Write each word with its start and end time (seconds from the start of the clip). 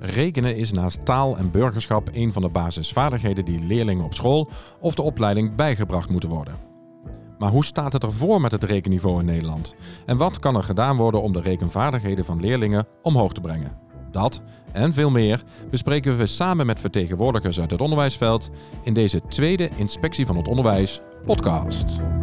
Rekenen 0.00 0.56
is 0.56 0.72
naast 0.72 1.04
taal 1.04 1.36
en 1.36 1.50
burgerschap 1.50 2.08
een 2.12 2.32
van 2.32 2.42
de 2.42 2.48
basisvaardigheden 2.48 3.44
die 3.44 3.60
leerlingen 3.60 4.04
op 4.04 4.14
school 4.14 4.50
of 4.80 4.94
de 4.94 5.02
opleiding 5.02 5.54
bijgebracht 5.54 6.10
moeten 6.10 6.28
worden. 6.28 6.54
Maar 7.38 7.50
hoe 7.50 7.64
staat 7.64 7.92
het 7.92 8.02
ervoor 8.02 8.40
met 8.40 8.52
het 8.52 8.64
rekenniveau 8.64 9.20
in 9.20 9.26
Nederland? 9.26 9.74
En 10.06 10.16
wat 10.16 10.38
kan 10.38 10.56
er 10.56 10.62
gedaan 10.62 10.96
worden 10.96 11.22
om 11.22 11.32
de 11.32 11.40
rekenvaardigheden 11.40 12.24
van 12.24 12.40
leerlingen 12.40 12.86
omhoog 13.02 13.32
te 13.32 13.40
brengen? 13.40 13.78
Dat 14.10 14.42
en 14.72 14.92
veel 14.92 15.10
meer 15.10 15.42
bespreken 15.70 16.16
we 16.16 16.26
samen 16.26 16.66
met 16.66 16.80
vertegenwoordigers 16.80 17.60
uit 17.60 17.70
het 17.70 17.80
onderwijsveld 17.80 18.50
in 18.82 18.94
deze 18.94 19.20
tweede 19.28 19.68
Inspectie 19.76 20.26
van 20.26 20.36
het 20.36 20.48
Onderwijs 20.48 21.00
podcast. 21.24 22.13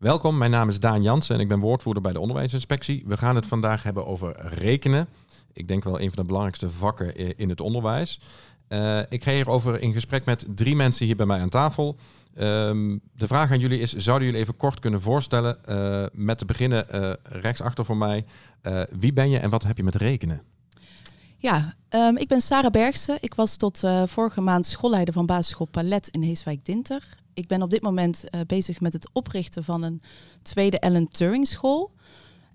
Welkom, 0.00 0.38
mijn 0.38 0.50
naam 0.50 0.68
is 0.68 0.80
Daan 0.80 1.02
Jansen 1.02 1.34
en 1.34 1.40
ik 1.40 1.48
ben 1.48 1.58
woordvoerder 1.58 2.02
bij 2.02 2.12
de 2.12 2.20
Onderwijsinspectie. 2.20 3.02
We 3.06 3.16
gaan 3.16 3.34
het 3.34 3.46
vandaag 3.46 3.82
hebben 3.82 4.06
over 4.06 4.36
rekenen. 4.38 5.08
Ik 5.52 5.68
denk 5.68 5.84
wel 5.84 6.00
een 6.00 6.08
van 6.08 6.18
de 6.18 6.24
belangrijkste 6.24 6.70
vakken 6.70 7.36
in 7.36 7.48
het 7.48 7.60
onderwijs. 7.60 8.20
Uh, 8.68 9.00
ik 9.08 9.22
ga 9.22 9.30
hierover 9.30 9.80
in 9.80 9.92
gesprek 9.92 10.24
met 10.24 10.46
drie 10.54 10.76
mensen 10.76 11.06
hier 11.06 11.16
bij 11.16 11.26
mij 11.26 11.40
aan 11.40 11.48
tafel. 11.48 11.96
Um, 12.38 13.00
de 13.12 13.26
vraag 13.26 13.50
aan 13.50 13.58
jullie 13.58 13.80
is, 13.80 13.92
zouden 13.92 14.26
jullie 14.26 14.42
even 14.42 14.56
kort 14.56 14.80
kunnen 14.80 15.02
voorstellen, 15.02 15.58
uh, 15.68 16.04
met 16.12 16.38
te 16.38 16.44
beginnen 16.44 16.86
uh, 16.94 17.12
rechtsachter 17.22 17.84
voor 17.84 17.96
mij, 17.96 18.24
wie 18.98 19.12
ben 19.12 19.30
je 19.30 19.38
en 19.38 19.50
wat 19.50 19.62
heb 19.62 19.76
je 19.76 19.84
met 19.84 19.94
rekenen? 19.94 20.42
Ja, 21.36 21.74
um, 21.90 22.16
ik 22.16 22.28
ben 22.28 22.40
Sarah 22.40 22.70
Bergse. 22.70 23.16
Ik 23.20 23.34
was 23.34 23.56
tot 23.56 23.82
vorige 24.06 24.40
maand 24.40 24.66
schoolleider 24.66 25.14
van 25.14 25.26
basisschool 25.26 25.66
Palet 25.66 26.08
in 26.08 26.22
Heeswijk-Dinter 26.22 27.24
ik 27.36 27.46
ben 27.46 27.62
op 27.62 27.70
dit 27.70 27.82
moment 27.82 28.24
uh, 28.30 28.40
bezig 28.46 28.80
met 28.80 28.92
het 28.92 29.08
oprichten 29.12 29.64
van 29.64 29.82
een 29.82 30.02
tweede 30.42 30.78
Ellen 30.78 31.08
Turing 31.08 31.46
school. 31.46 31.92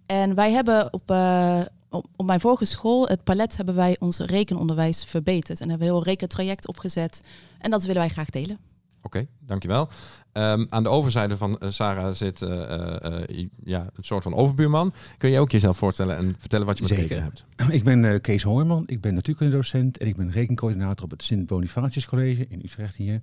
En 0.06 0.36
wij 0.36 0.52
hebben 0.52 0.94
op, 0.94 1.12
uh, 1.12 1.62
op, 1.90 2.06
op, 2.16 2.26
mijn 2.26 2.40
vorige 2.40 2.66
school, 2.66 3.08
het 3.08 3.24
palet, 3.24 3.58
hebben 3.58 3.76
wij 3.76 3.96
ons 4.00 4.20
rekenonderwijs 4.20 5.04
verbeterd. 5.04 5.62
En 5.62 5.70
hebben 5.70 5.88
we 5.88 5.94
een 5.94 6.00
heel 6.00 6.10
rekentraject 6.10 6.68
opgezet. 6.68 7.22
En 7.60 7.72
dat 7.72 7.82
willen 7.82 8.02
wij 8.02 8.10
graag 8.10 8.30
delen. 8.30 8.58
Oké, 9.04 9.18
okay, 9.18 9.28
dankjewel. 9.40 9.90
Um, 10.34 10.66
aan 10.70 10.84
de 10.84 10.90
overzijde 10.90 11.38
van 11.38 11.60
uh, 11.60 11.70
Sarah 11.70 12.14
zit 12.14 12.42
uh, 12.42 12.50
uh, 12.50 13.48
ja, 13.64 13.80
een 13.96 14.04
soort 14.04 14.24
van 14.24 14.34
overbuurman. 14.34 14.94
Kun 15.18 15.30
je 15.30 15.40
ook 15.40 15.52
jezelf 15.52 15.78
voorstellen 15.78 16.18
en 16.18 16.36
vertellen 16.38 16.66
wat 16.66 16.78
je 16.78 16.84
met 16.84 16.92
rekenen 16.92 17.24
hebt? 17.24 17.46
Ik 17.70 17.84
ben 17.84 18.22
Kees 18.22 18.44
Hoorman, 18.44 18.84
ik 18.86 19.02
ben 19.02 19.14
natuurkundedocent 19.14 19.98
en 19.98 20.08
ik 20.08 20.16
ben 20.16 20.32
rekencoördinator 20.32 21.04
op 21.04 21.12
het 21.12 21.24
Sint 21.24 21.48
Bonifatius 21.48 22.06
College 22.06 22.46
in 22.50 22.62
Utrecht 22.64 22.96
hier. 22.96 23.22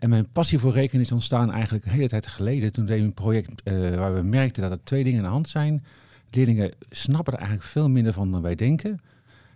En 0.00 0.08
mijn 0.08 0.32
passie 0.32 0.58
voor 0.58 0.72
rekenen 0.72 1.04
is 1.04 1.12
ontstaan 1.12 1.52
eigenlijk 1.52 1.84
een 1.84 1.90
hele 1.90 2.08
tijd 2.08 2.26
geleden. 2.26 2.72
Toen 2.72 2.86
we 2.86 2.96
een 2.96 3.14
project 3.14 3.62
uh, 3.64 3.94
waar 3.94 4.14
we 4.14 4.22
merkten 4.22 4.62
dat 4.62 4.70
er 4.70 4.84
twee 4.84 5.04
dingen 5.04 5.18
aan 5.18 5.24
de 5.24 5.30
hand 5.30 5.48
zijn. 5.48 5.84
Leerlingen 6.30 6.72
snappen 6.90 7.32
er 7.32 7.38
eigenlijk 7.38 7.68
veel 7.68 7.88
minder 7.88 8.12
van 8.12 8.30
dan 8.30 8.42
wij 8.42 8.54
denken. 8.54 8.98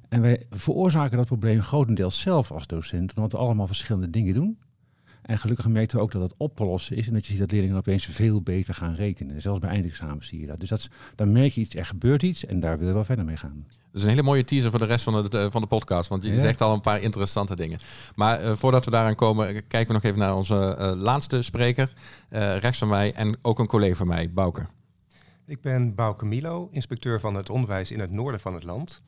En 0.09 0.21
wij 0.21 0.47
veroorzaken 0.51 1.17
dat 1.17 1.27
probleem 1.27 1.61
grotendeels 1.61 2.21
zelf 2.21 2.51
als 2.53 2.67
docent, 2.67 3.15
omdat 3.15 3.33
we 3.33 3.39
allemaal 3.39 3.67
verschillende 3.67 4.11
dingen 4.11 4.35
doen. 4.35 4.59
En 5.25 5.39
gelukkig 5.39 5.69
merkten 5.69 5.97
we 5.97 6.03
ook 6.03 6.13
dat 6.13 6.23
het 6.23 6.35
oplossen 6.37 6.97
is 6.97 7.07
en 7.07 7.13
dat 7.13 7.25
je 7.25 7.31
ziet 7.31 7.41
dat 7.41 7.51
leerlingen 7.51 7.77
opeens 7.77 8.07
veel 8.07 8.43
beter 8.43 8.75
gaan 8.75 8.95
rekenen. 8.95 9.41
Zelfs 9.41 9.59
bij 9.59 9.71
eindexamen 9.71 10.25
zie 10.25 10.41
je 10.41 10.47
dat. 10.47 10.61
Dus 10.61 10.69
dat, 10.69 10.89
dan 11.15 11.33
merk 11.33 11.53
je 11.53 11.61
iets, 11.61 11.75
er 11.75 11.87
gebeurt 11.87 12.23
iets 12.23 12.47
en 12.47 12.61
daar 12.61 12.73
willen 12.73 12.87
we 12.87 12.95
wel 12.95 13.05
verder 13.05 13.25
mee 13.25 13.37
gaan. 13.37 13.67
Dat 13.95 14.03
is 14.03 14.03
een 14.03 14.09
hele 14.09 14.23
mooie 14.23 14.45
teaser 14.45 14.71
voor 14.71 14.79
de 14.79 14.85
rest 14.85 15.05
van 15.05 15.25
de, 15.25 15.51
van 15.51 15.61
de 15.61 15.67
podcast, 15.67 16.09
want 16.09 16.23
je 16.23 16.39
zegt 16.39 16.61
al 16.61 16.73
een 16.73 16.81
paar 16.81 17.01
interessante 17.01 17.57
dingen. 17.57 17.79
Maar 18.15 18.45
uh, 18.45 18.53
voordat 18.55 18.85
we 18.85 18.91
daaraan 18.91 19.15
komen, 19.15 19.67
kijken 19.67 19.87
we 19.87 19.93
nog 19.93 20.03
even 20.03 20.19
naar 20.19 20.37
onze 20.37 20.77
uh, 20.79 21.03
laatste 21.03 21.43
spreker, 21.43 21.93
uh, 22.31 22.57
rechts 22.57 22.79
van 22.79 22.89
mij 22.89 23.13
en 23.13 23.37
ook 23.43 23.59
een 23.59 23.67
collega 23.67 23.95
van 23.95 24.07
mij, 24.07 24.31
Bouke. 24.33 24.67
Ik 25.47 25.61
ben 25.61 25.95
Bouke 25.95 26.25
Milo, 26.25 26.69
inspecteur 26.73 27.21
van 27.21 27.35
het 27.35 27.51
onderwijs 27.51 27.91
in 27.91 28.01
het 28.01 28.11
noorden 28.11 28.41
van 28.41 28.55
het 28.55 28.65
land. 28.65 29.03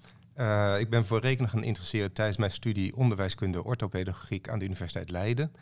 ik 0.78 0.90
ben 0.90 1.04
voor 1.04 1.20
rekenen 1.20 1.50
gaan 1.50 1.64
interesseren 1.64 2.12
tijdens 2.12 2.36
mijn 2.36 2.50
studie 2.50 2.96
onderwijskunde 2.96 3.64
orthopedagogiek 3.64 4.48
aan 4.48 4.58
de 4.58 4.64
Universiteit 4.64 5.10
Leiden. 5.10 5.52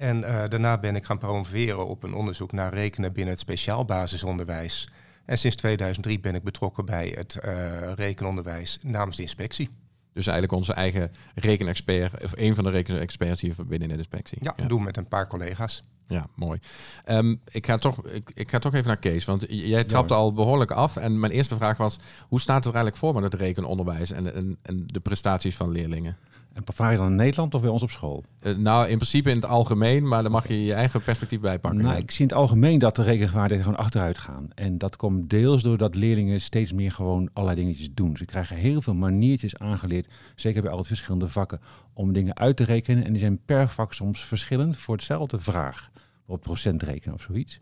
En 0.00 0.20
uh, 0.20 0.44
daarna 0.48 0.78
ben 0.78 0.96
ik 0.96 1.04
gaan 1.04 1.18
promoveren 1.18 1.86
op 1.86 2.02
een 2.02 2.14
onderzoek 2.14 2.52
naar 2.52 2.74
rekenen 2.74 3.12
binnen 3.12 3.32
het 3.32 3.42
speciaal 3.42 3.84
basisonderwijs. 3.84 4.88
En 5.24 5.38
sinds 5.38 5.56
2003 5.56 6.20
ben 6.20 6.34
ik 6.34 6.42
betrokken 6.42 6.84
bij 6.84 7.12
het 7.16 7.38
uh, 7.44 7.92
rekenonderwijs 7.94 8.78
namens 8.82 9.16
de 9.16 9.22
inspectie. 9.22 9.68
Dus 10.12 10.26
eigenlijk 10.26 10.58
onze 10.58 10.72
eigen 10.72 11.12
rekenexpert, 11.34 12.24
of 12.24 12.32
een 12.34 12.54
van 12.54 12.64
de 12.64 12.70
rekenexperts 12.70 13.40
hier 13.40 13.54
binnen 13.66 13.88
de 13.88 13.96
inspectie. 13.96 14.38
Ja, 14.40 14.52
ja. 14.56 14.66
doen 14.66 14.82
met 14.82 14.96
een 14.96 15.08
paar 15.08 15.26
collega's. 15.26 15.84
Ja, 16.06 16.26
mooi. 16.34 16.58
Um, 17.06 17.40
ik, 17.50 17.66
ga 17.66 17.76
toch, 17.76 18.06
ik, 18.06 18.30
ik, 18.34 18.50
ga 18.50 18.58
toch 18.58 18.74
even 18.74 18.86
naar 18.86 18.96
Kees, 18.96 19.24
want 19.24 19.44
jij 19.48 19.84
trapte 19.84 20.14
al 20.14 20.32
behoorlijk 20.32 20.70
af. 20.70 20.96
En 20.96 21.20
mijn 21.20 21.32
eerste 21.32 21.56
vraag 21.56 21.76
was, 21.76 21.96
hoe 22.28 22.40
staat 22.40 22.64
het 22.64 22.74
er 22.74 22.74
eigenlijk 22.74 23.04
voor 23.04 23.14
met 23.14 23.32
het 23.32 23.40
rekenonderwijs 23.40 24.10
en, 24.10 24.34
en, 24.34 24.58
en 24.62 24.86
de 24.86 25.00
prestaties 25.00 25.56
van 25.56 25.70
leerlingen? 25.70 26.16
En 26.52 26.62
vaar 26.74 26.90
je 26.90 26.96
dan 26.96 27.06
in 27.06 27.14
Nederland 27.14 27.54
of 27.54 27.60
bij 27.60 27.70
ons 27.70 27.82
op 27.82 27.90
school? 27.90 28.24
Uh, 28.42 28.56
nou, 28.56 28.88
in 28.88 28.96
principe 28.96 29.28
in 29.30 29.36
het 29.36 29.44
algemeen, 29.44 30.08
maar 30.08 30.22
dan 30.22 30.32
mag 30.32 30.48
je 30.48 30.64
je 30.64 30.74
eigen 30.74 31.02
perspectief 31.02 31.40
bijpakken. 31.40 31.82
Nou, 31.82 31.96
ik 31.96 32.10
zie 32.10 32.20
in 32.20 32.26
het 32.26 32.36
algemeen 32.36 32.78
dat 32.78 32.96
de 32.96 33.02
rekenvaardigheden 33.02 33.64
gewoon 33.64 33.84
achteruit 33.84 34.18
gaan. 34.18 34.48
En 34.54 34.78
dat 34.78 34.96
komt 34.96 35.30
deels 35.30 35.62
doordat 35.62 35.94
leerlingen 35.94 36.40
steeds 36.40 36.72
meer 36.72 36.90
gewoon 36.90 37.30
allerlei 37.32 37.60
dingetjes 37.60 37.94
doen. 37.94 38.16
Ze 38.16 38.24
krijgen 38.24 38.56
heel 38.56 38.82
veel 38.82 38.94
maniertjes 38.94 39.56
aangeleerd, 39.56 40.08
zeker 40.34 40.62
bij 40.62 40.70
al 40.70 40.78
het 40.78 40.86
verschillende 40.86 41.28
vakken, 41.28 41.60
om 41.92 42.12
dingen 42.12 42.36
uit 42.36 42.56
te 42.56 42.64
rekenen. 42.64 43.04
En 43.04 43.10
die 43.10 43.20
zijn 43.20 43.40
per 43.44 43.68
vak 43.68 43.92
soms 43.92 44.24
verschillend 44.24 44.76
voor 44.76 44.94
hetzelfde 44.94 45.38
vraag. 45.38 45.90
Bijvoorbeeld 45.92 46.40
procentrekenen 46.40 47.14
of 47.14 47.22
zoiets. 47.22 47.60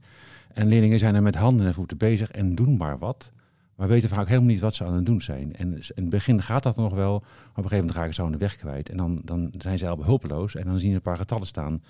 En 0.53 0.69
leerlingen 0.69 0.99
zijn 0.99 1.15
er 1.15 1.23
met 1.23 1.35
handen 1.35 1.67
en 1.67 1.75
voeten 1.75 1.97
bezig 1.97 2.31
en 2.31 2.55
doen 2.55 2.77
maar 2.77 2.99
wat. 2.99 3.33
Maar 3.79 3.89
weten 3.89 4.09
vaak 4.09 4.27
helemaal 4.27 4.49
niet 4.49 4.61
wat 4.61 4.75
ze 4.75 4.85
aan 4.85 4.95
het 4.95 5.07
doen 5.07 5.21
zijn. 5.21 5.57
En 5.57 5.73
in 5.73 5.83
het 5.95 6.09
begin 6.09 6.43
gaat 6.43 6.63
dat 6.63 6.77
nog 6.77 6.95
wel. 6.95 7.19
Maar 7.19 7.29
op 7.29 7.57
een 7.57 7.63
gegeven 7.63 7.77
moment 7.77 7.97
raken 7.97 8.15
ze 8.15 8.23
aan 8.23 8.33
de 8.33 8.39
weg 8.39 8.57
kwijt. 8.57 8.89
En 8.89 8.97
dan, 8.97 9.21
dan 9.25 9.53
zijn 9.59 9.79
ze 9.79 9.89
al 9.89 10.05
hulpeloos. 10.05 10.55
En 10.55 10.65
dan 10.65 10.79
zien 10.79 10.91
ze 10.91 10.97
een 10.97 11.03
paar 11.03 11.17
getallen 11.17 11.47
staan. 11.47 11.83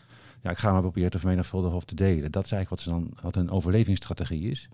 Ja, 0.42 0.50
ik 0.50 0.58
ga 0.58 0.72
maar 0.72 0.80
proberen 0.80 1.10
te 1.10 1.18
vermenigvuldigen 1.18 1.76
of 1.76 1.84
te 1.84 1.94
delen. 1.94 2.30
Dat 2.30 2.44
is 2.44 2.52
eigenlijk 2.52 2.68
wat, 2.70 2.80
ze 2.80 2.88
dan, 2.88 3.12
wat 3.22 3.36
een 3.36 3.50
overlevingsstrategie 3.50 4.50
is. 4.50 4.68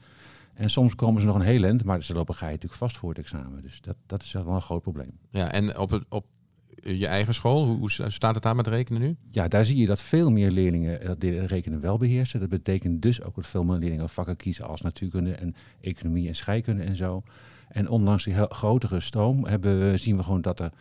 En 0.55 0.71
soms 0.71 0.95
komen 0.95 1.21
ze 1.21 1.27
nog 1.27 1.37
een 1.37 1.43
heel 1.43 1.63
eind, 1.63 1.85
maar 1.85 2.03
ze 2.03 2.13
lopen 2.13 2.35
ga 2.35 2.47
je 2.47 2.53
natuurlijk 2.53 2.81
vast 2.81 2.97
voor 2.97 3.09
het 3.09 3.19
examen. 3.19 3.63
Dus 3.63 3.81
dat, 3.81 3.97
dat 4.07 4.23
is 4.23 4.33
wel 4.33 4.49
een 4.49 4.61
groot 4.61 4.83
probleem. 4.83 5.19
Ja, 5.31 5.53
en 5.53 5.79
op, 5.79 5.91
het, 5.91 6.05
op 6.09 6.27
je 6.85 7.07
eigen 7.07 7.35
school? 7.35 7.67
Hoe, 7.67 7.91
staat 7.91 8.35
het 8.35 8.43
daar 8.43 8.57
met 8.57 8.67
rekenen 8.67 9.01
nu? 9.01 9.17
Ja, 9.31 9.49
daar 9.49 9.65
zie 9.65 9.77
je 9.77 9.87
dat 9.87 10.03
veel 10.03 10.31
meer 10.31 10.51
leerlingen 10.51 11.07
dat 11.07 11.23
rekenen 11.23 11.81
wel 11.81 11.99
beheersen. 11.99 12.41
Dat 12.41 12.49
betekent 12.49 13.03
dus 13.03 13.23
ook 13.23 13.35
dat 13.35 13.47
veel 13.47 13.63
meer 13.63 13.79
leerlingen 13.79 14.09
vakken 14.09 14.37
kiezen 14.37 14.65
als 14.65 14.81
natuurkunde 14.81 15.33
en 15.33 15.55
economie 15.81 16.29
en 16.29 16.35
scheikunde 16.35 16.83
en 16.83 16.97
zo. 16.97 17.23
En 17.69 17.89
ondanks 17.89 18.25
die 18.25 18.35
grotere 18.35 19.01
stroom 19.01 19.47
hebben 19.47 19.79
we, 19.79 19.97
zien 19.97 20.17
we 20.17 20.23
gewoon 20.23 20.41
dat 20.41 20.61
er 20.61 20.73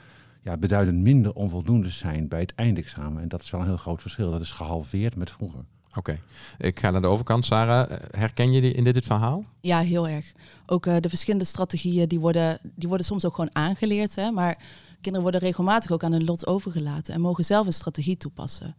ja, 0.42 0.58
beduidend 0.58 0.98
minder 0.98 1.34
onvoldoende 1.34 1.90
zijn 1.90 2.28
bij 2.28 2.40
het 2.40 2.56
eindexamen. 2.56 3.22
En 3.22 3.28
dat 3.28 3.42
is 3.42 3.50
wel 3.50 3.62
een 3.62 3.68
heel 3.68 3.78
groot 3.78 4.02
verschil. 4.02 4.32
Dat 4.32 4.42
is 4.42 4.52
gehalveerd 4.52 5.16
met 5.16 5.32
vroeger. 5.32 5.66
Oké, 5.98 6.20
ik 6.58 6.80
ga 6.80 6.92
naar 6.92 7.02
de 7.02 7.08
overkant. 7.08 7.46
Sarah, 7.46 7.92
herken 8.12 8.52
je 8.52 8.62
die 8.62 8.74
in 8.74 8.84
dit, 8.84 8.94
dit 8.94 9.06
verhaal? 9.06 9.46
Ja, 9.62 9.80
heel 9.80 10.08
erg. 10.08 10.34
Ook 10.66 10.86
uh, 10.86 10.96
de 11.00 11.10
verschillende 11.10 11.46
strategieën 11.46 12.08
die 12.08 12.20
worden, 12.20 12.60
die 12.76 12.88
worden 12.88 13.06
soms 13.06 13.26
ook 13.26 13.36
gewoon 13.36 13.56
aangeleerd. 13.56 14.16
Hè, 14.16 14.32
maar 14.32 14.58
kinderen 15.04 15.30
worden 15.30 15.48
regelmatig 15.48 15.92
ook 15.92 16.04
aan 16.04 16.12
hun 16.12 16.24
lot 16.24 16.48
overgelaten 16.48 17.14
en 17.14 17.22
mogen 17.22 17.46
zelf 17.46 17.66
een 17.66 17.74
strategie 17.74 18.18
toepassen. 18.18 18.76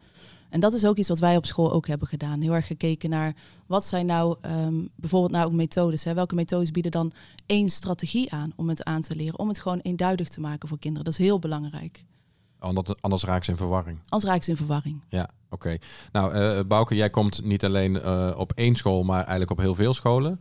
En 0.54 0.60
dat 0.60 0.72
is 0.72 0.86
ook 0.86 0.96
iets 0.96 1.08
wat 1.08 1.18
wij 1.18 1.36
op 1.36 1.46
school 1.46 1.72
ook 1.72 1.86
hebben 1.86 2.08
gedaan. 2.08 2.40
Heel 2.40 2.54
erg 2.54 2.66
gekeken 2.66 3.10
naar 3.10 3.34
wat 3.66 3.84
zijn 3.84 4.06
nou 4.06 4.36
um, 4.46 4.88
bijvoorbeeld 4.96 5.32
nou 5.32 5.46
ook 5.46 5.52
methodes. 5.52 6.04
Hè? 6.04 6.14
Welke 6.14 6.34
methodes 6.34 6.70
bieden 6.70 6.90
dan 6.90 7.12
één 7.46 7.68
strategie 7.68 8.32
aan 8.32 8.52
om 8.56 8.68
het 8.68 8.84
aan 8.84 9.00
te 9.00 9.16
leren, 9.16 9.38
om 9.38 9.48
het 9.48 9.58
gewoon 9.58 9.78
eenduidig 9.78 10.28
te 10.28 10.40
maken 10.40 10.68
voor 10.68 10.78
kinderen. 10.78 11.04
Dat 11.04 11.18
is 11.18 11.24
heel 11.24 11.38
belangrijk. 11.38 12.04
Anders, 12.58 13.00
anders 13.00 13.22
raken 13.22 13.44
ze 13.44 13.50
in 13.50 13.56
verwarring. 13.56 13.98
Anders 14.08 14.30
raken 14.30 14.44
ze 14.44 14.50
in 14.50 14.56
verwarring. 14.56 15.04
Ja, 15.08 15.22
oké. 15.22 15.54
Okay. 15.54 15.80
Nou, 16.12 16.34
uh, 16.34 16.64
Bouke, 16.66 16.94
jij 16.94 17.10
komt 17.10 17.44
niet 17.44 17.64
alleen 17.64 17.94
uh, 17.94 18.34
op 18.36 18.52
één 18.52 18.74
school, 18.74 19.02
maar 19.02 19.20
eigenlijk 19.20 19.50
op 19.50 19.58
heel 19.58 19.74
veel 19.74 19.94
scholen. 19.94 20.40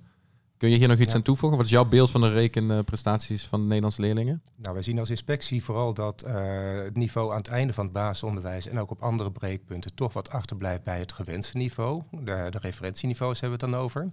Kun 0.64 0.72
je 0.72 0.78
hier 0.78 0.88
nog 0.88 0.98
iets 0.98 1.12
ja. 1.12 1.16
aan 1.16 1.22
toevoegen? 1.22 1.58
Wat 1.58 1.68
is 1.68 1.74
jouw 1.74 1.86
beeld 1.86 2.12
van 2.12 2.22
de 2.22 2.30
rekenprestaties 2.30 3.46
van 3.46 3.60
de 3.60 3.66
Nederlandse 3.66 4.02
leerlingen? 4.02 4.42
Nou, 4.56 4.74
wij 4.74 4.84
zien 4.84 5.00
als 5.00 5.10
inspectie 5.10 5.64
vooral 5.64 5.94
dat 5.94 6.24
uh, 6.28 6.34
het 6.84 6.96
niveau 6.96 7.32
aan 7.32 7.38
het 7.38 7.48
einde 7.48 7.74
van 7.74 7.84
het 7.84 7.94
basisonderwijs 7.94 8.68
en 8.68 8.80
ook 8.80 8.92
op 8.92 9.02
andere 9.02 9.32
breekpunten 9.32 9.94
toch 9.94 10.14
wat 10.14 10.30
achterblijft 10.30 10.84
bij 10.84 11.00
het 11.00 11.12
gewenste 11.12 11.58
niveau. 11.58 12.02
De, 12.12 12.48
de 12.50 12.58
referentieniveaus 12.62 13.40
hebben 13.40 13.60
we 13.60 13.66
het 13.66 13.74
dan 13.74 13.84
over. 13.84 14.12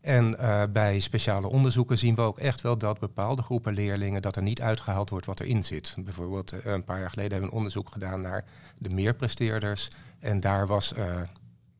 En 0.00 0.36
uh, 0.40 0.62
bij 0.72 1.00
speciale 1.00 1.48
onderzoeken 1.48 1.98
zien 1.98 2.14
we 2.14 2.20
ook 2.20 2.38
echt 2.38 2.60
wel 2.60 2.78
dat 2.78 2.98
bepaalde 2.98 3.42
groepen 3.42 3.74
leerlingen 3.74 4.22
dat 4.22 4.36
er 4.36 4.42
niet 4.42 4.62
uitgehaald 4.62 5.10
wordt 5.10 5.26
wat 5.26 5.40
erin 5.40 5.64
zit. 5.64 5.94
Bijvoorbeeld 5.98 6.52
uh, 6.52 6.58
een 6.64 6.84
paar 6.84 7.00
jaar 7.00 7.10
geleden 7.10 7.32
hebben 7.32 7.48
we 7.48 7.54
een 7.54 7.62
onderzoek 7.62 7.90
gedaan 7.90 8.20
naar 8.20 8.44
de 8.78 8.90
meerpresteerders. 8.90 9.88
En 10.18 10.40
daar 10.40 10.66
was 10.66 10.94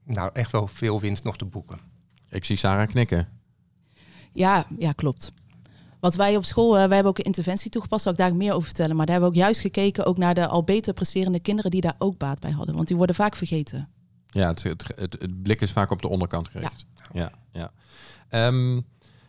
nou 0.05 0.31
echt 0.33 0.53
wel 0.53 0.67
veel 0.67 1.01
winst 1.01 1.25
nog 1.25 1.37
te 1.37 1.45
boeken. 1.45 1.79
Ik 2.29 2.45
zie 2.45 2.57
Sarah 2.57 2.89
knikken. 2.89 3.36
Ja, 4.37 4.67
ja, 4.79 4.93
klopt. 4.93 5.33
Wat 6.01 6.15
wij 6.15 6.37
op 6.37 6.45
school, 6.45 6.71
uh, 6.73 6.85
wij 6.85 6.95
hebben 6.95 7.13
ook 7.13 7.19
een 7.19 7.25
interventie 7.25 7.71
toegepast, 7.71 8.03
zal 8.03 8.13
ik 8.13 8.19
daar 8.19 8.35
meer 8.35 8.53
over 8.53 8.65
vertellen. 8.65 8.97
Maar 8.97 9.07
daar 9.07 9.15
hebben 9.15 9.33
we 9.33 9.39
ook 9.39 9.45
juist 9.45 9.61
gekeken 9.61 10.07
ook 10.07 10.19
naar 10.19 10.35
de 10.35 10.47
al 10.47 10.65
beter 10.65 10.95
presterende 10.95 11.41
kinderen 11.41 11.71
die 11.71 11.81
daar 11.81 11.97
ook 11.99 12.19
baat 12.19 12.41
bij 12.41 12.51
hadden. 12.51 12.75
Want 12.75 12.89
die 12.89 12.97
worden 12.97 13.15
vaak 13.15 13.37
vergeten. 13.37 13.89
Ja, 14.27 14.49
het, 14.49 14.63
het, 14.63 14.93
het, 14.97 15.17
het 15.19 15.43
blik 15.43 15.61
is 15.61 15.73
vaak 15.73 15.91
op 15.91 16.03
de 16.03 16.09
onderkant 16.09 16.49
gericht. 16.49 16.87
Ja, 17.13 17.33
ja. 17.53 17.71
ja. 18.31 18.47
Um, 18.47 18.85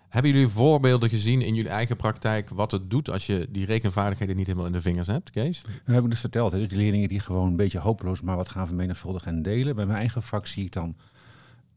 Hebben 0.09 0.31
jullie 0.31 0.48
voorbeelden 0.48 1.09
gezien 1.09 1.42
in 1.42 1.56
jullie 1.56 1.71
eigen 1.71 1.95
praktijk 1.95 2.50
wat 2.50 2.71
het 2.71 2.89
doet 2.89 3.09
als 3.09 3.25
je 3.25 3.48
die 3.50 3.65
rekenvaardigheden 3.65 4.36
niet 4.36 4.45
helemaal 4.45 4.68
in 4.68 4.74
de 4.74 4.81
vingers 4.81 5.07
hebt, 5.07 5.30
Kees? 5.30 5.62
We 5.86 5.94
hebben 5.94 6.12
het 6.12 6.19
verteld, 6.19 6.51
hè, 6.51 6.68
die 6.68 6.77
leerlingen 6.77 7.07
die 7.07 7.19
gewoon 7.19 7.48
een 7.48 7.56
beetje 7.56 7.80
hopeloos 7.80 8.21
maar 8.21 8.36
wat 8.36 8.50
gaan 8.50 8.68
vermenigvuldigen 8.68 9.31
en 9.31 9.42
delen. 9.42 9.75
Bij 9.75 9.86
mijn 9.86 9.98
eigen 9.98 10.21
vak 10.21 10.48
zie 10.48 10.65
ik 10.65 10.71
dan, 10.71 10.95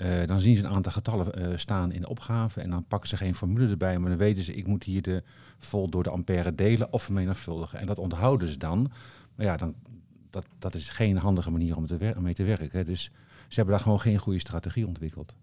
eh, 0.00 0.26
dan 0.26 0.40
zien 0.40 0.56
ze 0.56 0.64
een 0.64 0.70
aantal 0.70 0.92
getallen 0.92 1.34
eh, 1.34 1.56
staan 1.56 1.92
in 1.92 2.00
de 2.00 2.08
opgave 2.08 2.60
en 2.60 2.70
dan 2.70 2.84
pakken 2.84 3.08
ze 3.08 3.16
geen 3.16 3.34
formule 3.34 3.68
erbij, 3.68 3.98
maar 3.98 4.10
dan 4.10 4.18
weten 4.18 4.42
ze, 4.42 4.54
ik 4.54 4.66
moet 4.66 4.84
hier 4.84 5.02
de 5.02 5.22
vol 5.58 5.88
door 5.88 6.02
de 6.02 6.10
ampère 6.10 6.54
delen 6.54 6.92
of 6.92 7.02
vermenigvuldigen. 7.02 7.78
En 7.78 7.86
dat 7.86 7.98
onthouden 7.98 8.48
ze 8.48 8.56
dan. 8.56 8.90
Maar 9.34 9.46
ja, 9.46 9.56
dan, 9.56 9.74
dat, 10.30 10.46
dat 10.58 10.74
is 10.74 10.88
geen 10.88 11.18
handige 11.18 11.50
manier 11.50 11.76
om, 11.76 11.86
te 11.86 12.14
mee 12.20 12.34
te 12.34 12.44
werken. 12.44 12.86
Dus 12.86 13.02
ze 13.48 13.54
hebben 13.54 13.74
daar 13.74 13.82
gewoon 13.82 14.00
geen 14.00 14.18
goede 14.18 14.38
strategie 14.38 14.86
ontwikkeld. 14.86 15.36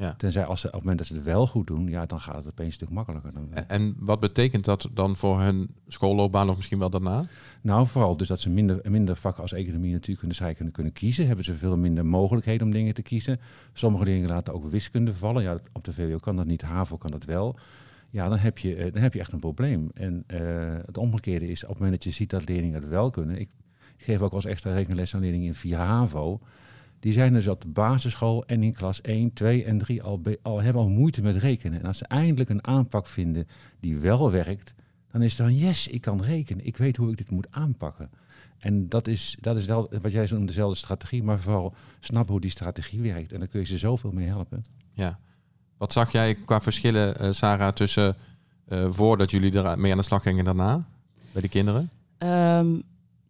Ja. 0.00 0.14
Tenzij 0.14 0.44
als 0.44 0.60
ze, 0.60 0.66
op 0.66 0.72
het 0.72 0.80
moment 0.82 0.98
dat 0.98 1.06
ze 1.06 1.14
het 1.14 1.24
wel 1.24 1.46
goed 1.46 1.66
doen, 1.66 1.88
ja, 1.88 2.06
dan 2.06 2.20
gaat 2.20 2.34
het 2.36 2.46
opeens 2.46 2.66
een 2.68 2.72
stuk 2.74 2.90
makkelijker. 2.90 3.32
Dan, 3.32 3.48
En- 3.52 3.68
En 3.68 3.96
wat 3.98 4.20
betekent 4.20 4.64
dat 4.64 4.88
dan 4.94 5.16
voor 5.16 5.40
hun 5.40 5.70
schoolloopbaan 5.88 6.48
of 6.50 6.56
misschien 6.56 6.78
wel 6.78 6.90
daarna? 6.90 7.24
Nou, 7.60 7.86
vooral 7.86 8.16
dus 8.16 8.28
dat 8.28 8.40
ze 8.40 8.50
minder, 8.50 8.80
minder 8.90 9.16
vakken 9.16 9.42
als 9.42 9.52
economie, 9.52 9.92
natuurkunde 9.92 10.34
scheikunde 10.34 10.72
kunnen 10.72 10.92
kiezen. 10.92 11.26
Hebben 11.26 11.44
ze 11.44 11.54
veel 11.54 11.76
minder 11.76 12.06
mogelijkheden 12.06 12.66
om 12.66 12.72
dingen 12.72 12.94
te 12.94 13.02
kiezen. 13.02 13.40
Sommige 13.72 14.04
dingen 14.04 14.28
laten 14.28 14.54
ook 14.54 14.64
wiskunde 14.70 15.14
vallen. 15.14 15.42
Ja, 15.42 15.58
op 15.72 15.84
de 15.84 15.92
VWO 15.92 16.18
kan 16.18 16.36
dat 16.36 16.46
niet, 16.46 16.62
HAVO 16.62 16.96
kan 16.96 17.10
dat 17.10 17.24
wel. 17.24 17.56
Ja, 18.10 18.28
dan 18.28 18.38
heb 18.38 18.58
je, 18.58 18.74
eh, 18.74 18.92
dan 18.92 19.02
heb 19.02 19.14
je 19.14 19.20
echt 19.20 19.32
een 19.32 19.40
probleem. 19.40 19.90
En 19.94 20.24
eh, 20.26 20.38
het 20.86 20.98
omgekeerde 20.98 21.48
is, 21.48 21.62
op 21.62 21.68
het 21.68 21.78
moment 21.78 21.94
dat 21.94 22.04
je 22.04 22.18
ziet 22.18 22.30
dat 22.30 22.48
leerlingen 22.48 22.80
het 22.80 22.88
wel 22.88 23.10
kunnen. 23.10 23.40
Ik, 23.40 23.48
ik 23.96 24.04
geef 24.04 24.20
ook 24.20 24.32
als 24.32 24.44
extra 24.44 24.72
rekenles 24.74 25.14
aan 25.14 25.20
leerlingen 25.20 25.46
in 25.46 25.54
4 25.54 25.76
HAVO. 25.76 26.40
Die 27.00 27.12
zijn 27.12 27.32
dus 27.32 27.48
op 27.48 27.60
de 27.60 27.68
basisschool 27.68 28.44
en 28.46 28.62
in 28.62 28.72
klas 28.72 29.00
1, 29.00 29.32
2 29.32 29.64
en 29.64 29.78
3 29.78 30.02
al, 30.02 30.20
al 30.42 30.62
hebben 30.62 30.82
al 30.82 30.88
moeite 30.88 31.22
met 31.22 31.36
rekenen. 31.36 31.80
En 31.80 31.86
als 31.86 31.98
ze 31.98 32.04
eindelijk 32.04 32.50
een 32.50 32.66
aanpak 32.66 33.06
vinden 33.06 33.48
die 33.80 33.96
wel 33.96 34.30
werkt, 34.30 34.74
dan 35.12 35.22
is 35.22 35.38
het 35.38 35.46
dan 35.46 35.56
yes, 35.56 35.88
ik 35.88 36.00
kan 36.00 36.22
rekenen. 36.22 36.66
Ik 36.66 36.76
weet 36.76 36.96
hoe 36.96 37.10
ik 37.10 37.16
dit 37.16 37.30
moet 37.30 37.46
aanpakken. 37.50 38.10
En 38.58 38.88
dat 38.88 39.06
is, 39.06 39.36
dat 39.40 39.56
is 39.56 39.66
wel 39.66 39.90
wat 40.02 40.12
jij 40.12 40.26
zo 40.26 40.34
noemt, 40.34 40.48
dezelfde 40.48 40.76
strategie, 40.76 41.22
maar 41.22 41.38
vooral 41.38 41.74
snappen 42.00 42.32
hoe 42.32 42.40
die 42.40 42.50
strategie 42.50 43.00
werkt. 43.00 43.32
En 43.32 43.38
dan 43.38 43.48
kun 43.48 43.60
je 43.60 43.66
ze 43.66 43.78
zoveel 43.78 44.10
mee 44.10 44.26
helpen. 44.26 44.64
Ja. 44.92 45.18
Wat 45.76 45.92
zag 45.92 46.12
jij 46.12 46.34
qua 46.34 46.60
verschillen, 46.60 47.18
eh, 47.18 47.32
Sarah, 47.32 47.72
tussen 47.72 48.16
eh, 48.66 48.90
voordat 48.90 49.30
jullie 49.30 49.62
er 49.62 49.78
mee 49.78 49.92
aan 49.92 49.98
de 49.98 50.04
slag 50.04 50.22
gingen 50.22 50.38
en 50.38 50.44
daarna? 50.44 50.86
Bij 51.32 51.42
de 51.42 51.48
kinderen? 51.48 51.90
Ehm, 52.18 52.80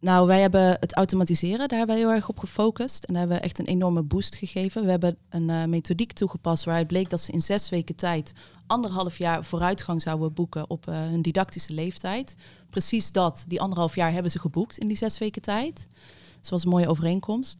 nou, 0.01 0.27
wij 0.27 0.41
hebben 0.41 0.77
het 0.79 0.93
automatiseren, 0.93 1.67
daar 1.67 1.77
hebben 1.77 1.95
we 1.95 2.01
heel 2.01 2.11
erg 2.11 2.29
op 2.29 2.39
gefocust. 2.39 3.03
En 3.03 3.13
daar 3.13 3.21
hebben 3.21 3.37
we 3.39 3.43
echt 3.43 3.59
een 3.59 3.65
enorme 3.65 4.01
boost 4.01 4.35
gegeven. 4.35 4.83
We 4.83 4.89
hebben 4.89 5.17
een 5.29 5.49
eh, 5.49 5.65
methodiek 5.65 6.13
toegepast 6.13 6.63
waaruit 6.63 6.87
bleek 6.87 7.09
dat 7.09 7.21
ze 7.21 7.31
in 7.31 7.41
zes 7.41 7.69
weken 7.69 7.95
tijd 7.95 8.33
anderhalf 8.67 9.17
jaar 9.17 9.45
vooruitgang 9.45 10.01
zouden 10.01 10.33
boeken 10.33 10.69
op 10.69 10.87
eh, 10.87 10.95
hun 10.95 11.21
didactische 11.21 11.73
leeftijd. 11.73 12.35
Precies 12.69 13.11
dat, 13.11 13.45
die 13.47 13.61
anderhalf 13.61 13.95
jaar 13.95 14.11
hebben 14.11 14.31
ze 14.31 14.39
geboekt 14.39 14.77
in 14.77 14.87
die 14.87 14.97
zes 14.97 15.17
weken 15.17 15.41
tijd. 15.41 15.75
Dus 15.75 16.41
dat 16.41 16.49
was 16.49 16.63
een 16.63 16.69
mooie 16.69 16.89
overeenkomst. 16.89 17.59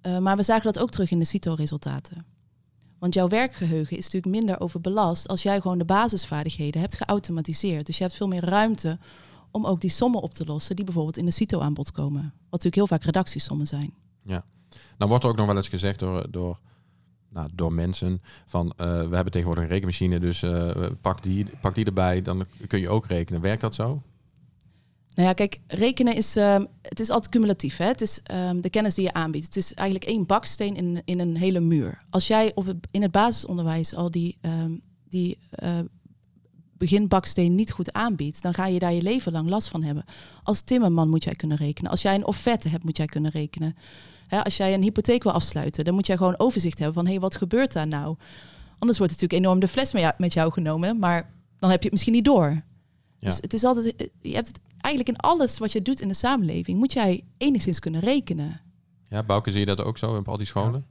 Eh, 0.00 0.18
maar 0.18 0.36
we 0.36 0.42
zagen 0.42 0.72
dat 0.72 0.78
ook 0.78 0.90
terug 0.90 1.10
in 1.10 1.18
de 1.18 1.24
CITO-resultaten. 1.24 2.24
Want 2.98 3.14
jouw 3.14 3.28
werkgeheugen 3.28 3.96
is 3.96 4.04
natuurlijk 4.04 4.34
minder 4.34 4.60
overbelast 4.60 5.28
als 5.28 5.42
jij 5.42 5.60
gewoon 5.60 5.78
de 5.78 5.84
basisvaardigheden 5.84 6.80
hebt 6.80 6.96
geautomatiseerd. 6.96 7.86
Dus 7.86 7.96
je 7.96 8.02
hebt 8.02 8.16
veel 8.16 8.28
meer 8.28 8.44
ruimte 8.44 8.98
om 9.50 9.66
ook 9.66 9.80
die 9.80 9.90
sommen 9.90 10.20
op 10.20 10.34
te 10.34 10.44
lossen 10.44 10.76
die 10.76 10.84
bijvoorbeeld 10.84 11.16
in 11.16 11.24
de 11.24 11.30
CITO 11.30 11.60
aan 11.60 11.74
bod 11.74 11.92
komen. 11.92 12.22
Wat 12.22 12.50
natuurlijk 12.50 12.74
heel 12.74 12.86
vaak 12.86 13.04
redactiesommen 13.04 13.66
zijn. 13.66 13.94
Nou 14.98 15.10
wordt 15.10 15.24
er 15.24 15.30
ook 15.30 15.36
nog 15.36 15.46
wel 15.46 15.56
eens 15.56 15.68
gezegd 15.68 15.98
door, 15.98 16.30
door, 16.30 16.58
nou, 17.28 17.48
door 17.54 17.72
mensen 17.72 18.22
van 18.46 18.72
eh, 18.76 18.86
we 18.86 19.14
hebben 19.14 19.32
tegenwoordig 19.32 19.64
een 19.64 19.70
rekenmachine, 19.70 20.18
dus 20.18 20.42
eh, 20.42 20.86
pak, 21.00 21.22
die, 21.22 21.46
pak 21.60 21.74
die 21.74 21.84
erbij, 21.84 22.22
dan 22.22 22.46
kun 22.66 22.80
je 22.80 22.88
ook 22.88 23.06
rekenen. 23.06 23.40
Werkt 23.40 23.60
dat 23.60 23.74
zo? 23.74 24.02
Nou 25.14 25.28
ja, 25.28 25.34
kijk, 25.34 25.60
rekenen 25.66 26.14
is, 26.14 26.36
ehm, 26.36 26.64
het 26.82 27.00
is 27.00 27.10
altijd 27.10 27.32
cumulatief. 27.32 27.76
Hè? 27.76 27.86
Het 27.86 28.00
is 28.00 28.22
ehm, 28.22 28.60
de 28.60 28.70
kennis 28.70 28.94
die 28.94 29.04
je 29.04 29.12
aanbiedt. 29.12 29.44
Het 29.44 29.56
is 29.56 29.74
eigenlijk 29.74 30.10
één 30.10 30.26
baksteen 30.26 30.76
in, 30.76 31.02
in 31.04 31.20
een 31.20 31.36
hele 31.36 31.60
muur. 31.60 32.00
Als 32.10 32.26
jij 32.26 32.52
op 32.54 32.66
het, 32.66 32.76
in 32.90 33.02
het 33.02 33.10
basisonderwijs 33.10 33.94
al 33.94 34.10
die, 34.10 34.38
ehm, 34.40 34.72
die 35.08 35.38
eh, 35.50 35.78
beginbaksteen 36.78 37.54
niet 37.54 37.70
goed 37.70 37.92
aanbiedt, 37.92 38.42
dan 38.42 38.54
ga 38.54 38.66
je 38.66 38.78
daar 38.78 38.92
je 38.92 39.02
leven 39.02 39.32
lang 39.32 39.48
last 39.48 39.68
van 39.68 39.82
hebben. 39.82 40.04
Als 40.42 40.60
timmerman 40.60 41.08
moet 41.08 41.24
jij 41.24 41.34
kunnen 41.34 41.56
rekenen. 41.56 41.90
Als 41.90 42.02
jij 42.02 42.14
een 42.14 42.26
offerte 42.26 42.68
hebt, 42.68 42.84
moet 42.84 42.96
jij 42.96 43.06
kunnen 43.06 43.30
rekenen. 43.30 43.76
Hè, 44.26 44.44
als 44.44 44.56
jij 44.56 44.74
een 44.74 44.82
hypotheek 44.82 45.22
wil 45.22 45.32
afsluiten, 45.32 45.84
dan 45.84 45.94
moet 45.94 46.06
jij 46.06 46.16
gewoon 46.16 46.38
overzicht 46.38 46.78
hebben 46.78 46.96
van 46.96 47.04
hé, 47.04 47.10
hey, 47.10 47.20
wat 47.20 47.36
gebeurt 47.36 47.72
daar 47.72 47.86
nou? 47.86 48.16
Anders 48.78 48.98
wordt 48.98 49.12
natuurlijk 49.12 49.42
enorm 49.42 49.60
de 49.60 49.68
fles 49.68 49.92
met 49.92 50.02
jou, 50.02 50.14
met 50.18 50.32
jou 50.32 50.52
genomen, 50.52 50.98
maar 50.98 51.30
dan 51.58 51.70
heb 51.70 51.78
je 51.78 51.84
het 51.84 51.92
misschien 51.92 52.12
niet 52.12 52.24
door. 52.24 52.48
Ja. 52.48 53.28
Dus 53.28 53.36
het 53.36 53.54
is 53.54 53.64
altijd, 53.64 54.10
je 54.20 54.34
hebt 54.34 54.46
het 54.46 54.60
eigenlijk 54.80 55.16
in 55.16 55.28
alles 55.30 55.58
wat 55.58 55.72
je 55.72 55.82
doet 55.82 56.00
in 56.00 56.08
de 56.08 56.14
samenleving, 56.14 56.78
moet 56.78 56.92
jij 56.92 57.24
enigszins 57.38 57.78
kunnen 57.78 58.00
rekenen. 58.00 58.60
Ja, 59.08 59.22
Bouke, 59.22 59.50
zie 59.50 59.60
je 59.60 59.66
dat 59.66 59.80
ook 59.80 59.98
zo 59.98 60.16
op 60.16 60.28
al 60.28 60.36
die 60.36 60.46
scholen? 60.46 60.86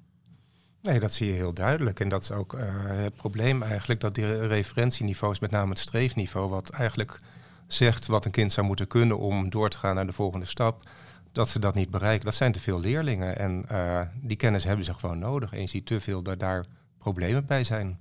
Nee, 0.81 1.00
dat 1.00 1.13
zie 1.13 1.27
je 1.27 1.33
heel 1.33 1.53
duidelijk. 1.53 2.00
En 2.00 2.09
dat 2.09 2.24
is 2.24 2.31
ook 2.31 2.53
eh, 2.53 2.65
het 2.85 3.15
probleem 3.15 3.63
eigenlijk, 3.63 4.01
dat 4.01 4.15
die 4.15 4.47
referentieniveaus, 4.47 5.39
met 5.39 5.51
name 5.51 5.69
het 5.69 5.79
streefniveau, 5.79 6.50
wat 6.50 6.69
eigenlijk 6.69 7.19
zegt 7.68 8.06
wat 8.06 8.25
een 8.25 8.31
kind 8.31 8.51
zou 8.51 8.68
moeten 8.68 8.88
kunnen 8.88 9.18
om 9.18 9.50
door 9.50 9.69
te 9.69 9.77
gaan 9.77 9.95
naar 9.95 10.07
de 10.07 10.13
volgende 10.13 10.45
stap, 10.45 10.89
dat 11.31 11.50
ze 11.50 11.59
dat 11.59 11.75
niet 11.75 11.89
bereiken. 11.89 12.25
Dat 12.25 12.35
zijn 12.35 12.51
te 12.51 12.59
veel 12.59 12.79
leerlingen 12.79 13.38
en 13.38 13.65
eh, 13.68 14.01
die 14.21 14.38
kennis 14.38 14.63
hebben 14.63 14.85
ze 14.85 14.94
gewoon 14.94 15.19
nodig. 15.19 15.53
En 15.53 15.62
je 15.62 15.68
ziet 15.68 15.85
te 15.85 16.01
veel 16.01 16.21
dat 16.21 16.39
daar 16.39 16.65
problemen 16.97 17.45
bij 17.45 17.63
zijn. 17.63 17.97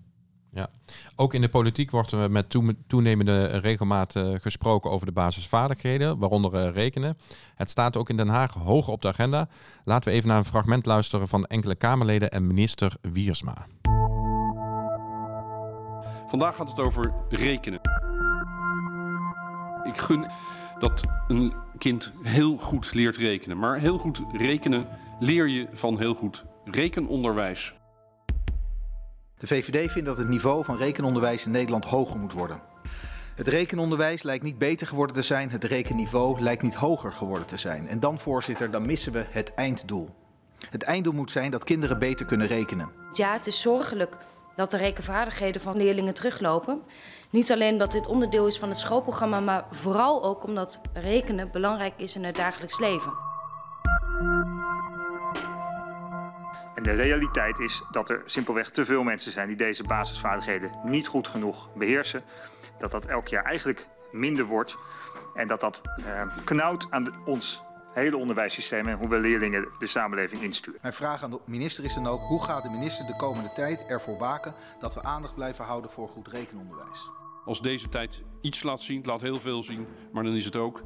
Ook 1.17 1.35
in 1.35 1.41
de 1.41 1.49
politiek 1.49 1.91
wordt 1.91 2.13
er 2.13 2.31
met 2.31 2.51
toe- 2.51 2.77
toenemende 2.87 3.47
regelmaat 3.47 4.17
eh, 4.17 4.35
gesproken 4.41 4.91
over 4.91 5.07
de 5.07 5.13
basisvaardigheden, 5.13 6.19
waaronder 6.19 6.55
eh, 6.55 6.73
rekenen. 6.73 7.19
Het 7.55 7.71
staat 7.71 7.97
ook 7.97 8.09
in 8.09 8.17
Den 8.17 8.29
Haag 8.29 8.55
hoog 8.55 8.89
op 8.89 9.03
de 9.03 9.09
agenda. 9.09 9.49
Laten 9.85 10.11
we 10.11 10.17
even 10.17 10.29
naar 10.29 10.39
een 10.39 10.45
fragment 10.45 10.87
luisteren 10.87 11.29
van 11.29 11.45
enkele 11.45 11.75
Kamerleden 11.75 12.31
en 12.31 12.47
minister 12.47 12.97
Wiersma. 13.01 13.67
Vandaag 16.27 16.57
gaat 16.57 16.69
het 16.69 16.81
over 16.81 17.13
rekenen. 17.29 17.81
Ik 19.85 19.99
gun 19.99 20.29
dat 20.79 21.03
een 21.29 21.55
kind 21.79 22.13
heel 22.23 22.57
goed 22.57 22.95
leert 22.95 23.17
rekenen. 23.17 23.59
Maar 23.59 23.79
heel 23.79 23.99
goed 23.99 24.21
rekenen 24.33 24.89
leer 25.19 25.49
je 25.49 25.69
van 25.73 25.99
heel 25.99 26.15
goed 26.15 26.45
rekenonderwijs. 26.65 27.75
De 29.39 29.47
VVD 29.47 29.93
vindt 29.93 30.09
dat 30.09 30.17
het 30.17 30.29
niveau 30.29 30.65
van 30.65 30.77
rekenonderwijs 30.77 31.45
in 31.45 31.51
Nederland 31.51 31.85
hoger 31.85 32.19
moet 32.19 32.33
worden. 32.33 32.61
Het 33.35 33.49
rekenonderwijs 33.49 34.23
lijkt 34.23 34.45
niet 34.45 34.59
beter 34.59 34.87
geworden 34.87 35.17
te 35.17 35.23
zijn, 35.23 35.51
het 35.51 35.65
rekenniveau 35.65 36.41
lijkt 36.41 36.63
niet 36.63 36.75
hoger 36.75 37.13
geworden 37.13 37.47
te 37.47 37.57
zijn. 37.57 37.89
En 37.89 38.01
dan, 38.01 38.19
voorzitter, 38.19 38.71
dan 38.71 38.87
missen 38.87 39.13
we 39.13 39.27
het 39.31 39.55
einddoel. 39.55 40.09
Het 40.71 40.83
einddoel 40.83 41.13
moet 41.13 41.31
zijn 41.31 41.51
dat 41.51 41.65
kinderen 41.65 41.99
beter 41.99 42.27
kunnen 42.27 42.47
rekenen. 42.47 42.91
Ja, 43.13 43.33
het 43.33 43.47
is 43.47 43.61
zorgelijk 43.61 44.17
dat 44.57 44.71
de 44.71 44.77
rekenvaardigheden 44.77 45.61
van 45.61 45.77
leerlingen 45.77 46.15
teruglopen. 46.15 46.83
Niet 47.31 47.53
alleen 47.53 47.73
omdat 47.73 47.93
dit 47.93 48.07
onderdeel 48.07 48.47
is 48.47 48.59
van 48.59 48.69
het 48.69 48.79
schoolprogramma, 48.79 49.41
maar 49.41 49.65
vooral 49.71 50.25
ook 50.25 50.45
omdat 50.45 50.81
rekenen 50.93 51.51
belangrijk 51.53 51.95
is 51.97 52.17
in 52.17 52.25
het 52.25 52.37
dagelijks 52.37 52.79
leven. 52.79 53.13
En 56.77 56.83
de 56.83 56.93
realiteit 56.93 57.59
is 57.59 57.83
dat 57.91 58.09
er 58.11 58.23
simpelweg 58.25 58.71
te 58.71 58.85
veel 58.85 59.03
mensen 59.03 59.33
zijn 59.33 59.49
die 59.49 59.57
deze 59.57 59.85
basisvaardigheden 59.85 60.71
niet 60.85 61.07
goed 61.07 61.29
genoeg 61.29 61.69
beheersen. 61.75 62.23
Dat 62.79 62.91
dat 62.91 63.07
elk 63.07 63.29
jaar 63.29 63.45
eigenlijk 63.45 63.87
minder 64.13 64.45
wordt. 64.45 64.77
En 65.35 65.47
dat 65.49 65.61
dat 65.61 65.83
eh, 65.97 66.23
knauwt 66.45 66.87
aan 66.91 67.05
de- 67.05 67.13
ons 67.25 67.63
hele 67.93 68.17
onderwijssysteem 68.17 68.89
en 68.89 68.97
hoe 68.99 69.09
we 69.09 69.19
leerlingen 69.19 69.69
de 69.79 69.87
samenleving 69.87 70.43
insturen. 70.43 70.79
Mijn 70.83 70.95
vraag 70.95 71.23
aan 71.23 71.31
de 71.31 71.41
minister 71.47 71.85
is 71.85 71.95
dan 71.95 72.07
ook, 72.07 72.21
hoe 72.21 72.43
gaat 72.45 72.63
de 72.63 72.71
minister 72.71 73.07
de 73.07 73.17
komende 73.17 73.53
tijd 73.53 73.87
ervoor 73.87 74.19
waken 74.19 74.55
dat 74.81 74.95
we 74.95 75.03
aandacht 75.03 75.35
blijven 75.35 75.65
houden 75.65 75.91
voor 75.91 76.09
goed 76.09 76.29
rekenonderwijs? 76.29 77.11
Als 77.45 77.61
deze 77.61 77.89
tijd 77.89 78.23
iets 78.41 78.63
laat 78.63 78.83
zien, 78.83 78.97
het 78.97 79.07
laat 79.07 79.21
heel 79.21 79.41
veel 79.41 79.63
zien, 79.63 79.87
maar 80.13 80.25
dan 80.25 80.35
is 80.35 80.45
het 80.45 80.57
ook 80.57 80.81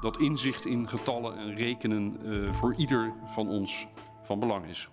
dat 0.00 0.18
inzicht 0.18 0.64
in 0.66 0.88
getallen 0.88 1.36
en 1.38 1.54
rekenen 1.54 2.18
eh, 2.24 2.52
voor 2.54 2.74
ieder 2.76 3.12
van 3.26 3.48
ons 3.48 3.86
van 4.22 4.40
belang 4.40 4.66
is. 4.66 4.88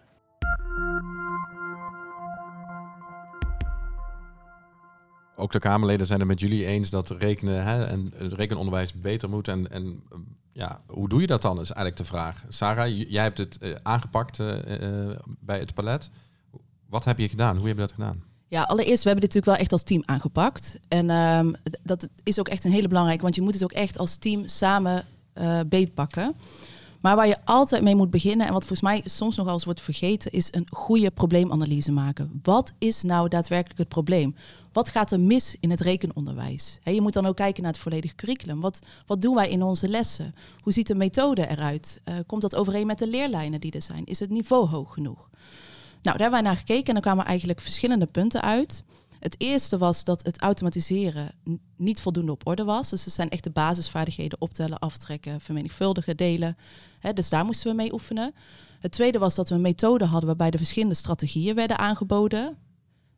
Ook 5.45 5.51
de 5.51 5.59
Kamerleden 5.59 6.05
zijn 6.05 6.19
het 6.19 6.27
met 6.27 6.39
jullie 6.39 6.65
eens 6.65 6.89
dat 6.89 7.09
rekenen 7.09 7.63
hè, 7.63 7.85
en 7.85 8.13
rekenonderwijs 8.17 8.93
beter 8.93 9.29
moet. 9.29 9.47
En, 9.47 9.71
en 9.71 10.03
ja, 10.51 10.81
hoe 10.87 11.09
doe 11.09 11.21
je 11.21 11.27
dat 11.27 11.41
dan, 11.41 11.59
is 11.59 11.71
eigenlijk 11.71 11.97
de 11.97 12.03
vraag. 12.03 12.43
Sarah, 12.49 13.09
jij 13.09 13.23
hebt 13.23 13.37
het 13.37 13.57
eh, 13.57 13.75
aangepakt 13.83 14.39
eh, 14.39 15.09
eh, 15.09 15.19
bij 15.39 15.59
het 15.59 15.73
palet. 15.73 16.09
Wat 16.89 17.03
heb 17.03 17.17
je 17.17 17.29
gedaan? 17.29 17.57
Hoe 17.57 17.67
heb 17.67 17.75
je 17.75 17.81
dat 17.81 17.91
gedaan? 17.91 18.23
Ja, 18.47 18.63
allereerst, 18.63 19.03
we 19.03 19.09
hebben 19.09 19.27
dit 19.27 19.33
natuurlijk 19.33 19.45
wel 19.45 19.55
echt 19.55 19.71
als 19.71 19.83
team 19.83 20.03
aangepakt. 20.05 20.77
En 20.87 21.09
ehm, 21.09 21.53
dat 21.83 22.07
is 22.23 22.39
ook 22.39 22.47
echt 22.47 22.63
een 22.63 22.71
hele 22.71 22.87
belangrijke, 22.87 23.23
want 23.23 23.35
je 23.35 23.41
moet 23.41 23.53
het 23.53 23.63
ook 23.63 23.71
echt 23.71 23.97
als 23.97 24.15
team 24.15 24.47
samen 24.47 25.05
eh 25.33 25.59
beetpakken. 25.67 26.35
Maar 27.01 27.15
waar 27.15 27.27
je 27.27 27.45
altijd 27.45 27.83
mee 27.83 27.95
moet 27.95 28.09
beginnen, 28.09 28.47
en 28.47 28.53
wat 28.53 28.65
volgens 28.65 28.81
mij 28.81 29.01
soms 29.03 29.35
nog 29.35 29.45
wel 29.45 29.53
eens 29.53 29.65
wordt 29.65 29.81
vergeten, 29.81 30.31
is 30.31 30.47
een 30.51 30.67
goede 30.69 31.11
probleemanalyse 31.11 31.91
maken. 31.91 32.39
Wat 32.43 32.73
is 32.77 33.01
nou 33.01 33.29
daadwerkelijk 33.29 33.79
het 33.79 33.87
probleem? 33.87 34.35
Wat 34.75 34.89
gaat 34.89 35.11
er 35.11 35.19
mis 35.19 35.55
in 35.59 35.69
het 35.69 35.79
rekenonderwijs? 35.79 36.79
je 36.83 37.01
moet 37.01 37.13
dan 37.13 37.25
ook 37.25 37.35
kijken 37.35 37.63
naar 37.63 37.71
het 37.71 37.81
volledige 37.81 38.15
curriculum. 38.15 38.61
Wat, 38.61 38.79
wat 39.05 39.21
doen 39.21 39.35
wij 39.35 39.49
in 39.49 39.63
onze 39.63 39.87
lessen? 39.87 40.35
Hoe 40.59 40.73
ziet 40.73 40.87
de 40.87 40.95
methode 40.95 41.47
eruit? 41.47 42.01
Uh, 42.05 42.15
komt 42.25 42.41
dat 42.41 42.55
overeen 42.55 42.87
met 42.87 42.99
de 42.99 43.07
leerlijnen 43.07 43.61
die 43.61 43.71
er 43.71 43.81
zijn? 43.81 44.05
Is 44.05 44.19
het 44.19 44.29
niveau 44.29 44.67
hoog 44.67 44.93
genoeg? 44.93 45.29
Nou, 45.29 45.29
daar 46.01 46.19
hebben 46.19 46.31
wij 46.31 46.41
naar 46.41 46.55
gekeken 46.55 46.85
en 46.85 46.93
dan 46.93 47.01
kwamen 47.01 47.25
eigenlijk 47.25 47.61
verschillende 47.61 48.05
punten 48.05 48.41
uit. 48.41 48.83
Het 49.19 49.35
eerste 49.37 49.77
was 49.77 50.03
dat 50.03 50.25
het 50.25 50.41
automatiseren 50.41 51.31
niet 51.75 52.01
voldoende 52.01 52.31
op 52.31 52.47
orde 52.47 52.63
was. 52.63 52.89
Dus 52.89 53.05
het 53.05 53.13
zijn 53.13 53.29
echt 53.29 53.43
de 53.43 53.49
basisvaardigheden 53.49 54.41
optellen, 54.41 54.79
aftrekken, 54.79 55.41
vermenigvuldigen, 55.41 56.17
delen. 56.17 56.57
dus 57.13 57.29
daar 57.29 57.45
moesten 57.45 57.69
we 57.69 57.75
mee 57.75 57.93
oefenen. 57.93 58.33
Het 58.79 58.91
tweede 58.91 59.19
was 59.19 59.35
dat 59.35 59.49
we 59.49 59.55
een 59.55 59.61
methode 59.61 60.05
hadden 60.05 60.27
waarbij 60.27 60.51
de 60.51 60.57
verschillende 60.57 60.95
strategieën 60.95 61.55
werden 61.55 61.77
aangeboden. 61.77 62.57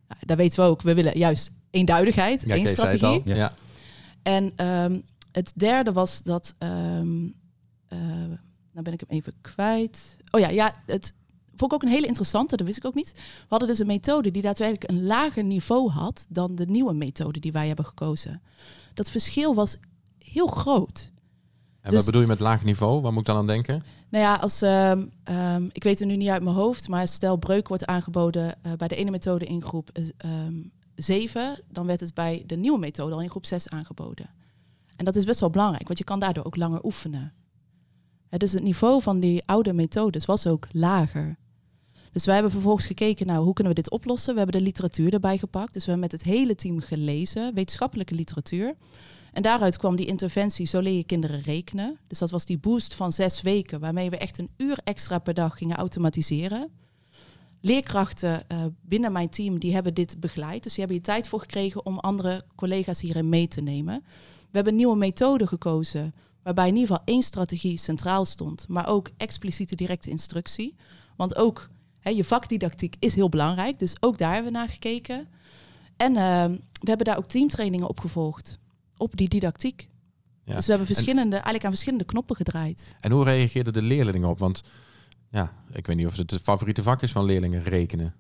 Nou, 0.08 0.22
daar 0.26 0.38
weten 0.38 0.64
we 0.64 0.70
ook, 0.70 0.82
we 0.82 0.94
willen 0.94 1.18
juist 1.18 1.52
eenduidigheid, 1.70 2.44
ja, 2.46 2.56
één 2.56 2.68
strategie. 2.68 3.22
Ja. 3.24 3.54
En 4.22 4.52
ehm, 4.56 5.00
het 5.32 5.52
derde 5.56 5.92
was 5.92 6.24
dat, 6.24 6.56
um, 6.60 7.34
uh, 7.90 8.00
nou 8.72 8.84
ben 8.84 8.94
ik 8.94 9.00
hem 9.00 9.18
even 9.18 9.34
kwijt. 9.42 10.18
Oh 10.32 10.40
ja, 10.40 10.50
ja 10.50 10.74
het, 10.86 11.14
vond 11.56 11.72
ik 11.72 11.74
ook 11.74 11.84
een 11.84 11.96
hele 11.96 12.08
interessante, 12.08 12.56
dat 12.56 12.66
wist 12.66 12.78
ik 12.78 12.86
ook 12.86 12.94
niet. 12.94 13.12
We 13.16 13.46
hadden 13.48 13.68
dus 13.68 13.80
een 13.80 13.88
methode 13.88 14.32
die 14.32 14.42
daadwerkelijk 14.42 14.92
een 14.92 15.06
lager 15.06 15.44
niveau 15.44 15.90
had 15.90 16.26
dan 16.30 16.56
de 16.56 16.66
nieuwe 16.66 16.94
methode 16.94 17.40
die 17.40 17.52
wij 17.52 17.68
hebben 17.68 17.86
gekozen. 17.86 18.42
Dat 18.94 19.10
verschil 19.10 19.56
was 19.56 19.78
heel 20.20 20.48
groot. 20.48 21.12
En 21.88 21.94
wat 21.94 22.02
dus- 22.02 22.06
bedoel 22.06 22.22
je 22.22 22.28
met 22.28 22.40
laag 22.40 22.64
niveau? 22.64 23.02
Waar 23.02 23.12
moet 23.12 23.22
ik 23.22 23.28
dan 23.28 23.38
aan 23.38 23.48
denken? 23.48 23.84
Nou 24.10 24.24
ja, 24.24 24.36
als, 24.36 24.64
uh, 24.64 24.92
um, 24.92 25.70
ik 25.72 25.84
weet 25.84 26.00
het 26.00 26.08
nu 26.08 26.16
niet 26.16 26.30
uit 26.30 26.44
mijn 26.44 26.56
hoofd, 26.56 26.88
maar 26.88 27.08
stel 27.08 27.38
breuk 27.38 27.68
wordt 27.68 27.86
aangeboden 27.86 28.58
uh, 28.66 28.74
bij 28.74 28.88
de 28.88 28.96
ene 28.96 29.12
methode 29.12 29.46
in 29.46 29.62
groep 29.62 29.90
uh, 29.94 30.46
um, 30.46 30.72
7, 30.96 31.60
dan 31.72 31.86
werd 31.86 32.00
het 32.00 32.14
bij 32.14 32.44
de 32.46 32.56
nieuwe 32.56 32.80
methode 32.80 33.14
al 33.14 33.22
in 33.22 33.30
groep 33.30 33.46
6 33.46 33.70
aangeboden. 33.70 34.30
En 34.96 35.06
dat 35.06 35.16
is 35.16 35.24
best 35.24 35.40
wel 35.40 35.50
belangrijk, 35.50 35.88
want 35.88 36.00
je 36.00 36.06
kan 36.06 36.20
daardoor 36.20 36.46
ook 36.46 36.56
langer 36.56 36.84
oefenen. 36.84 37.34
dus 38.30 38.52
het 38.52 38.64
niveau 38.64 39.02
van 39.02 39.20
die 39.20 39.44
oude 39.46 39.74
methodes 39.74 40.26
was 40.26 40.48
ook 40.48 40.68
lager. 40.72 41.38
Dus 42.12 42.26
wij 42.26 42.34
hebben 42.34 42.52
vervolgens 42.52 42.86
gekeken, 42.86 43.28
nou, 43.28 43.44
hoe 43.44 43.54
kunnen 43.54 43.74
we 43.74 43.82
dit 43.82 43.92
oplossen? 43.92 44.32
We 44.34 44.40
hebben 44.40 44.58
de 44.58 44.66
literatuur 44.66 45.14
erbij 45.14 45.38
gepakt. 45.38 45.74
Dus 45.74 45.86
we 45.86 45.92
hebben 45.92 46.10
met 46.10 46.20
het 46.20 46.30
hele 46.30 46.56
team 46.56 46.80
gelezen, 46.80 47.54
wetenschappelijke 47.54 48.16
literatuur. 48.16 48.76
En 49.38 49.44
daaruit 49.44 49.78
kwam 49.78 49.96
die 49.96 50.06
interventie 50.06 50.68
Zo 50.68 50.80
leer 50.80 50.98
je 50.98 51.04
kinderen 51.04 51.42
rekenen. 51.42 51.98
Dus 52.08 52.20
dat 52.20 52.32
was 52.32 52.46
die 52.46 52.58
boost 52.58 52.94
van 52.94 53.12
zes 53.12 53.42
weken, 53.42 53.80
waarmee 53.80 54.10
we 54.10 54.18
echt 54.18 54.38
een 54.38 54.50
uur 54.58 54.78
extra 54.84 55.20
per 55.20 55.34
dag 55.34 55.58
gingen 55.58 55.78
automatiseren. 55.78 56.70
Leerkrachten 57.62 58.44
uh, 58.52 58.66
binnen 58.82 59.12
mijn 59.12 59.30
team 59.30 59.60
die 59.60 59.74
hebben 59.74 59.94
dit 59.94 60.20
begeleid. 60.20 60.64
Dus 60.64 60.74
die 60.74 60.84
hebben 60.84 60.96
hier 60.96 61.14
tijd 61.14 61.28
voor 61.28 61.40
gekregen 61.40 61.86
om 61.86 62.00
andere 62.00 62.46
collega's 62.56 63.02
hierin 63.02 63.30
mee 63.30 63.48
te 63.48 63.62
nemen. 63.62 64.04
We 64.40 64.52
hebben 64.52 64.74
een 64.74 64.80
nieuwe 64.80 64.96
methode 64.96 65.48
gekozen, 65.48 66.14
waarbij 66.44 66.68
in 66.68 66.76
ieder 66.76 66.88
geval 66.88 67.06
één 67.06 67.24
strategie 67.24 67.78
centraal 67.78 68.26
stond, 68.26 68.68
maar 68.68 68.88
ook 68.88 69.10
expliciete 69.18 69.76
directe 69.76 70.10
instructie. 70.10 70.76
Want 71.16 71.36
ook 71.36 71.70
je 72.02 72.24
vakdidactiek 72.24 72.96
is 73.00 73.16
heel 73.16 73.30
belangrijk, 73.30 73.80
dus 73.80 73.96
ook 74.00 74.18
daar 74.18 74.34
hebben 74.34 74.52
we 74.52 74.58
naar 74.58 74.70
gekeken. 74.70 75.28
En 75.98 76.16
ehm, 76.16 76.52
we 76.52 76.90
hebben 76.90 77.06
daar 77.06 77.18
ook 77.18 77.28
teamtrainingen 77.28 77.88
op 77.88 78.00
gevolgd, 78.00 78.60
op 78.98 79.18
die 79.18 79.30
didactiek. 79.30 79.88
Ja. 80.44 80.56
Dus 80.56 80.66
we 80.66 80.70
hebben 80.72 80.88
verschillende, 80.88 81.36
eigenlijk 81.36 81.64
aan 81.64 81.72
verschillende 81.72 82.06
knoppen 82.06 82.36
gedraaid. 82.36 82.92
En 83.00 83.12
hoe 83.12 83.24
reageerden 83.24 83.74
de 83.74 83.82
leerlingen 83.82 84.30
op? 84.30 84.40
Want 84.40 84.64
ja, 85.32 85.54
ik 85.72 85.88
weet 85.88 85.96
niet 85.96 86.06
of 86.06 86.18
het 86.18 86.32
het 86.32 86.42
favoriete 86.42 86.84
vak 86.84 87.02
is 87.02 87.12
van 87.12 87.26
leerlingen 87.26 87.64
rekenen. 87.64 88.16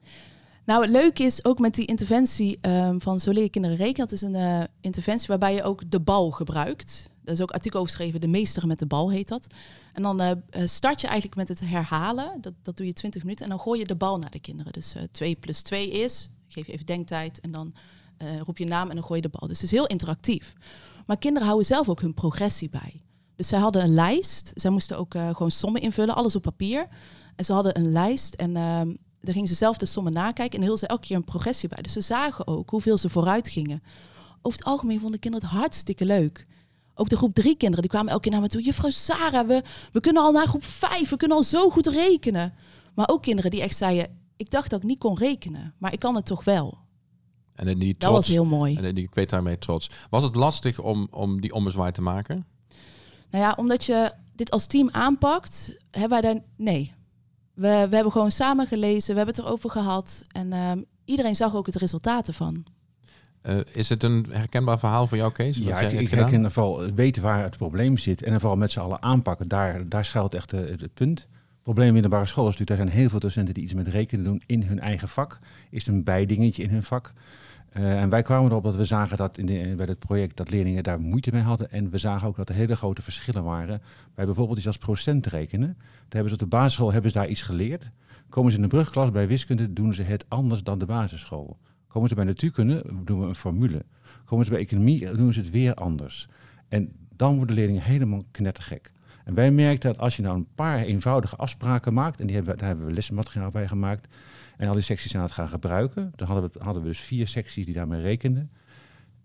Nou, 0.65 0.81
het 0.81 0.91
leuke 0.91 1.23
is 1.23 1.45
ook 1.45 1.59
met 1.59 1.75
die 1.75 1.85
interventie 1.85 2.59
um, 2.61 3.01
van 3.01 3.19
Zo 3.19 3.31
leer 3.31 3.49
kinderen 3.49 3.77
rekenen. 3.77 4.07
Dat 4.07 4.11
is 4.11 4.21
een 4.21 4.35
uh, 4.35 4.63
interventie 4.81 5.27
waarbij 5.27 5.53
je 5.53 5.63
ook 5.63 5.91
de 5.91 5.99
bal 5.99 6.31
gebruikt. 6.31 7.09
Er 7.23 7.31
is 7.31 7.41
ook 7.41 7.51
artikel 7.51 7.79
overgeschreven, 7.79 8.21
de 8.21 8.27
meester 8.27 8.67
met 8.67 8.79
de 8.79 8.85
bal 8.85 9.11
heet 9.11 9.27
dat. 9.27 9.47
En 9.93 10.03
dan 10.03 10.21
uh, 10.21 10.31
start 10.65 11.01
je 11.01 11.07
eigenlijk 11.07 11.35
met 11.35 11.47
het 11.47 11.59
herhalen. 11.59 12.37
Dat, 12.41 12.53
dat 12.61 12.77
doe 12.77 12.85
je 12.85 12.93
20 12.93 13.21
minuten. 13.21 13.43
En 13.43 13.51
dan 13.51 13.59
gooi 13.59 13.79
je 13.79 13.85
de 13.85 13.95
bal 13.95 14.17
naar 14.17 14.31
de 14.31 14.39
kinderen. 14.39 14.73
Dus 14.73 14.95
uh, 14.95 15.03
2 15.11 15.35
plus 15.35 15.61
2 15.61 15.89
is, 15.89 16.29
geef 16.47 16.65
je 16.65 16.73
even 16.73 16.85
denktijd. 16.85 17.39
En 17.39 17.51
dan 17.51 17.73
uh, 18.23 18.41
roep 18.41 18.57
je 18.57 18.65
naam 18.65 18.89
en 18.89 18.95
dan 18.95 19.05
gooi 19.05 19.21
je 19.21 19.29
de 19.29 19.37
bal. 19.39 19.47
Dus 19.47 19.61
het 19.61 19.71
is 19.71 19.77
heel 19.77 19.87
interactief. 19.87 20.53
Maar 21.05 21.17
kinderen 21.17 21.47
houden 21.47 21.67
zelf 21.67 21.89
ook 21.89 22.01
hun 22.01 22.13
progressie 22.13 22.69
bij. 22.69 23.01
Dus 23.35 23.47
zij 23.47 23.59
hadden 23.59 23.83
een 23.83 23.93
lijst. 23.93 24.51
Zij 24.55 24.71
moesten 24.71 24.97
ook 24.97 25.11
gewoon 25.11 25.51
sommen 25.51 25.81
invullen, 25.81 26.15
alles 26.15 26.35
op 26.35 26.41
papier. 26.41 26.87
En 27.35 27.45
ze 27.45 27.53
hadden 27.53 27.77
een 27.77 27.91
lijst 27.91 28.33
en 28.33 28.55
ehm, 28.55 28.93
daar 29.21 29.33
gingen 29.33 29.47
ze 29.47 29.55
zelf 29.55 29.77
de 29.77 29.85
sommen 29.85 30.13
nakijken. 30.13 30.55
En 30.55 30.61
hielden 30.61 30.79
ze 30.79 30.87
elke 30.87 31.07
keer 31.07 31.15
een 31.15 31.23
progressie 31.23 31.69
bij. 31.69 31.81
Dus 31.81 31.93
ze 31.93 32.01
zagen 32.01 32.47
ook 32.47 32.69
hoeveel 32.69 32.97
ze 32.97 33.09
vooruit 33.09 33.47
gingen. 33.49 33.83
Over 34.41 34.59
het 34.59 34.67
algemeen 34.67 34.99
vonden 34.99 35.19
kinderen 35.19 35.47
het 35.47 35.57
hartstikke 35.57 36.05
leuk. 36.05 36.47
Ook 36.95 37.09
de 37.09 37.15
groep 37.15 37.33
drie 37.33 37.57
kinderen, 37.57 37.81
die 37.81 37.91
kwamen 37.91 38.09
elke 38.09 38.21
keer 38.21 38.31
naar 38.31 38.41
me 38.41 38.47
toe. 38.47 38.61
Juffrouw 38.61 38.89
Sarah, 38.89 39.47
we, 39.47 39.61
we 39.91 39.99
kunnen 39.99 40.23
al 40.23 40.31
naar 40.31 40.47
groep 40.47 40.63
vijf, 40.63 41.09
we 41.09 41.17
kunnen 41.17 41.37
al 41.37 41.43
zo 41.43 41.69
goed 41.69 41.87
rekenen. 41.87 42.53
Maar 42.93 43.09
ook 43.09 43.21
kinderen 43.21 43.51
die 43.51 43.61
echt 43.61 43.77
zeiden, 43.77 44.17
ik 44.37 44.49
dacht 44.49 44.69
dat 44.69 44.79
ik 44.79 44.85
niet 44.85 44.99
kon 44.99 45.17
rekenen, 45.17 45.73
maar 45.77 45.93
ik 45.93 45.99
kan 45.99 46.15
het 46.15 46.25
toch 46.25 46.43
wel. 46.43 46.77
En 47.57 47.65
die 47.65 47.97
trots, 47.97 47.97
dat 47.97 48.11
was 48.11 48.27
heel 48.27 48.45
mooi. 48.45 48.75
En 48.75 48.95
die, 48.95 49.03
ik 49.03 49.13
weet 49.13 49.29
daarmee 49.29 49.57
trots. 49.57 49.89
Was 50.09 50.23
het 50.23 50.35
lastig 50.35 50.79
om, 50.79 51.07
om 51.11 51.41
die 51.41 51.53
ommezwaai 51.53 51.91
te 51.91 52.01
maken? 52.01 52.45
Nou 53.29 53.43
ja, 53.43 53.53
omdat 53.57 53.85
je 53.85 54.11
dit 54.35 54.51
als 54.51 54.65
team 54.65 54.89
aanpakt, 54.91 55.75
hebben 55.91 56.21
wij 56.21 56.33
daar... 56.33 56.41
Nee. 56.55 56.93
We, 57.53 57.87
we 57.89 57.95
hebben 57.95 58.11
gewoon 58.11 58.31
samen 58.31 58.67
gelezen, 58.67 59.11
we 59.11 59.17
hebben 59.17 59.35
het 59.35 59.45
erover 59.45 59.69
gehad. 59.69 60.21
En 60.31 60.53
um, 60.53 60.85
iedereen 61.05 61.35
zag 61.35 61.55
ook 61.55 61.65
het 61.65 61.75
resultaat 61.75 62.27
ervan. 62.27 62.65
Uh, 63.43 63.59
is 63.71 63.89
het 63.89 64.03
een 64.03 64.25
herkenbaar 64.29 64.79
verhaal 64.79 65.07
voor 65.07 65.17
jou, 65.17 65.31
Kees? 65.31 65.57
Ja, 65.57 65.79
ik, 65.79 65.99
ik 65.99 66.09
herken 66.09 66.51
vooral 66.51 66.91
weten 66.91 67.21
waar 67.21 67.43
het 67.43 67.57
probleem 67.57 67.97
zit 67.97 68.23
en 68.23 68.39
vooral 68.39 68.57
met 68.57 68.71
z'n 68.71 68.79
allen 68.79 69.01
aanpakken. 69.01 69.47
Daar, 69.47 69.89
daar 69.89 70.05
schuilt 70.05 70.33
echt 70.33 70.53
uh, 70.53 70.59
het 70.59 70.93
punt. 70.93 71.27
Probleem 71.61 71.87
in 71.87 71.93
de 71.93 71.99
middelbare 72.01 72.29
school 72.29 72.47
is 72.47 72.57
natuurlijk, 72.57 72.79
er 72.79 72.85
zijn 72.85 72.99
heel 72.99 73.09
veel 73.09 73.19
docenten 73.19 73.53
die 73.53 73.63
iets 73.63 73.73
met 73.73 73.87
rekenen 73.87 74.23
doen 74.23 74.43
in 74.45 74.63
hun 74.63 74.79
eigen 74.79 75.07
vak. 75.07 75.37
Is 75.69 75.85
het 75.85 75.95
een 75.95 76.03
bijdingetje 76.03 76.63
in 76.63 76.69
hun 76.69 76.83
vak? 76.83 77.13
Uh, 77.73 78.01
en 78.01 78.09
wij 78.09 78.21
kwamen 78.21 78.49
erop 78.49 78.63
dat 78.63 78.75
we 78.75 78.85
zagen 78.85 79.17
dat 79.17 79.37
in 79.37 79.45
de, 79.45 79.73
bij 79.75 79.85
het 79.85 79.99
project 79.99 80.37
dat 80.37 80.51
leerlingen 80.51 80.83
daar 80.83 80.99
moeite 80.99 81.31
mee 81.33 81.41
hadden. 81.41 81.71
En 81.71 81.89
we 81.89 81.97
zagen 81.97 82.27
ook 82.27 82.35
dat 82.35 82.49
er 82.49 82.55
hele 82.55 82.75
grote 82.75 83.01
verschillen 83.01 83.43
waren 83.43 83.81
bij 84.15 84.25
bijvoorbeeld 84.25 84.57
iets 84.57 84.67
als 84.67 84.77
procent 84.77 85.25
rekenen. 85.25 85.75
Daar 85.77 86.05
hebben 86.09 86.27
ze 86.27 86.33
op 86.33 86.39
de 86.39 86.55
basisschool 86.55 86.91
hebben 86.91 87.11
ze 87.11 87.17
daar 87.17 87.27
iets 87.27 87.41
geleerd. 87.41 87.91
Komen 88.29 88.51
ze 88.51 88.57
in 88.57 88.63
de 88.63 88.69
brugklas 88.69 89.11
bij 89.11 89.27
wiskunde, 89.27 89.73
doen 89.73 89.93
ze 89.93 90.03
het 90.03 90.25
anders 90.27 90.63
dan 90.63 90.79
de 90.79 90.85
basisschool. 90.85 91.57
Komen 91.87 92.09
ze 92.09 92.15
bij 92.15 92.23
natuurkunde, 92.23 92.85
doen 93.03 93.19
we 93.19 93.25
een 93.25 93.35
formule. 93.35 93.85
Komen 94.25 94.45
ze 94.45 94.51
bij 94.51 94.59
economie, 94.59 95.15
doen 95.15 95.33
ze 95.33 95.39
het 95.39 95.49
weer 95.49 95.73
anders. 95.73 96.27
En 96.67 96.91
dan 97.15 97.35
worden 97.35 97.55
leerlingen 97.55 97.81
helemaal 97.81 98.23
knettergek. 98.31 98.91
En 99.23 99.33
wij 99.33 99.51
merkten 99.51 99.91
dat 99.91 100.01
als 100.01 100.15
je 100.15 100.21
nou 100.21 100.35
een 100.35 100.47
paar 100.55 100.79
eenvoudige 100.79 101.35
afspraken 101.35 101.93
maakt, 101.93 102.19
en 102.19 102.27
die 102.27 102.35
hebben, 102.35 102.57
daar 102.57 102.67
hebben 102.67 102.85
we 102.85 102.93
lesmateriaal 102.93 103.51
bij 103.51 103.67
gemaakt, 103.67 104.07
en 104.57 104.67
al 104.67 104.73
die 104.73 104.83
secties 104.83 105.15
aan 105.15 105.21
het 105.21 105.31
gaan 105.31 105.49
gebruiken, 105.49 106.11
dan 106.15 106.27
hadden 106.27 106.51
we, 106.51 106.59
hadden 106.63 106.81
we 106.81 106.87
dus 106.87 106.99
vier 106.99 107.27
secties 107.27 107.65
die 107.65 107.73
daarmee 107.73 108.01
rekenden. 108.01 108.51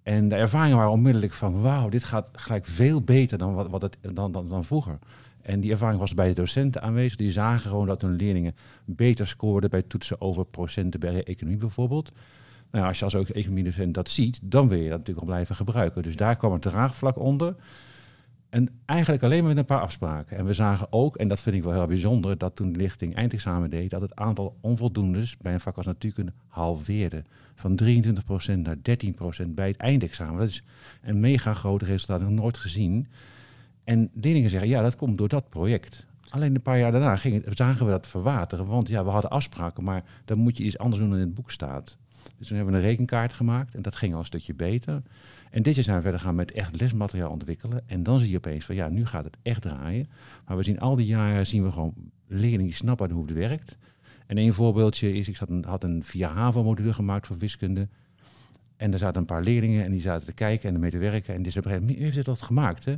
En 0.02 0.28
de 0.28 0.34
ervaringen 0.34 0.76
waren 0.76 0.92
onmiddellijk 0.92 1.32
van, 1.32 1.60
wauw, 1.60 1.88
dit 1.88 2.04
gaat 2.04 2.30
gelijk 2.32 2.66
veel 2.66 3.02
beter 3.02 3.38
dan, 3.38 3.54
wat, 3.54 3.68
wat 3.68 3.82
het, 3.82 3.98
dan, 4.12 4.32
dan, 4.32 4.48
dan 4.48 4.64
vroeger. 4.64 4.98
En 5.42 5.60
die 5.60 5.70
ervaring 5.70 6.00
was 6.00 6.14
bij 6.14 6.28
de 6.28 6.34
docenten 6.34 6.82
aanwezig. 6.82 7.16
Die 7.16 7.32
zagen 7.32 7.70
gewoon 7.70 7.86
dat 7.86 8.02
hun 8.02 8.16
leerlingen 8.16 8.54
beter 8.84 9.26
scoorden 9.26 9.70
bij 9.70 9.82
toetsen 9.82 10.20
over 10.20 10.44
procenten 10.44 11.00
bij 11.00 11.24
economie 11.24 11.58
bijvoorbeeld. 11.58 12.12
Nou, 12.70 12.86
als 12.86 12.98
je 12.98 13.04
als 13.04 13.14
ook 13.14 13.28
economie 13.28 13.90
dat 13.90 14.08
ziet, 14.08 14.40
dan 14.42 14.68
wil 14.68 14.78
je 14.78 14.88
dat 14.88 14.98
natuurlijk 14.98 15.26
al 15.26 15.32
blijven 15.32 15.56
gebruiken. 15.56 16.02
Dus 16.02 16.16
daar 16.16 16.36
kwam 16.36 16.52
het 16.52 16.62
draagvlak 16.62 17.18
onder. 17.18 17.54
En 18.52 18.68
eigenlijk 18.86 19.22
alleen 19.22 19.38
maar 19.38 19.48
met 19.48 19.58
een 19.58 19.64
paar 19.64 19.80
afspraken. 19.80 20.36
En 20.36 20.44
we 20.44 20.52
zagen 20.52 20.86
ook, 20.90 21.16
en 21.16 21.28
dat 21.28 21.40
vind 21.40 21.56
ik 21.56 21.62
wel 21.62 21.72
heel 21.72 21.86
bijzonder, 21.86 22.38
dat 22.38 22.56
toen 22.56 22.72
de 22.72 22.78
lichting 22.78 23.14
eindexamen 23.14 23.70
deed, 23.70 23.90
dat 23.90 24.00
het 24.00 24.16
aantal 24.16 24.56
onvoldoendes 24.60 25.36
bij 25.36 25.52
een 25.52 25.60
vak 25.60 25.76
als 25.76 25.86
natuurkunde 25.86 26.32
halveerde. 26.46 27.22
Van 27.54 27.80
23% 27.82 28.58
naar 28.58 28.76
13% 29.46 29.50
bij 29.50 29.68
het 29.68 29.76
eindexamen. 29.76 30.38
Dat 30.38 30.48
is 30.48 30.64
een 31.02 31.20
mega 31.20 31.54
groot 31.54 31.82
resultaat, 31.82 32.20
nog 32.20 32.30
nooit 32.30 32.58
gezien. 32.58 33.06
En 33.84 34.10
leerlingen 34.14 34.50
zeggen, 34.50 34.68
ja, 34.68 34.82
dat 34.82 34.96
komt 34.96 35.18
door 35.18 35.28
dat 35.28 35.48
project. 35.48 36.06
Alleen 36.28 36.54
een 36.54 36.62
paar 36.62 36.78
jaar 36.78 36.92
daarna 36.92 37.16
gingen, 37.16 37.42
zagen 37.48 37.86
we 37.86 37.90
dat 37.92 38.06
verwateren. 38.06 38.66
Want 38.66 38.88
ja, 38.88 39.04
we 39.04 39.10
hadden 39.10 39.30
afspraken, 39.30 39.84
maar 39.84 40.04
dan 40.24 40.38
moet 40.38 40.56
je 40.56 40.64
iets 40.64 40.78
anders 40.78 41.00
doen 41.00 41.10
dan 41.10 41.18
in 41.18 41.26
het 41.26 41.34
boek 41.34 41.50
staat. 41.50 41.96
Dus 42.38 42.46
toen 42.46 42.56
hebben 42.56 42.74
we 42.74 42.80
een 42.80 42.86
rekenkaart 42.86 43.32
gemaakt 43.32 43.74
en 43.74 43.82
dat 43.82 43.96
ging 43.96 44.12
al 44.12 44.18
een 44.18 44.24
stukje 44.24 44.54
beter. 44.54 45.02
En 45.52 45.62
dit 45.62 45.74
jaar 45.74 45.84
zijn 45.84 45.96
we 45.96 46.02
verder 46.02 46.20
gaan 46.20 46.34
met 46.34 46.52
echt 46.52 46.80
lesmateriaal 46.80 47.30
ontwikkelen. 47.30 47.82
En 47.86 48.02
dan 48.02 48.18
zie 48.18 48.30
je 48.30 48.36
opeens 48.36 48.64
van 48.64 48.74
ja, 48.74 48.88
nu 48.88 49.06
gaat 49.06 49.24
het 49.24 49.36
echt 49.42 49.62
draaien. 49.62 50.10
Maar 50.46 50.56
we 50.56 50.62
zien 50.62 50.80
al 50.80 50.96
die 50.96 51.06
jaren 51.06 51.46
zien 51.46 51.64
we 51.64 51.72
gewoon 51.72 51.94
leerlingen 52.26 52.64
die 52.66 52.74
snappen 52.74 53.10
hoe 53.10 53.26
het 53.26 53.34
werkt. 53.34 53.76
En 54.26 54.38
een 54.38 54.52
voorbeeldje 54.52 55.12
is, 55.12 55.28
ik 55.28 55.36
had 55.36 55.48
een, 55.48 55.64
had 55.64 55.84
een 55.84 56.04
via 56.04 56.32
HAVO-module 56.32 56.92
gemaakt 56.92 57.26
voor 57.26 57.38
wiskunde. 57.38 57.88
En 58.76 58.92
er 58.92 58.98
zaten 58.98 59.20
een 59.20 59.26
paar 59.26 59.42
leerlingen 59.42 59.84
en 59.84 59.90
die 59.90 60.00
zaten 60.00 60.26
te 60.26 60.32
kijken 60.32 60.68
en 60.68 60.74
ermee 60.74 60.90
te 60.90 60.98
werken. 60.98 61.34
En 61.34 61.42
die 61.42 61.52
zeiden, 61.52 61.86
wie 61.86 61.96
heeft 61.96 62.14
dit 62.14 62.24
dat 62.24 62.42
gemaakt? 62.42 62.84
Hè? 62.84 62.94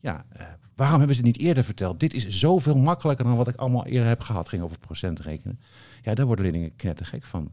ja, 0.00 0.24
uh, 0.36 0.42
waarom 0.76 0.98
hebben 0.98 1.16
ze 1.16 1.22
het 1.22 1.32
niet 1.32 1.46
eerder 1.46 1.64
verteld? 1.64 2.00
Dit 2.00 2.14
is 2.14 2.26
zoveel 2.26 2.78
makkelijker 2.78 3.24
dan 3.24 3.36
wat 3.36 3.48
ik 3.48 3.56
allemaal 3.56 3.86
eerder 3.86 4.08
heb 4.08 4.20
gehad. 4.20 4.48
Ging 4.48 4.62
over 4.62 4.78
procent 4.78 5.20
rekenen. 5.20 5.60
Ja, 6.02 6.14
daar 6.14 6.26
worden 6.26 6.44
leerlingen 6.44 6.76
knettergek 6.76 7.24
van. 7.24 7.52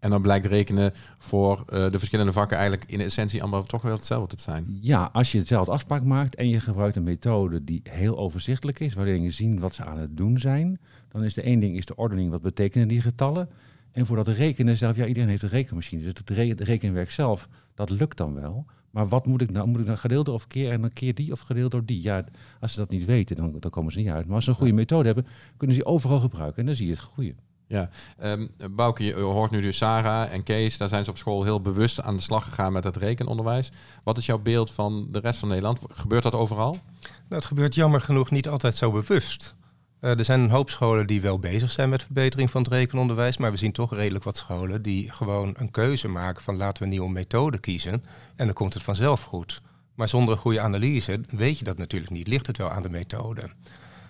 En 0.00 0.10
dan 0.10 0.22
blijkt 0.22 0.46
rekenen 0.46 0.92
voor 1.18 1.58
uh, 1.58 1.90
de 1.90 1.98
verschillende 1.98 2.32
vakken 2.32 2.56
eigenlijk 2.56 2.90
in 2.90 3.00
essentie 3.00 3.40
allemaal 3.42 3.62
toch 3.62 3.82
wel 3.82 3.92
hetzelfde 3.92 4.36
te 4.36 4.42
zijn. 4.42 4.78
Ja, 4.80 5.10
als 5.12 5.32
je 5.32 5.38
hetzelfde 5.38 5.72
afspraak 5.72 6.04
maakt 6.04 6.34
en 6.34 6.48
je 6.48 6.60
gebruikt 6.60 6.96
een 6.96 7.02
methode 7.02 7.64
die 7.64 7.80
heel 7.90 8.18
overzichtelijk 8.18 8.80
is, 8.80 8.94
waar 8.94 9.04
leerlingen 9.04 9.32
zien 9.32 9.60
wat 9.60 9.74
ze 9.74 9.84
aan 9.84 9.98
het 9.98 10.16
doen 10.16 10.38
zijn, 10.38 10.80
dan 11.08 11.24
is 11.24 11.34
de 11.34 11.42
één 11.42 11.60
ding 11.60 11.76
is 11.76 11.86
de 11.86 11.96
ordening, 11.96 12.30
wat 12.30 12.42
betekenen 12.42 12.88
die 12.88 13.00
getallen? 13.00 13.48
En 13.92 14.06
voor 14.06 14.16
dat 14.16 14.28
rekenen 14.28 14.76
zelf, 14.76 14.96
ja, 14.96 15.06
iedereen 15.06 15.28
heeft 15.28 15.42
een 15.42 15.48
rekenmachine. 15.48 16.02
Dus 16.02 16.12
het, 16.18 16.30
re 16.30 16.46
het 16.46 16.60
rekenwerk 16.60 17.10
zelf, 17.10 17.48
dat 17.74 17.90
lukt 17.90 18.16
dan 18.16 18.34
wel. 18.34 18.66
Maar 18.90 19.08
wat 19.08 19.26
moet 19.26 19.42
ik 19.42 19.50
nou? 19.50 19.66
Moet 19.66 19.80
ik 19.80 19.86
nou 19.86 19.98
gedeeld 19.98 20.28
of 20.28 20.46
keer 20.46 20.72
en 20.72 20.80
dan 20.80 20.92
keer 20.92 21.14
die 21.14 21.32
of 21.32 21.40
gedeeld 21.40 21.70
door 21.70 21.84
die? 21.84 22.02
Ja, 22.02 22.24
als 22.60 22.72
ze 22.72 22.78
dat 22.78 22.90
niet 22.90 23.04
weten, 23.04 23.36
dan, 23.36 23.56
dan 23.58 23.70
komen 23.70 23.92
ze 23.92 23.98
niet 23.98 24.08
uit. 24.08 24.26
Maar 24.26 24.34
als 24.34 24.44
ze 24.44 24.50
een 24.50 24.56
goede 24.56 24.72
methode 24.72 25.06
hebben, 25.06 25.26
kunnen 25.56 25.76
ze 25.76 25.82
die 25.82 25.92
overal 25.92 26.18
gebruiken 26.18 26.58
en 26.58 26.66
dan 26.66 26.74
zie 26.74 26.86
je 26.86 26.92
het 26.92 27.00
goede. 27.00 27.34
Ja, 27.70 27.88
um, 28.22 28.50
Bouke, 28.70 29.04
je 29.04 29.14
hoort 29.14 29.50
nu 29.50 29.60
dus 29.60 29.76
Sarah 29.76 30.32
en 30.32 30.42
Kees, 30.42 30.78
daar 30.78 30.88
zijn 30.88 31.04
ze 31.04 31.10
op 31.10 31.18
school 31.18 31.44
heel 31.44 31.60
bewust 31.60 32.02
aan 32.02 32.16
de 32.16 32.22
slag 32.22 32.44
gegaan 32.44 32.72
met 32.72 32.84
het 32.84 32.96
rekenonderwijs. 32.96 33.72
Wat 34.04 34.18
is 34.18 34.26
jouw 34.26 34.38
beeld 34.38 34.70
van 34.70 35.08
de 35.10 35.18
rest 35.18 35.38
van 35.38 35.48
Nederland? 35.48 35.80
Gebeurt 35.92 36.22
dat 36.22 36.34
overal? 36.34 36.70
Nou, 37.02 37.14
het 37.28 37.44
gebeurt 37.44 37.74
jammer 37.74 38.00
genoeg 38.00 38.30
niet 38.30 38.48
altijd 38.48 38.74
zo 38.74 38.90
bewust. 38.90 39.54
Uh, 40.00 40.18
er 40.18 40.24
zijn 40.24 40.40
een 40.40 40.50
hoop 40.50 40.70
scholen 40.70 41.06
die 41.06 41.20
wel 41.20 41.38
bezig 41.38 41.70
zijn 41.70 41.88
met 41.88 42.02
verbetering 42.02 42.50
van 42.50 42.62
het 42.62 42.72
rekenonderwijs, 42.72 43.36
maar 43.36 43.50
we 43.50 43.56
zien 43.56 43.72
toch 43.72 43.94
redelijk 43.94 44.24
wat 44.24 44.36
scholen 44.36 44.82
die 44.82 45.12
gewoon 45.12 45.54
een 45.58 45.70
keuze 45.70 46.08
maken 46.08 46.42
van 46.42 46.56
laten 46.56 46.78
we 46.78 46.84
een 46.84 46.90
nieuwe 46.90 47.10
methode 47.10 47.58
kiezen 47.58 48.02
en 48.36 48.46
dan 48.46 48.54
komt 48.54 48.74
het 48.74 48.82
vanzelf 48.82 49.22
goed. 49.22 49.62
Maar 49.94 50.08
zonder 50.08 50.34
een 50.34 50.40
goede 50.40 50.60
analyse 50.60 51.20
weet 51.28 51.58
je 51.58 51.64
dat 51.64 51.78
natuurlijk 51.78 52.12
niet, 52.12 52.26
ligt 52.26 52.46
het 52.46 52.56
wel 52.56 52.70
aan 52.70 52.82
de 52.82 52.90
methode. 52.90 53.42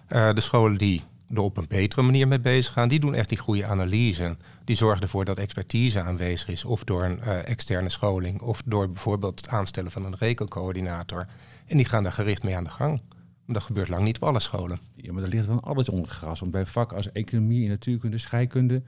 Uh, 0.08 0.32
de 0.32 0.40
scholen 0.40 0.78
die 0.78 1.02
er 1.34 1.40
op 1.40 1.56
een 1.56 1.68
betere 1.68 2.02
manier 2.02 2.28
mee 2.28 2.40
bezig 2.40 2.72
gaan, 2.72 2.88
die 2.88 3.00
doen 3.00 3.14
echt 3.14 3.28
die 3.28 3.38
goede 3.38 3.66
analyse. 3.66 4.36
Die 4.64 4.76
zorgen 4.76 5.02
ervoor 5.02 5.24
dat 5.24 5.38
expertise 5.38 6.00
aanwezig 6.00 6.48
is, 6.48 6.64
of 6.64 6.84
door 6.84 7.04
een 7.04 7.18
uh, 7.18 7.48
externe 7.48 7.88
scholing, 7.88 8.40
of 8.40 8.62
door 8.64 8.90
bijvoorbeeld 8.90 9.40
het 9.40 9.48
aanstellen 9.48 9.90
van 9.90 10.04
een 10.04 10.16
rekencoördinator. 10.18 11.26
En 11.66 11.76
die 11.76 11.86
gaan 11.86 12.02
daar 12.02 12.12
gericht 12.12 12.42
mee 12.42 12.56
aan 12.56 12.64
de 12.64 12.70
gang. 12.70 13.02
Dat 13.46 13.62
gebeurt 13.62 13.88
lang 13.88 14.04
niet 14.04 14.16
op 14.16 14.24
alle 14.28 14.40
scholen. 14.40 14.78
Ja, 14.94 15.12
maar 15.12 15.22
er 15.22 15.28
ligt 15.28 15.46
dan 15.46 15.62
alles 15.62 15.88
onder 15.88 16.04
het 16.04 16.16
gras. 16.16 16.40
Want 16.40 16.52
bij 16.52 16.66
vakken 16.66 16.96
als 16.96 17.12
economie, 17.12 17.68
natuurkunde, 17.68 18.18
scheikunde, 18.18 18.82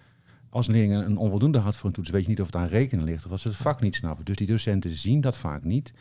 als 0.50 0.66
een 0.66 0.75
leerling 0.75 1.04
een 1.04 1.16
onvoldoende 1.16 1.58
had 1.58 1.76
voor 1.76 1.87
een 1.87 1.94
toets, 1.94 2.11
weet 2.11 2.22
je 2.22 2.28
niet 2.28 2.40
of 2.40 2.46
het 2.46 2.56
aan 2.56 2.66
rekenen 2.66 3.04
ligt 3.04 3.25
of 3.25 3.30
als 3.30 3.42
ze 3.42 3.49
het 3.49 3.56
vak 3.56 3.80
niet 3.80 3.94
snappen. 3.94 4.25
Dus 4.25 4.37
die 4.37 4.46
docenten 4.46 4.90
zien 4.90 5.20
dat 5.20 5.37
vaak 5.37 5.64
niet. 5.64 5.92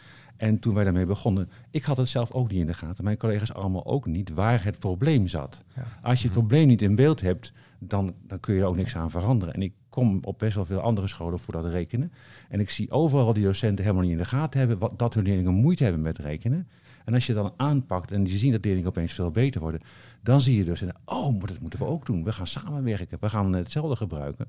En 0.42 0.60
toen 0.60 0.74
wij 0.74 0.84
daarmee 0.84 1.06
begonnen, 1.06 1.50
ik 1.72 1.84
had 1.84 1.98
het 1.98 2.10
zelf 2.10 2.32
ook 2.32 2.50
niet 2.52 2.60
in 2.60 2.66
de 2.66 2.74
gaten, 2.74 3.04
mijn 3.04 3.18
collega's 3.18 3.54
allemaal 3.54 3.86
ook 3.86 4.06
niet, 4.06 4.30
waar 4.34 4.64
het 4.64 4.78
probleem 4.78 5.28
zat. 5.28 5.64
Als 6.02 6.22
je 6.22 6.28
het 6.28 6.38
mhm. 6.38 6.48
probleem 6.48 6.68
niet 6.68 6.82
in 6.82 6.96
beeld 6.96 7.22
hebt, 7.22 7.54
dan, 7.80 8.14
dan 8.28 8.40
kun 8.40 8.54
je 8.54 8.62
er 8.62 8.68
ook 8.68 8.76
niks 8.76 8.96
aan 8.96 9.12
veranderen. 9.12 9.54
En 9.54 9.62
ik 9.62 9.74
kom 9.90 10.20
op 10.22 10.40
best 10.40 10.56
wel 10.56 10.66
veel 10.66 10.80
andere 10.80 11.08
scholen 11.08 11.40
voor 11.40 11.54
dat 11.54 11.66
rekenen. 11.66 12.12
En 12.50 12.60
ik 12.60 12.70
zie 12.70 12.92
overal 12.92 13.34
die 13.34 13.44
docenten 13.44 13.84
helemaal 13.84 14.04
niet 14.06 14.14
in 14.14 14.18
de 14.18 14.26
gaten 14.26 14.60
hebben, 14.60 14.78
wat, 14.78 15.00
dat 15.00 15.14
hun 15.14 15.24
leerlingen 15.24 15.54
moeite 15.54 15.84
hebben 15.84 16.02
met 16.02 16.18
rekenen. 16.18 16.68
En 17.06 17.14
als 17.14 17.26
je 17.26 17.34
dan 17.34 17.54
aanpakt 17.58 18.12
en 18.12 18.26
je 18.26 18.38
ziet 18.38 18.52
dat 18.52 18.66
leerlingen 18.66 18.90
opeens 18.90 19.14
veel 19.14 19.32
beter 19.32 19.62
worden, 19.62 19.82
dan 20.22 20.42
zie 20.42 20.58
je 20.58 20.64
dus, 20.64 20.84
oh, 21.06 21.40
dat 21.40 21.60
moeten 21.60 21.80
we 21.80 21.86
ook 21.86 22.06
doen. 22.06 22.24
We 22.24 22.32
gaan 22.32 22.48
samenwerken, 22.48 23.18
we 23.20 23.30
gaan 23.30 23.56
hetzelfde 23.56 23.96
gebruiken. 23.96 24.48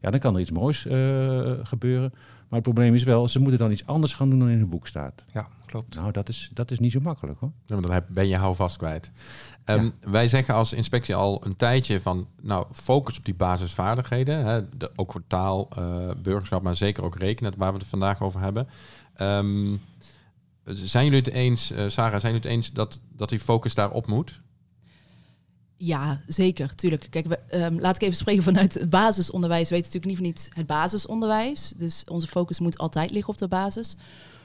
Ja, 0.00 0.10
dan 0.10 0.20
kan 0.20 0.34
er 0.34 0.40
iets 0.40 0.50
moois 0.50 0.86
uh, 0.86 1.52
gebeuren. 1.62 2.10
Maar 2.48 2.58
het 2.58 2.62
probleem 2.62 2.94
is 2.94 3.04
wel, 3.04 3.28
ze 3.28 3.40
moeten 3.40 3.58
dan 3.58 3.70
iets 3.70 3.86
anders 3.86 4.14
gaan 4.14 4.30
doen 4.30 4.38
dan 4.38 4.48
in 4.48 4.58
het 4.58 4.70
boek 4.70 4.86
staat. 4.86 5.24
Ja, 5.32 5.46
klopt. 5.66 5.94
Nou, 5.94 6.12
dat 6.12 6.28
is, 6.28 6.50
dat 6.52 6.70
is 6.70 6.78
niet 6.78 6.92
zo 6.92 7.00
makkelijk 7.00 7.40
hoor. 7.40 7.50
Ja, 7.66 7.76
maar 7.76 7.90
dan 7.90 8.02
ben 8.08 8.28
je 8.28 8.36
houvast 8.36 8.76
kwijt. 8.76 9.12
Um, 9.64 9.92
Wij 10.00 10.28
zeggen 10.28 10.54
als 10.54 10.72
inspectie 10.72 11.14
al 11.14 11.46
een 11.46 11.56
tijdje 11.56 12.00
van, 12.00 12.26
nou, 12.42 12.66
focus 12.72 13.18
op 13.18 13.24
die 13.24 13.34
basisvaardigheden. 13.34 14.44
Hè, 14.44 14.76
de, 14.76 14.90
ook 14.96 15.12
voor 15.12 15.22
taal, 15.26 15.68
uh, 15.78 16.10
burgerschap, 16.22 16.62
maar 16.62 16.76
zeker 16.76 17.04
ook 17.04 17.16
rekenen, 17.16 17.52
waar 17.56 17.72
we 17.72 17.78
het 17.78 17.86
vandaag 17.86 18.22
over 18.22 18.40
hebben. 18.40 18.68
Um, 19.20 19.80
zijn 20.64 21.04
jullie 21.04 21.18
het 21.18 21.32
eens, 21.32 21.72
uh, 21.72 21.88
Sarah, 21.88 22.20
zijn 22.20 22.32
jullie 22.32 22.48
het 22.48 22.56
eens 22.56 22.72
dat, 22.72 23.00
dat 23.12 23.28
die 23.28 23.40
focus 23.40 23.74
daarop 23.74 24.06
moet? 24.06 24.40
Ja, 25.76 26.20
zeker, 26.26 26.74
tuurlijk. 26.74 27.06
Kijk, 27.10 27.26
we, 27.26 27.64
um, 27.64 27.80
laat 27.80 27.96
ik 27.96 28.02
even 28.02 28.16
spreken 28.16 28.42
vanuit 28.42 28.74
het 28.74 28.90
basisonderwijs. 28.90 29.68
We 29.68 29.74
weten 29.74 29.92
natuurlijk 29.92 30.22
niet 30.22 30.32
niet 30.32 30.50
het 30.54 30.66
basisonderwijs. 30.66 31.72
Dus 31.76 32.04
onze 32.04 32.26
focus 32.26 32.58
moet 32.58 32.78
altijd 32.78 33.10
liggen 33.10 33.32
op 33.32 33.38
de 33.38 33.48
basis. 33.48 33.96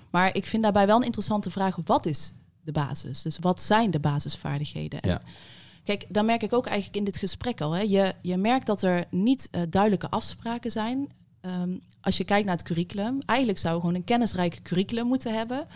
Maar 0.10 0.36
ik 0.36 0.46
vind 0.46 0.64
daarbij 0.64 0.86
wel 0.86 0.98
een 0.98 1.06
interessante 1.06 1.52
vraag: 1.52 1.78
wat 1.86 2.06
is 2.06 2.34
de 2.62 2.72
basis? 2.72 3.22
Dus 3.22 3.38
wat 3.40 3.62
zijn 3.62 3.92
de 3.92 4.00
basisvaardigheden? 4.00 5.00
Ja. 5.02 5.22
kijk, 5.84 6.06
daar 6.10 6.26
merk 6.26 6.44
ik 6.44 6.54
ook 6.54 6.66
eigenlijk 6.66 6.98
in 6.98 7.04
dit 7.04 7.18
gesprek 7.18 7.62
al. 7.62 7.72
Hè. 7.72 7.82
Je, 7.82 8.14
je 8.22 8.38
merkt 8.38 8.66
dat 8.66 8.82
er 8.82 9.06
niet 9.10 9.48
uh, 9.52 9.62
duidelijke 9.70 10.10
afspraken 10.10 10.72
zijn. 10.72 11.10
Um, 11.42 11.82
als 12.02 12.18
je 12.18 12.24
kijkt 12.24 12.46
naar 12.46 12.58
het 12.58 12.66
curriculum, 12.66 13.20
eigenlijk 13.26 13.60
zou 13.60 13.74
we 13.76 13.80
gewoon 13.80 13.96
een 13.96 14.04
kennisrijk 14.04 14.60
curriculum 14.64 15.08
moeten 15.08 15.34
hebben 15.34 15.68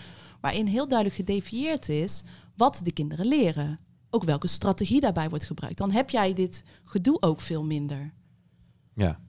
waarin 0.42 0.66
heel 0.66 0.88
duidelijk 0.88 1.18
gedefieerd 1.18 1.90
is 1.90 2.24
wat 2.56 2.80
de 2.84 2.92
kinderen 2.92 3.26
leren. 3.26 3.80
Ook 4.16 4.24
welke 4.24 4.48
strategie 4.48 5.00
daarbij 5.00 5.30
wordt 5.30 5.46
gebruikt. 5.46 5.78
Dan 5.78 5.92
heb 5.92 6.10
jij 6.10 6.34
dit 6.34 6.64
gedoe 6.84 7.22
ook 7.22 7.42
veel 7.42 7.64
minder. 7.64 8.14
Ja. 8.94 9.20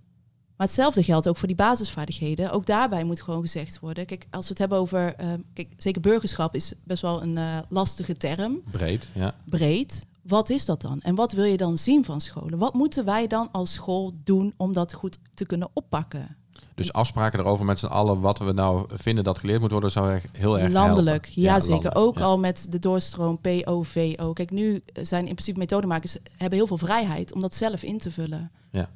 Maar 0.57 0.67
hetzelfde 0.67 1.03
geldt 1.03 1.29
ook 1.29 1.37
voor 1.37 1.49
die 1.49 1.57
basisvaardigheden. 1.57 2.51
Ook 2.51 2.67
daarbij 2.67 3.05
moet 3.05 3.23
gewoon 3.23 3.41
gezegd 3.41 3.79
worden. 3.81 4.07
Kijk, 4.07 4.27
als 4.31 4.45
we 4.45 4.51
het 4.51 4.59
hebben 4.59 4.79
over. 4.79 5.21
Uh, 5.21 5.33
kijk, 5.53 5.73
zeker 5.77 6.01
burgerschap 6.01 6.55
is 6.55 6.73
best 6.85 7.03
wel 7.03 7.23
een 7.23 7.37
uh, 7.37 7.59
lastige 7.69 8.17
term. 8.17 8.61
Breed, 8.71 9.09
ja. 9.15 9.35
Breed. 9.45 10.07
Wat 10.23 10.51
is 10.51 10.65
dat 10.65 10.81
dan? 10.81 11.01
En 11.01 11.15
wat 11.15 11.33
wil 11.33 11.45
je 11.45 11.57
dan 11.57 11.79
zien 11.79 12.05
van 12.05 12.21
scholen? 12.21 12.59
Wat 12.59 12.75
moeten 12.75 13.05
wij 13.05 13.27
dan 13.27 13.49
als 13.53 13.73
school 13.73 14.13
doen 14.25 14.55
om 14.57 14.73
dat 14.73 14.93
goed 14.93 15.19
te 15.35 15.47
kunnen 15.47 15.69
oppakken? 15.73 16.37
Dus 16.77 16.93
afspraken 16.93 17.41
erover 17.41 17.65
met 17.65 17.79
z'n 17.79 17.87
allen 17.87 18.21
wat 18.21 18.39
we 18.39 18.53
nou 18.53 18.89
vinden 18.95 19.25
dat 19.25 19.39
geleerd 19.39 19.61
moet 19.61 19.71
worden, 19.71 19.91
zou 19.91 20.21
heel 20.33 20.59
erg 20.59 20.73
Landelijk, 20.73 21.27
ja, 21.27 21.53
ja 21.55 21.61
zeker. 21.61 21.95
ook 21.95 22.21
al 22.21 22.39
met 22.39 22.67
de 22.69 22.79
doorstroom 22.79 23.41
POVO. 23.41 24.33
Kijk, 24.33 24.51
nu 24.51 24.83
zijn 24.93 25.27
in 25.27 25.33
principe 25.33 25.59
methodemakers 25.59 26.19
hebben 26.37 26.59
heel 26.59 26.67
veel 26.67 26.79
vrijheid 26.79 27.33
om 27.33 27.41
dat 27.41 27.55
zelf 27.55 27.83
in 27.83 27.99
te 27.99 28.11
vullen. 28.11 28.51
Ja. 28.71 28.89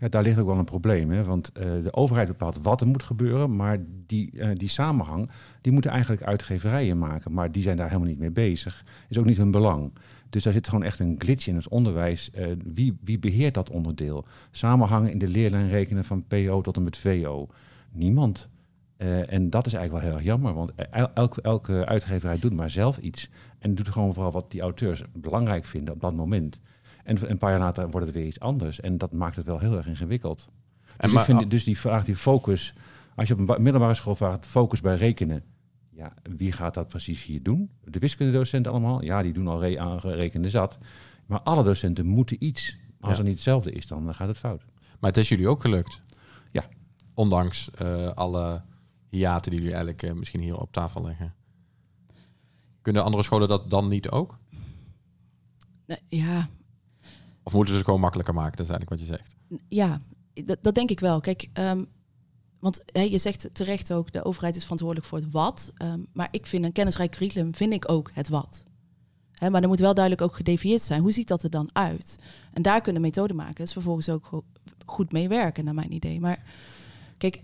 Ja, 0.00 0.08
daar 0.08 0.22
ligt 0.22 0.38
ook 0.38 0.46
wel 0.46 0.58
een 0.58 0.64
probleem. 0.64 1.10
Hè? 1.10 1.24
Want 1.24 1.50
uh, 1.58 1.82
de 1.82 1.92
overheid 1.92 2.28
bepaalt 2.28 2.58
wat 2.62 2.80
er 2.80 2.86
moet 2.86 3.02
gebeuren, 3.02 3.56
maar 3.56 3.78
die, 4.06 4.30
uh, 4.32 4.48
die 4.54 4.68
samenhang, 4.68 5.30
die 5.60 5.72
moeten 5.72 5.90
eigenlijk 5.90 6.22
uitgeverijen 6.22 6.98
maken. 6.98 7.32
Maar 7.32 7.52
die 7.52 7.62
zijn 7.62 7.76
daar 7.76 7.88
helemaal 7.88 8.08
niet 8.08 8.18
mee 8.18 8.30
bezig. 8.30 8.84
Is 9.08 9.18
ook 9.18 9.24
niet 9.24 9.36
hun 9.36 9.50
belang. 9.50 9.92
Dus 10.30 10.42
daar 10.42 10.52
zit 10.52 10.68
gewoon 10.68 10.84
echt 10.84 10.98
een 10.98 11.14
glitch 11.18 11.46
in 11.46 11.56
het 11.56 11.68
onderwijs. 11.68 12.30
Uh, 12.34 12.46
wie, 12.64 12.98
wie 13.04 13.18
beheert 13.18 13.54
dat 13.54 13.70
onderdeel? 13.70 14.24
Samenhangen 14.50 15.10
in 15.10 15.18
de 15.18 15.28
leerlijn 15.28 15.68
rekenen 15.68 16.04
van 16.04 16.24
PO 16.26 16.60
tot 16.60 16.76
en 16.76 16.82
met 16.82 16.96
VO. 16.96 17.48
Niemand. 17.92 18.48
Uh, 18.98 19.32
en 19.32 19.50
dat 19.50 19.66
is 19.66 19.74
eigenlijk 19.74 20.04
wel 20.04 20.12
heel 20.12 20.20
erg 20.20 20.28
jammer, 20.28 20.54
want 20.54 20.72
elke, 21.14 21.42
elke 21.42 21.86
uitgeverij 21.86 22.38
doet 22.38 22.54
maar 22.54 22.70
zelf 22.70 22.98
iets. 22.98 23.30
En 23.58 23.74
doet 23.74 23.88
gewoon 23.88 24.14
vooral 24.14 24.32
wat 24.32 24.50
die 24.50 24.60
auteurs 24.60 25.02
belangrijk 25.12 25.64
vinden 25.64 25.94
op 25.94 26.00
dat 26.00 26.14
moment. 26.14 26.60
En 27.04 27.30
een 27.30 27.38
paar 27.38 27.50
jaar 27.50 27.58
later 27.58 27.90
wordt 27.90 28.06
het 28.06 28.16
weer 28.16 28.26
iets 28.26 28.40
anders. 28.40 28.80
En 28.80 28.98
dat 28.98 29.12
maakt 29.12 29.36
het 29.36 29.46
wel 29.46 29.58
heel 29.58 29.76
erg 29.76 29.86
ingewikkeld. 29.86 30.48
En 30.86 30.94
dus, 30.96 31.12
maar, 31.12 31.28
ik 31.28 31.36
vind, 31.36 31.50
dus 31.50 31.64
die 31.64 31.78
vraag, 31.78 32.04
die 32.04 32.16
focus, 32.16 32.74
als 33.14 33.28
je 33.28 33.34
op 33.38 33.48
een 33.48 33.62
middelbare 33.62 33.94
school 33.94 34.14
vraagt, 34.14 34.46
focus 34.46 34.80
bij 34.80 34.96
rekenen. 34.96 35.42
Ja, 35.90 36.14
wie 36.22 36.52
gaat 36.52 36.74
dat 36.74 36.88
precies 36.88 37.24
hier 37.24 37.42
doen? 37.42 37.70
De 37.84 37.98
wiskundedocenten 37.98 38.72
allemaal? 38.72 39.02
Ja, 39.02 39.22
die 39.22 39.32
doen 39.32 39.48
al 39.48 39.60
re 39.60 39.80
aangerekende 39.80 40.50
zat. 40.50 40.78
Maar 41.26 41.40
alle 41.40 41.64
docenten 41.64 42.06
moeten 42.06 42.44
iets. 42.44 42.76
Als 43.00 43.10
ja. 43.10 43.16
het 43.16 43.26
niet 43.26 43.34
hetzelfde 43.34 43.72
is, 43.72 43.86
dan 43.86 44.14
gaat 44.14 44.28
het 44.28 44.38
fout. 44.38 44.64
Maar 45.00 45.10
het 45.10 45.18
is 45.18 45.28
jullie 45.28 45.48
ook 45.48 45.60
gelukt? 45.60 46.00
Ja. 46.50 46.64
Ondanks 47.14 47.70
uh, 47.82 48.08
alle 48.08 48.62
hiaten 49.08 49.50
die 49.50 49.60
jullie 49.60 49.74
eigenlijk 49.74 50.02
uh, 50.02 50.12
misschien 50.12 50.40
hier 50.40 50.60
op 50.60 50.72
tafel 50.72 51.02
leggen. 51.02 51.34
Kunnen 52.82 53.04
andere 53.04 53.22
scholen 53.22 53.48
dat 53.48 53.70
dan 53.70 53.88
niet 53.88 54.10
ook? 54.10 54.38
Nee, 55.86 56.02
ja. 56.08 56.48
Of 57.42 57.52
moeten 57.52 57.70
ze 57.70 57.76
het 57.76 57.84
gewoon 57.84 58.00
makkelijker 58.00 58.34
maken? 58.34 58.56
Dat 58.56 58.66
is 58.66 58.72
eigenlijk 58.72 59.00
wat 59.00 59.08
je 59.08 59.16
zegt. 59.16 59.36
Ja, 59.68 60.00
dat, 60.44 60.58
dat 60.62 60.74
denk 60.74 60.90
ik 60.90 61.00
wel. 61.00 61.20
Kijk, 61.20 61.48
um, 61.54 61.86
want 62.60 62.82
je 62.92 63.18
zegt 63.18 63.48
terecht 63.52 63.92
ook, 63.92 64.12
de 64.12 64.24
overheid 64.24 64.56
is 64.56 64.62
verantwoordelijk 64.62 65.08
voor 65.08 65.18
het 65.18 65.30
wat. 65.30 65.72
Um, 65.82 66.06
maar 66.12 66.28
ik 66.30 66.46
vind 66.46 66.64
een 66.64 66.72
kennisrijk 66.72 67.10
curriculum, 67.10 67.54
vind 67.54 67.72
ik 67.72 67.90
ook 67.90 68.10
het 68.14 68.28
wat. 68.28 68.64
Maar 69.50 69.62
er 69.62 69.68
moet 69.68 69.80
wel 69.80 69.94
duidelijk 69.94 70.24
ook 70.24 70.36
gedefieerd 70.36 70.82
zijn. 70.82 71.02
Hoe 71.02 71.12
ziet 71.12 71.28
dat 71.28 71.42
er 71.42 71.50
dan 71.50 71.70
uit? 71.72 72.16
En 72.52 72.62
daar 72.62 72.80
kunnen 72.80 73.02
methodemakers 73.02 73.72
vervolgens 73.72 74.08
ook 74.08 74.42
goed 74.86 75.12
mee 75.12 75.28
werken, 75.28 75.64
naar 75.64 75.74
mijn 75.74 75.92
idee. 75.92 76.20
Maar 76.20 76.42
kijk, 77.18 77.42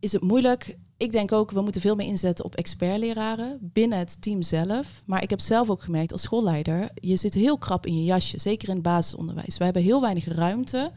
is 0.00 0.12
het 0.12 0.22
moeilijk? 0.22 0.76
Ik 0.96 1.12
denk 1.12 1.32
ook, 1.32 1.50
we 1.50 1.60
moeten 1.60 1.80
veel 1.80 1.94
meer 1.94 2.06
inzetten 2.06 2.44
op 2.44 2.54
expertleraren 2.54 3.58
binnen 3.60 3.98
het 3.98 4.22
team 4.22 4.42
zelf. 4.42 5.02
Maar 5.06 5.22
ik 5.22 5.30
heb 5.30 5.40
zelf 5.40 5.70
ook 5.70 5.82
gemerkt 5.82 6.12
als 6.12 6.22
schoolleider, 6.22 6.90
je 6.94 7.16
zit 7.16 7.34
heel 7.34 7.58
krap 7.58 7.86
in 7.86 7.98
je 7.98 8.04
jasje, 8.04 8.38
zeker 8.38 8.68
in 8.68 8.74
het 8.74 8.82
basisonderwijs. 8.82 9.58
We 9.58 9.64
hebben 9.64 9.82
heel 9.82 10.00
weinig 10.00 10.24
ruimte 10.24 10.92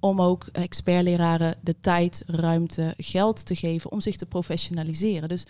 om 0.00 0.20
ook 0.20 0.46
expertleraren 0.52 1.54
de 1.60 1.80
tijd, 1.80 2.22
ruimte, 2.26 2.94
geld 2.96 3.46
te 3.46 3.54
geven 3.54 3.92
om 3.92 4.00
zich 4.00 4.16
te 4.16 4.26
professionaliseren. 4.26 5.28
Dus 5.28 5.46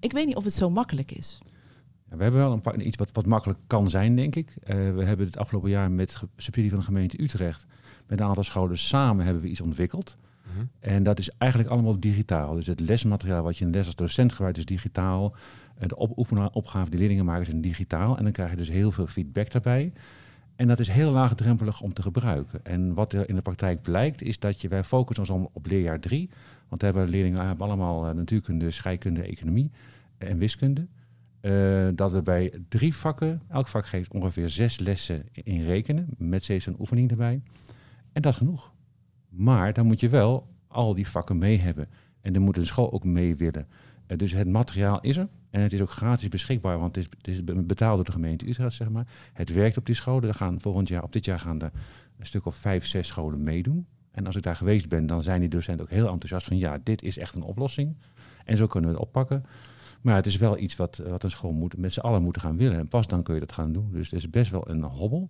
ik 0.00 0.12
weet 0.12 0.26
niet 0.26 0.36
of 0.36 0.44
het 0.44 0.52
zo 0.52 0.70
makkelijk 0.70 1.10
is. 1.12 1.38
Ja, 2.10 2.16
we 2.16 2.22
hebben 2.22 2.40
wel 2.40 2.52
een 2.52 2.60
paar, 2.60 2.80
iets 2.80 2.96
wat, 2.96 3.10
wat 3.12 3.26
makkelijk 3.26 3.58
kan 3.66 3.90
zijn, 3.90 4.16
denk 4.16 4.36
ik. 4.36 4.54
Uh, 4.60 4.66
we 4.94 5.04
hebben 5.04 5.26
het 5.26 5.38
afgelopen 5.38 5.70
jaar 5.70 5.90
met 5.90 6.22
subsidie 6.36 6.70
van 6.70 6.78
de 6.78 6.84
gemeente 6.84 7.22
Utrecht, 7.22 7.66
met 8.06 8.20
een 8.20 8.26
aantal 8.26 8.44
scholen 8.44 8.78
samen 8.78 9.24
hebben 9.24 9.42
we 9.42 9.48
iets 9.48 9.60
ontwikkeld. 9.60 10.16
Mhm. 10.52 10.64
En 10.80 11.02
dat 11.02 11.18
is 11.18 11.30
eigenlijk 11.38 11.70
allemaal 11.70 12.00
digitaal. 12.00 12.54
Dus 12.54 12.66
het 12.66 12.80
lesmateriaal 12.80 13.42
wat 13.42 13.58
je 13.58 13.64
in 13.64 13.70
les 13.70 13.86
als 13.86 13.94
docent 13.94 14.32
gebruikt 14.32 14.58
is 14.58 14.64
digitaal. 14.64 15.34
De 15.78 15.96
opgave 16.52 16.90
die 16.90 16.98
leerlingen 16.98 17.24
maken 17.24 17.44
zijn 17.44 17.60
digitaal. 17.60 18.16
En 18.16 18.22
dan 18.22 18.32
krijg 18.32 18.50
je 18.50 18.56
dus 18.56 18.68
heel 18.68 18.90
veel 18.90 19.06
feedback 19.06 19.50
daarbij. 19.50 19.92
En 20.58 20.68
dat 20.68 20.78
is 20.78 20.88
heel 20.88 21.10
laagdrempelig 21.10 21.80
om 21.80 21.92
te 21.92 22.02
gebruiken. 22.02 22.64
En 22.64 22.94
wat 22.94 23.12
er 23.12 23.28
in 23.28 23.34
de 23.34 23.40
praktijk 23.40 23.82
blijkt, 23.82 24.22
is 24.22 24.38
dat 24.38 24.60
je, 24.60 24.68
wij 24.68 24.84
focussen 24.84 25.34
ons 25.34 25.48
op 25.52 25.66
leerjaar 25.66 26.00
3. 26.00 26.30
Want 26.68 26.82
hebben 26.82 27.08
leerlingen 27.08 27.58
allemaal 27.58 28.08
uh, 28.08 28.14
natuurkunde, 28.14 28.70
scheikunde, 28.70 29.22
economie 29.22 29.70
en 30.16 30.38
wiskunde. 30.38 30.86
Uh, 31.40 31.88
dat 31.94 32.12
we 32.12 32.22
bij 32.22 32.52
drie 32.68 32.94
vakken, 32.94 33.40
elk 33.48 33.68
vak 33.68 33.86
geeft 33.86 34.12
ongeveer 34.12 34.48
zes 34.48 34.78
lessen 34.78 35.26
in 35.32 35.64
rekenen, 35.64 36.08
met 36.16 36.44
steeds 36.44 36.66
een 36.66 36.76
oefening 36.78 37.10
erbij. 37.10 37.40
En 38.12 38.22
dat 38.22 38.32
is 38.32 38.38
genoeg. 38.38 38.72
Maar 39.28 39.72
dan 39.72 39.86
moet 39.86 40.00
je 40.00 40.08
wel 40.08 40.48
al 40.68 40.94
die 40.94 41.08
vakken 41.08 41.38
mee 41.38 41.58
hebben. 41.58 41.88
En 42.20 42.32
dan 42.32 42.42
moet 42.42 42.54
de 42.54 42.64
school 42.64 42.92
ook 42.92 43.04
mee 43.04 43.36
willen. 43.36 43.66
Uh, 44.06 44.18
dus 44.18 44.32
het 44.32 44.48
materiaal 44.48 45.00
is 45.00 45.16
er. 45.16 45.28
En 45.50 45.60
het 45.60 45.72
is 45.72 45.80
ook 45.80 45.90
gratis 45.90 46.28
beschikbaar, 46.28 46.78
want 46.78 46.96
het 46.96 47.04
is, 47.04 47.10
het 47.16 47.28
is 47.28 47.64
betaald 47.64 47.96
door 47.96 48.04
de 48.04 48.12
gemeente 48.12 48.48
Utrecht, 48.48 48.74
zeg 48.74 48.88
maar. 48.88 49.06
Het 49.32 49.52
werkt 49.52 49.76
op 49.76 49.86
die 49.86 49.94
scholen. 49.94 50.28
Er 50.28 50.34
gaan 50.34 50.60
volgend 50.60 50.88
jaar, 50.88 51.02
op 51.02 51.12
dit 51.12 51.24
jaar 51.24 51.38
gaan 51.38 51.60
er 51.60 51.70
een 52.18 52.26
stuk 52.26 52.46
of 52.46 52.56
vijf, 52.56 52.86
zes 52.86 53.08
scholen 53.08 53.42
meedoen. 53.42 53.86
En 54.10 54.26
als 54.26 54.36
ik 54.36 54.42
daar 54.42 54.56
geweest 54.56 54.88
ben, 54.88 55.06
dan 55.06 55.22
zijn 55.22 55.40
die 55.40 55.48
docenten 55.48 55.84
ook 55.84 55.90
heel 55.90 56.08
enthousiast 56.08 56.46
van 56.46 56.58
ja, 56.58 56.78
dit 56.82 57.02
is 57.02 57.18
echt 57.18 57.34
een 57.34 57.42
oplossing. 57.42 57.96
En 58.44 58.56
zo 58.56 58.66
kunnen 58.66 58.90
we 58.90 58.96
het 58.96 59.06
oppakken. 59.06 59.44
Maar 60.00 60.14
het 60.14 60.26
is 60.26 60.36
wel 60.36 60.58
iets 60.58 60.76
wat, 60.76 61.02
wat 61.08 61.22
een 61.22 61.30
school 61.30 61.52
moet, 61.52 61.76
met 61.76 61.92
z'n 61.92 62.00
allen 62.00 62.22
moeten 62.22 62.42
gaan 62.42 62.56
willen. 62.56 62.78
En 62.78 62.88
pas 62.88 63.06
dan 63.06 63.22
kun 63.22 63.34
je 63.34 63.40
dat 63.40 63.52
gaan 63.52 63.72
doen. 63.72 63.90
Dus 63.92 64.10
het 64.10 64.18
is 64.18 64.30
best 64.30 64.50
wel 64.50 64.70
een 64.70 64.82
hobbel. 64.82 65.28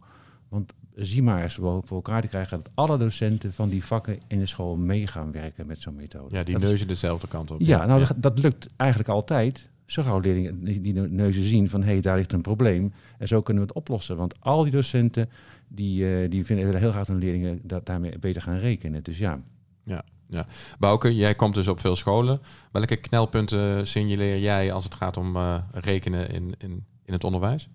Want 0.48 0.72
zie 0.94 1.22
maar 1.22 1.42
eens 1.42 1.54
voor 1.54 1.84
elkaar 1.88 2.20
te 2.20 2.28
krijgen 2.28 2.56
dat 2.56 2.70
alle 2.74 2.98
docenten 2.98 3.52
van 3.52 3.68
die 3.68 3.84
vakken 3.84 4.18
in 4.26 4.38
de 4.38 4.46
school 4.46 4.76
mee 4.76 5.06
gaan 5.06 5.32
werken 5.32 5.66
met 5.66 5.82
zo'n 5.82 5.94
methode. 5.94 6.34
Ja, 6.34 6.42
die 6.42 6.58
neuzen 6.58 6.88
dezelfde 6.88 7.28
kant 7.28 7.50
op. 7.50 7.60
Ja, 7.60 7.86
nou 7.86 8.06
Dat, 8.16 8.38
lukt 8.38 8.66
eigenlijk 8.76 9.10
altijd. 9.10 9.70
Zo 9.88 10.02
gauw 10.02 10.18
leerlingen 10.18 10.64
die 10.64 10.92
neuzen 10.92 11.42
zien 11.42 11.70
van 11.70 11.82
hé, 11.82 11.92
hey, 11.92 12.00
daar 12.00 12.16
ligt 12.16 12.32
een 12.32 12.40
probleem. 12.40 12.92
En 13.18 13.28
zo 13.28 13.42
kunnen 13.42 13.62
we 13.62 13.68
het 13.68 13.78
oplossen. 13.78 14.16
Want 14.16 14.40
al 14.40 14.62
die 14.62 14.72
docenten 14.72 15.30
die, 15.68 16.04
uh, 16.04 16.30
die 16.30 16.44
vinden 16.44 16.78
heel 16.78 16.90
graag 16.90 17.06
hun 17.06 17.18
leerlingen 17.18 17.60
dat 17.62 17.86
daarmee 17.86 18.18
beter 18.18 18.42
gaan 18.42 18.58
rekenen. 18.58 19.02
Dus 19.02 19.18
ja. 19.18 19.40
Ja, 19.84 20.02
ja. 20.26 20.46
Bouke, 20.78 21.14
jij 21.14 21.34
komt 21.34 21.54
dus 21.54 21.68
op 21.68 21.80
veel 21.80 21.96
scholen. 21.96 22.40
Welke 22.72 22.96
knelpunten 22.96 23.86
signaleer 23.86 24.38
jij 24.38 24.72
als 24.72 24.84
het 24.84 24.94
gaat 24.94 25.16
om 25.16 25.36
uh, 25.36 25.58
rekenen 25.72 26.30
in, 26.30 26.54
in, 26.58 26.84
in 27.04 27.12
het 27.12 27.24
onderwijs? 27.24 27.68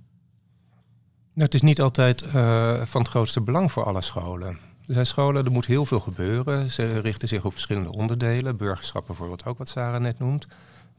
Nou, 1.34 1.46
het 1.46 1.54
is 1.54 1.62
niet 1.62 1.82
altijd 1.82 2.24
uh, 2.24 2.82
van 2.82 3.02
het 3.02 3.10
grootste 3.10 3.42
belang 3.42 3.72
voor 3.72 3.84
alle 3.84 4.02
scholen. 4.02 4.58
Er 4.88 4.94
zijn 4.94 5.06
scholen, 5.06 5.46
er 5.46 5.52
moet 5.52 5.66
heel 5.66 5.86
veel 5.86 6.00
gebeuren. 6.00 6.72
Ze 6.72 7.00
richten 7.00 7.28
zich 7.28 7.46
op 7.46 7.52
verschillende 7.52 7.92
onderdelen. 7.92 8.58
Burgerschap 8.58 9.08
bijvoorbeeld 9.08 9.46
ook, 9.46 9.58
wat 9.58 9.70
Sarah 9.70 10.02
net 10.02 10.20
noemt. 10.20 10.48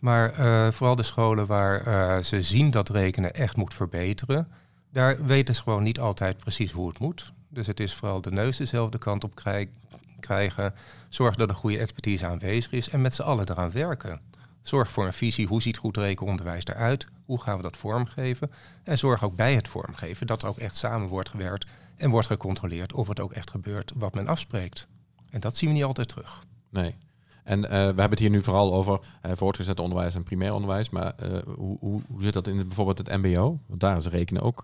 Maar 0.05 0.39
uh, 0.39 0.71
vooral 0.71 0.97
de 0.97 1.03
scholen 1.03 1.47
waar 1.47 1.87
uh, 1.87 2.19
ze 2.19 2.43
zien 2.43 2.71
dat 2.71 2.89
rekenen 2.89 3.35
echt 3.35 3.57
moet 3.57 3.75
verbeteren, 3.75 4.49
daar 4.93 5.25
weten 5.25 5.55
ze 5.55 5.63
gewoon 5.63 5.83
niet 5.83 6.01
altijd 6.01 6.37
precies 6.37 6.73
hoe 6.73 6.89
het 6.89 6.99
moet. 6.99 7.33
Dus 7.49 7.67
het 7.67 7.81
is 7.81 7.95
vooral 7.95 8.21
de 8.21 8.31
neus 8.31 8.57
dezelfde 8.57 8.99
kant 8.99 9.25
op 9.25 9.35
krijgen. 10.21 10.75
Zorg 11.09 11.35
dat 11.35 11.49
er 11.49 11.55
goede 11.55 11.79
expertise 11.79 12.27
aanwezig 12.27 12.73
is 12.73 12.89
en 12.89 13.01
met 13.01 13.15
z'n 13.15 13.23
allen 13.23 13.51
eraan 13.51 13.71
werken. 13.71 14.21
Zorg 14.63 14.91
voor 14.91 15.07
een 15.07 15.13
visie, 15.13 15.47
hoe 15.47 15.63
ziet 15.63 15.77
goed 15.77 15.97
rekenonderwijs 15.97 16.65
eruit? 16.67 17.07
Hoe 17.25 17.43
gaan 17.43 17.57
we 17.57 17.63
dat 17.63 17.77
vormgeven? 17.77 18.51
En 18.83 18.99
zorg 18.99 19.25
ook 19.25 19.37
bij 19.37 19.55
het 19.55 19.69
vormgeven 19.69 20.27
dat 20.27 20.43
er 20.43 20.49
ook 20.49 20.59
echt 20.59 20.77
samen 20.77 21.09
wordt 21.09 21.29
gewerkt 21.29 21.71
en 21.97 22.11
wordt 22.11 22.27
gecontroleerd 22.27 22.93
of 22.93 23.09
het 23.09 23.21
ook 23.21 23.33
echt 23.33 23.51
gebeurt 23.51 23.93
wat 23.95 24.15
men 24.15 24.29
afspreekt. 24.29 24.89
En 25.31 25.41
dat 25.41 25.57
zien 25.57 25.69
we 25.69 25.75
niet 25.75 25.85
altijd 25.85 26.09
terug. 26.09 26.45
Nee. 26.71 26.95
En 27.45 27.59
uh, 27.59 27.69
we 27.69 27.77
hebben 27.77 28.11
het 28.11 28.19
hier 28.19 28.31
nu 28.31 28.43
vooral 28.43 28.75
over 28.75 29.01
uh, 29.27 29.33
voortgezet 29.35 29.81
onderwijs 29.81 30.15
en 30.15 30.23
primair 30.23 30.55
onderwijs. 30.55 30.91
Maar 30.91 31.13
uh, 31.23 31.39
hoe, 31.57 31.77
hoe, 31.81 32.03
hoe, 32.09 32.23
zit 32.23 32.33
dat 32.33 32.47
in 32.47 32.59
het, 32.59 32.67
bijvoorbeeld 32.67 32.99
het 32.99 33.23
MBO? 33.23 33.59
Want 33.67 33.81
daar 33.81 33.97
is 33.97 34.07
rekenen 34.07 34.43
ook 34.43 34.61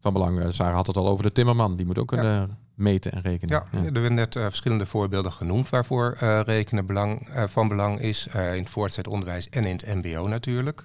van 0.00 0.12
belang. 0.12 0.54
Sarah 0.54 0.74
had 0.74 0.86
het 0.86 0.96
al 0.96 1.08
over 1.08 1.24
de 1.24 1.32
timmerman. 1.32 1.76
Die 1.76 1.86
moet 1.86 1.98
ook 1.98 2.08
kunnen 2.08 2.58
meten 2.74 3.12
en 3.12 3.20
rekenen. 3.20 3.64
Ja, 3.72 3.78
er 3.80 3.92
werden 3.92 4.14
net 4.14 4.32
verschillende 4.32 4.86
voorbeelden 4.86 5.32
genoemd 5.32 5.70
waarvoor 5.70 6.16
rekenen 6.44 6.86
belang, 6.86 7.28
van 7.46 7.68
belang 7.68 8.00
is. 8.00 8.26
in 8.26 8.40
het 8.40 8.70
voortgezet 8.70 9.08
onderwijs 9.08 9.48
en 9.48 9.64
in 9.64 9.76
het 9.76 9.94
MBO 9.94 10.28
natuurlijk. 10.28 10.82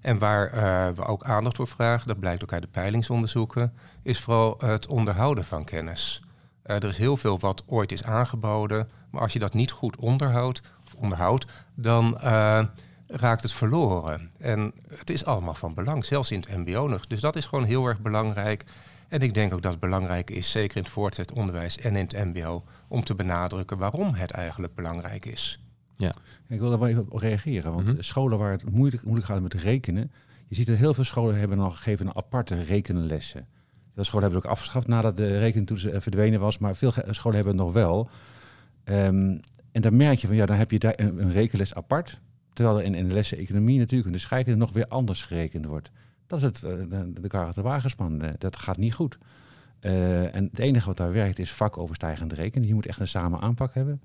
En 0.00 0.18
waar 0.18 0.50
we 0.94 1.04
ook 1.04 1.24
aandacht 1.24 1.56
voor 1.56 1.68
vragen, 1.68 2.08
dat 2.08 2.20
blijkt 2.20 2.42
ook 2.42 2.52
uit 2.52 2.62
de 2.62 2.68
peilingsonderzoeken, 2.68 3.72
is 4.02 4.20
vooral 4.20 4.56
het 4.58 4.86
onderhouden 4.86 5.44
van 5.44 5.64
kennis. 5.64 6.22
er 6.62 6.84
is 6.84 6.96
heel 6.96 7.16
veel 7.16 7.38
wat 7.38 7.62
ooit 7.66 7.92
is 7.92 8.04
aangeboden 8.04 8.88
maar 9.14 9.22
als 9.22 9.32
je 9.32 9.38
dat 9.38 9.54
niet 9.54 9.70
goed 9.70 9.96
onderhoudt, 9.96 10.62
of 10.86 10.94
onderhoudt 10.94 11.46
dan 11.74 12.18
uh, 12.24 12.64
raakt 13.06 13.42
het 13.42 13.52
verloren. 13.52 14.30
En 14.38 14.72
het 14.88 15.10
is 15.10 15.24
allemaal 15.24 15.54
van 15.54 15.74
belang, 15.74 16.04
zelfs 16.04 16.30
in 16.30 16.44
het 16.46 16.56
mbo 16.56 16.86
nog. 16.86 17.06
Dus 17.06 17.20
dat 17.20 17.36
is 17.36 17.46
gewoon 17.46 17.64
heel 17.64 17.86
erg 17.86 18.00
belangrijk. 18.00 18.64
En 19.08 19.20
ik 19.20 19.34
denk 19.34 19.52
ook 19.52 19.62
dat 19.62 19.70
het 19.70 19.80
belangrijk 19.80 20.30
is, 20.30 20.50
zeker 20.50 20.76
in 20.76 20.82
het 20.82 20.92
voortgezet 20.92 21.32
onderwijs 21.32 21.78
en 21.78 21.96
in 21.96 22.04
het 22.04 22.24
mbo, 22.24 22.64
om 22.88 23.04
te 23.04 23.14
benadrukken 23.14 23.78
waarom 23.78 24.14
het 24.14 24.30
eigenlijk 24.30 24.74
belangrijk 24.74 25.26
is. 25.26 25.58
Ja, 25.96 26.14
ik 26.48 26.60
wil 26.60 26.70
daar 26.70 26.78
wel 26.78 26.88
even 26.88 27.06
op 27.08 27.20
reageren. 27.20 27.74
Want 27.74 27.86
mhm. 27.86 28.02
scholen 28.02 28.38
waar 28.38 28.50
het 28.50 28.70
moeilijk, 28.70 29.04
moeilijk 29.04 29.26
gaat 29.26 29.42
met 29.42 29.54
rekenen, 29.54 30.12
je 30.48 30.54
ziet 30.54 30.66
dat 30.66 30.76
heel 30.76 30.94
veel 30.94 31.04
scholen 31.04 31.38
hebben 31.38 31.58
nog 31.58 31.76
gegeven 31.76 32.06
een 32.06 32.16
aparte 32.16 32.62
rekenlessen. 32.62 33.46
Veel 33.94 34.04
scholen 34.04 34.22
hebben 34.22 34.38
het 34.38 34.48
ook 34.48 34.56
afgeschaft 34.56 34.86
nadat 34.86 35.16
de 35.16 35.38
rekentoets 35.38 35.84
eh, 35.84 36.00
verdwenen 36.00 36.40
was, 36.40 36.58
maar 36.58 36.76
veel 36.76 36.92
scholen 37.10 37.36
hebben 37.36 37.56
het 37.56 37.64
nog 37.64 37.72
wel. 37.72 38.08
Um, 38.84 39.40
en 39.72 39.80
dan 39.80 39.96
merk 39.96 40.18
je 40.18 40.26
van 40.26 40.36
ja, 40.36 40.46
dan 40.46 40.56
heb 40.56 40.70
je 40.70 40.78
daar 40.78 40.94
een, 40.96 41.32
rekenles 41.32 41.74
apart. 41.74 42.20
Terwijl 42.52 42.78
er 42.78 42.84
in, 42.84 43.08
de 43.08 43.14
lessen 43.14 43.38
economie 43.38 43.78
natuurlijk 43.78 44.06
in 44.06 44.14
de 44.14 44.18
scheikunde 44.18 44.58
nog 44.58 44.72
weer 44.72 44.86
anders 44.86 45.22
gerekend 45.22 45.64
wordt. 45.64 45.90
Dat 46.26 46.38
is 46.38 46.44
het, 46.44 46.62
eh, 46.62 46.70
de, 46.70 46.86
de 46.88 47.28
wagenspannende. 47.28 47.62
wagenspannende. 47.62 48.34
Dat 48.38 48.56
gaat 48.56 48.76
niet 48.76 48.94
goed. 48.94 49.18
Uh, 49.80 50.34
en 50.34 50.44
het 50.44 50.58
enige 50.58 50.86
wat 50.86 50.96
daar 50.96 51.12
werkt 51.12 51.38
is 51.38 51.52
vakoverstijgend 51.52 52.32
rekenen. 52.32 52.68
Je 52.68 52.74
moet 52.74 52.86
echt 52.86 53.00
een 53.00 53.08
samen 53.08 53.40
aanpak 53.40 53.74
hebben. 53.74 54.02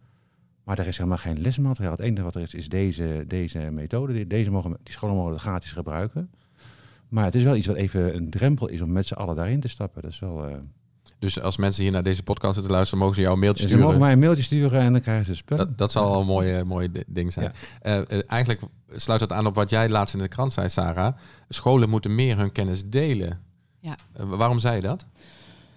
Maar 0.63 0.79
er 0.79 0.87
is 0.87 0.97
helemaal 0.97 1.17
geen 1.17 1.41
lesmateriaal. 1.41 1.91
Het 1.91 2.01
enige 2.01 2.23
wat 2.23 2.35
er 2.35 2.41
is, 2.41 2.53
is 2.53 2.69
deze, 2.69 3.23
deze 3.27 3.59
methode. 3.59 4.27
Deze 4.27 4.51
mogen, 4.51 4.77
die 4.83 4.93
scholen 4.93 5.15
mogen 5.15 5.31
het 5.31 5.41
gratis 5.41 5.71
gebruiken. 5.71 6.31
Maar 7.09 7.25
het 7.25 7.35
is 7.35 7.43
wel 7.43 7.55
iets 7.55 7.67
wat 7.67 7.75
even 7.75 8.15
een 8.15 8.29
drempel 8.29 8.67
is 8.67 8.81
om 8.81 8.91
met 8.91 9.07
z'n 9.07 9.13
allen 9.13 9.35
daarin 9.35 9.59
te 9.59 9.67
stappen. 9.67 10.01
Dat 10.01 10.11
is 10.11 10.19
wel... 10.19 10.61
dus 11.19 11.41
als 11.41 11.57
mensen 11.57 11.83
hier 11.83 11.91
naar 11.91 12.03
deze 12.03 12.23
podcast 12.23 12.53
zitten 12.53 12.71
luisteren, 12.71 12.99
mogen 12.99 13.15
ze 13.15 13.21
jou 13.21 13.33
een 13.33 13.39
mailtje 13.39 13.63
sturen. 13.63 13.79
Ze 13.79 13.85
mogen 13.85 14.01
mij 14.01 14.11
een 14.11 14.19
mailtje 14.19 14.43
sturen 14.43 14.81
en 14.81 14.91
dan 14.91 15.01
krijgen 15.01 15.25
ze 15.25 15.35
spullen. 15.35 15.67
Dat, 15.67 15.77
dat 15.77 15.91
zal 15.91 16.05
al 16.05 16.19
een 16.19 16.27
mooie, 16.35 16.63
mooie 16.63 16.89
ding 17.07 17.33
zijn. 17.33 17.53
Ja. 17.81 18.05
Uh, 18.11 18.21
eigenlijk 18.27 18.61
sluit 18.87 19.21
het 19.21 19.31
aan 19.31 19.45
op 19.45 19.55
wat 19.55 19.69
jij 19.69 19.89
laatst 19.89 20.13
in 20.13 20.21
de 20.21 20.27
krant 20.27 20.53
zei, 20.53 20.69
Sarah. 20.69 21.15
Scholen 21.49 21.89
moeten 21.89 22.15
meer 22.15 22.37
hun 22.37 22.51
kennis 22.51 22.85
delen. 22.85 23.39
Ja. 23.79 23.95
Uh, 24.19 24.23
waarom 24.23 24.59
zei 24.59 24.75
je 24.75 24.81
dat? 24.81 25.05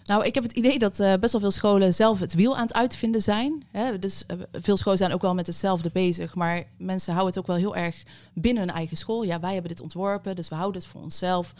Nou, 0.04 0.24
ik 0.24 0.34
heb 0.34 0.42
het 0.42 0.52
idee 0.52 0.78
dat 0.78 1.00
uh, 1.00 1.14
best 1.14 1.32
wel 1.32 1.40
veel 1.40 1.50
scholen 1.50 1.94
zelf 1.94 2.20
het 2.20 2.34
wiel 2.34 2.56
aan 2.56 2.62
het 2.62 2.74
uitvinden 2.74 3.22
zijn. 3.22 3.64
Hè? 3.70 3.98
Dus 3.98 4.24
veel 4.52 4.76
scholen 4.76 4.98
zijn 4.98 5.12
ook 5.12 5.22
wel 5.22 5.34
met 5.34 5.46
hetzelfde 5.46 5.90
bezig. 5.92 6.34
Maar 6.34 6.64
mensen 6.76 7.12
houden 7.12 7.34
het 7.34 7.42
ook 7.42 7.48
wel 7.48 7.56
heel 7.56 7.76
erg 7.76 8.02
binnen 8.34 8.62
hun 8.62 8.74
eigen 8.74 8.96
school. 8.96 9.22
Ja, 9.22 9.40
wij 9.40 9.52
hebben 9.52 9.70
dit 9.70 9.80
ontworpen, 9.80 10.36
dus 10.36 10.48
we 10.48 10.54
houden 10.54 10.80
het 10.82 10.90
voor 10.90 11.02
onszelf. 11.02 11.54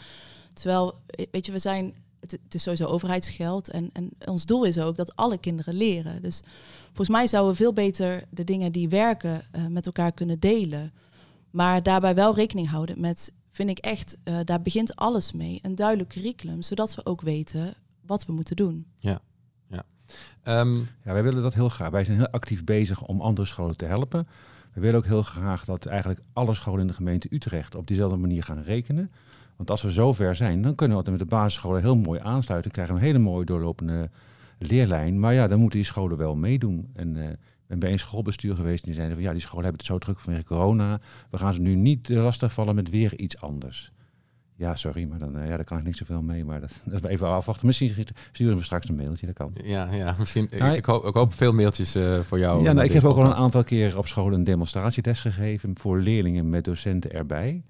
Terwijl, 0.53 0.99
weet 1.31 1.45
je, 1.45 1.51
we 1.51 1.59
zijn 1.59 1.93
het, 2.31 2.55
is 2.55 2.61
sowieso 2.61 2.85
overheidsgeld. 2.85 3.69
En, 3.69 3.89
en 3.93 4.09
ons 4.25 4.45
doel 4.45 4.63
is 4.63 4.79
ook 4.79 4.95
dat 4.95 5.15
alle 5.15 5.37
kinderen 5.37 5.73
leren. 5.73 6.21
Dus 6.21 6.41
volgens 6.85 7.09
mij 7.09 7.27
zouden 7.27 7.51
we 7.51 7.57
veel 7.57 7.73
beter 7.73 8.23
de 8.29 8.43
dingen 8.43 8.71
die 8.71 8.89
werken 8.89 9.41
uh, 9.55 9.67
met 9.67 9.85
elkaar 9.85 10.11
kunnen 10.11 10.39
delen. 10.39 10.91
Maar 11.51 11.83
daarbij 11.83 12.15
wel 12.15 12.35
rekening 12.35 12.69
houden 12.69 12.99
met, 12.99 13.31
vind 13.51 13.69
ik 13.69 13.77
echt, 13.77 14.17
uh, 14.23 14.39
daar 14.43 14.61
begint 14.61 14.95
alles 14.95 15.31
mee. 15.31 15.59
Een 15.61 15.75
duidelijk 15.75 16.09
curriculum, 16.09 16.61
zodat 16.61 16.95
we 16.95 17.05
ook 17.05 17.21
weten 17.21 17.73
wat 18.05 18.25
we 18.25 18.33
moeten 18.33 18.55
doen. 18.55 18.85
Ja, 18.97 19.19
ja. 19.67 19.85
Um, 20.59 20.87
ja, 21.03 21.13
wij 21.13 21.23
willen 21.23 21.43
dat 21.43 21.53
heel 21.53 21.69
graag. 21.69 21.89
Wij 21.89 22.03
zijn 22.03 22.17
heel 22.17 22.29
actief 22.29 22.63
bezig 22.63 23.01
om 23.01 23.21
andere 23.21 23.47
scholen 23.47 23.77
te 23.77 23.85
helpen. 23.85 24.27
We 24.73 24.81
willen 24.81 24.97
ook 24.97 25.05
heel 25.05 25.23
graag 25.23 25.65
dat 25.65 25.85
eigenlijk 25.85 26.21
alle 26.33 26.53
scholen 26.53 26.81
in 26.81 26.87
de 26.87 26.93
gemeente 26.93 27.27
Utrecht 27.31 27.75
op 27.75 27.87
diezelfde 27.87 28.17
manier 28.17 28.43
gaan 28.43 28.61
rekenen. 28.61 29.11
Want 29.63 29.81
als 29.81 29.93
we 29.93 30.01
zover 30.01 30.35
zijn, 30.35 30.61
dan 30.61 30.75
kunnen 30.75 31.03
we 31.03 31.11
met 31.11 31.19
de 31.19 31.25
basisscholen 31.25 31.81
heel 31.81 31.97
mooi 31.97 32.19
aansluiten. 32.23 32.71
Krijgen 32.71 32.93
we 32.93 32.99
een 32.99 33.05
hele 33.05 33.19
mooie 33.19 33.45
doorlopende 33.45 34.09
leerlijn. 34.57 35.19
Maar 35.19 35.33
ja, 35.33 35.47
dan 35.47 35.59
moeten 35.59 35.79
die 35.79 35.87
scholen 35.87 36.17
wel 36.17 36.35
meedoen. 36.35 36.89
En 36.93 37.15
uh, 37.15 37.25
ben 37.67 37.79
bij 37.79 37.91
een 37.91 37.99
schoolbestuur 37.99 38.55
geweest 38.55 38.83
die 38.83 38.93
zeiden 38.93 39.15
van 39.15 39.25
ja, 39.25 39.31
die 39.31 39.41
scholen 39.41 39.63
hebben 39.63 39.81
het 39.81 39.89
zo 39.89 39.97
druk 39.97 40.19
vanwege 40.19 40.45
corona. 40.45 40.99
We 41.29 41.37
gaan 41.37 41.53
ze 41.53 41.61
nu 41.61 41.75
niet 41.75 42.09
lastigvallen 42.09 42.75
met 42.75 42.89
weer 42.89 43.17
iets 43.17 43.41
anders. 43.41 43.91
Ja, 44.55 44.75
sorry, 44.75 45.05
maar 45.05 45.19
dan, 45.19 45.37
uh, 45.37 45.47
ja, 45.47 45.55
daar 45.55 45.65
kan 45.65 45.77
ik 45.77 45.83
niet 45.83 45.97
zoveel 45.97 46.21
mee. 46.21 46.45
Maar 46.45 46.59
dat, 46.59 46.81
dat 46.85 47.03
is 47.03 47.09
even 47.09 47.27
afwachten. 47.27 47.65
Misschien 47.65 48.07
sturen 48.31 48.57
we 48.57 48.63
straks 48.63 48.89
een 48.89 48.95
mailtje, 48.95 49.25
dat 49.25 49.35
kan. 49.35 49.51
Ja, 49.63 49.91
ja 49.91 50.15
misschien. 50.19 50.49
Nou, 50.57 50.75
ik, 50.75 50.85
hoop, 50.85 51.05
ik 51.05 51.13
hoop 51.13 51.33
veel 51.33 51.53
mailtjes 51.53 51.95
uh, 51.95 52.19
voor 52.19 52.39
jou. 52.39 52.63
Ja, 52.63 52.73
nou, 52.73 52.85
ik 52.85 52.93
heb 52.93 53.03
ook 53.03 53.17
al 53.17 53.25
een 53.25 53.35
aantal 53.35 53.63
keer 53.63 53.97
op 53.97 54.07
school 54.07 54.33
een 54.33 54.43
demonstratieles 54.43 55.19
gegeven 55.19 55.77
voor 55.77 55.99
leerlingen 55.99 56.49
met 56.49 56.63
docenten 56.63 57.11
erbij. 57.11 57.63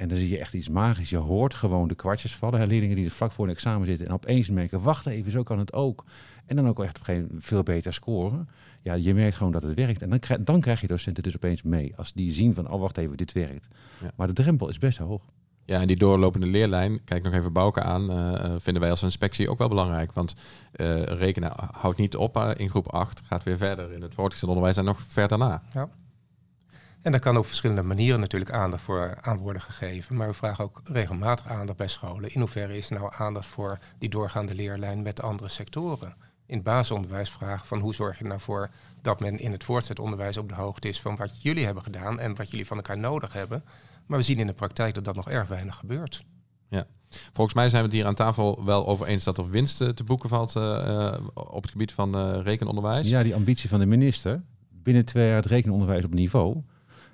En 0.00 0.08
dan 0.08 0.18
zie 0.18 0.28
je 0.28 0.38
echt 0.38 0.54
iets 0.54 0.68
magisch. 0.68 1.10
Je 1.10 1.16
hoort 1.16 1.54
gewoon 1.54 1.88
de 1.88 1.94
kwartjes 1.94 2.36
vallen. 2.36 2.60
Hè, 2.60 2.66
leerlingen 2.66 2.96
die 2.96 3.04
er 3.04 3.10
vlak 3.10 3.32
voor 3.32 3.44
een 3.44 3.50
examen 3.50 3.86
zitten 3.86 4.06
en 4.06 4.12
opeens 4.12 4.50
merken, 4.50 4.82
wacht 4.82 5.06
even, 5.06 5.30
zo 5.30 5.42
kan 5.42 5.58
het 5.58 5.72
ook. 5.72 6.04
En 6.46 6.56
dan 6.56 6.68
ook 6.68 6.82
echt 6.82 6.94
op 6.94 6.98
een 6.98 7.04
gegeven 7.04 7.26
moment 7.26 7.44
veel 7.44 7.62
beter 7.62 7.92
scoren. 7.92 8.48
Ja, 8.82 8.94
je 8.94 9.14
merkt 9.14 9.36
gewoon 9.36 9.52
dat 9.52 9.62
het 9.62 9.74
werkt. 9.74 10.02
En 10.02 10.10
dan 10.10 10.18
krijg, 10.18 10.40
dan 10.40 10.60
krijg 10.60 10.80
je 10.80 10.86
docenten 10.86 11.22
dus 11.22 11.34
opeens 11.34 11.62
mee. 11.62 11.92
Als 11.96 12.12
die 12.12 12.32
zien 12.32 12.54
van, 12.54 12.70
oh 12.70 12.80
wacht 12.80 12.96
even, 12.96 13.16
dit 13.16 13.32
werkt. 13.32 13.68
Ja. 14.00 14.10
Maar 14.16 14.26
de 14.26 14.32
drempel 14.32 14.68
is 14.68 14.78
best 14.78 14.98
hoog. 14.98 15.22
Ja, 15.64 15.80
en 15.80 15.86
die 15.86 15.96
doorlopende 15.96 16.46
leerlijn, 16.46 17.04
kijk 17.04 17.22
nog 17.22 17.32
even 17.32 17.52
Bouke 17.52 17.82
aan, 17.82 18.10
eh, 18.10 18.54
vinden 18.58 18.82
wij 18.82 18.90
als 18.90 19.02
inspectie 19.02 19.50
ook 19.50 19.58
wel 19.58 19.68
belangrijk. 19.68 20.12
Want 20.12 20.34
eh, 20.72 21.02
rekenen 21.02 21.52
houdt 21.72 21.98
niet 21.98 22.16
op 22.16 22.36
eh, 22.36 22.50
in 22.56 22.68
groep 22.68 22.88
8, 22.88 23.20
gaat 23.24 23.42
weer 23.42 23.56
verder 23.56 23.92
in 23.92 24.02
het 24.02 24.14
voortgezet 24.14 24.48
onderwijs 24.48 24.76
en 24.76 24.84
nog 24.84 25.04
verder 25.08 25.38
na. 25.38 25.62
Ja. 25.72 25.88
En 27.02 27.10
daar 27.10 27.20
kan 27.20 27.36
op 27.36 27.46
verschillende 27.46 27.82
manieren 27.82 28.20
natuurlijk 28.20 28.50
aandacht 28.50 28.82
voor 28.82 29.18
aan 29.20 29.38
worden 29.38 29.62
gegeven. 29.62 30.16
Maar 30.16 30.28
we 30.28 30.34
vragen 30.34 30.64
ook 30.64 30.80
regelmatig 30.84 31.46
aandacht 31.46 31.78
bij 31.78 31.88
scholen. 31.88 32.34
In 32.34 32.40
hoeverre 32.40 32.76
is 32.76 32.88
nou 32.88 33.12
aandacht 33.16 33.46
voor 33.46 33.78
die 33.98 34.08
doorgaande 34.08 34.54
leerlijn 34.54 35.02
met 35.02 35.22
andere 35.22 35.48
sectoren? 35.48 36.14
In 36.46 36.54
het 36.54 36.64
basisonderwijs 36.64 37.30
vragen 37.30 37.66
van 37.66 37.78
hoe 37.78 37.94
zorg 37.94 38.18
je 38.18 38.24
nou 38.24 38.40
voor 38.40 38.70
dat 39.02 39.20
men 39.20 39.38
in 39.38 39.52
het 39.52 39.64
voortgezet 39.64 39.98
onderwijs 39.98 40.36
op 40.36 40.48
de 40.48 40.54
hoogte 40.54 40.88
is 40.88 41.00
van 41.00 41.16
wat 41.16 41.42
jullie 41.42 41.64
hebben 41.64 41.82
gedaan 41.82 42.18
en 42.18 42.36
wat 42.36 42.50
jullie 42.50 42.66
van 42.66 42.76
elkaar 42.76 42.98
nodig 42.98 43.32
hebben. 43.32 43.64
Maar 44.06 44.18
we 44.18 44.24
zien 44.24 44.38
in 44.38 44.46
de 44.46 44.52
praktijk 44.52 44.94
dat 44.94 45.04
dat 45.04 45.14
nog 45.14 45.28
erg 45.28 45.48
weinig 45.48 45.76
gebeurt. 45.76 46.24
Ja. 46.68 46.86
Volgens 47.32 47.54
mij 47.54 47.68
zijn 47.68 47.82
we 47.82 47.88
het 47.88 47.96
hier 47.96 48.06
aan 48.06 48.14
tafel 48.14 48.64
wel 48.64 48.86
over 48.86 49.06
eens 49.06 49.24
dat 49.24 49.38
er 49.38 49.50
winst 49.50 49.76
te 49.76 50.04
boeken 50.04 50.28
valt 50.28 50.54
uh, 50.56 51.14
op 51.34 51.62
het 51.62 51.70
gebied 51.70 51.92
van 51.92 52.16
uh, 52.16 52.42
rekenonderwijs. 52.42 53.08
Ja, 53.08 53.22
die 53.22 53.34
ambitie 53.34 53.68
van 53.68 53.80
de 53.80 53.86
minister. 53.86 54.42
Binnen 54.68 55.04
twee 55.04 55.26
jaar 55.26 55.36
het 55.36 55.46
rekenonderwijs 55.46 56.04
op 56.04 56.14
niveau. 56.14 56.62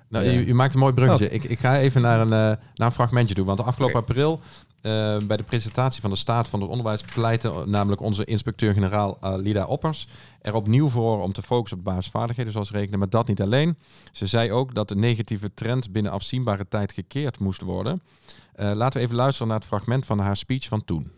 Nou, 0.09 0.25
ja. 0.25 0.31
je, 0.31 0.45
je, 0.45 0.53
maakt 0.53 0.73
een 0.73 0.79
mooi 0.79 0.93
bruggetje. 0.93 1.27
Oh. 1.27 1.33
Ik, 1.33 1.43
ik, 1.43 1.59
ga 1.59 1.79
even 1.79 2.01
naar 2.01 2.19
een, 2.19 2.29
naar 2.29 2.59
een 2.75 2.91
fragmentje 2.91 3.35
toe. 3.35 3.45
Want 3.45 3.59
afgelopen 3.59 3.99
okay. 3.99 4.09
april 4.09 4.39
uh, 4.87 5.17
bij 5.17 5.37
de 5.37 5.43
presentatie 5.43 6.01
van 6.01 6.09
de 6.09 6.15
staat 6.15 6.47
van 6.47 6.61
het 6.61 6.69
onderwijs 6.69 7.01
pleitte 7.01 7.63
namelijk 7.65 8.01
onze 8.01 8.25
inspecteur-generaal 8.25 9.17
uh, 9.23 9.33
Lida 9.35 9.65
Oppers 9.65 10.07
er 10.41 10.53
opnieuw 10.53 10.89
voor 10.89 11.21
om 11.21 11.33
te 11.33 11.41
focussen 11.41 11.77
op 11.77 11.83
basisvaardigheden 11.83 12.51
zoals 12.51 12.71
rekenen, 12.71 12.99
maar 12.99 13.09
dat 13.09 13.27
niet 13.27 13.41
alleen. 13.41 13.77
Ze 14.11 14.27
zei 14.27 14.51
ook 14.51 14.75
dat 14.75 14.87
de 14.87 14.95
negatieve 14.95 15.53
trend 15.53 15.91
binnen 15.91 16.11
afzienbare 16.11 16.67
tijd 16.67 16.91
gekeerd 16.91 17.39
moest 17.39 17.61
worden. 17.61 18.01
Laten 18.55 18.99
we 18.99 19.05
even 19.05 19.15
luisteren 19.15 19.47
naar 19.47 19.57
het 19.57 19.67
fragment 19.67 20.05
van 20.05 20.19
haar 20.19 20.37
speech 20.37 20.65
van 20.67 20.85
toen. 20.85 21.11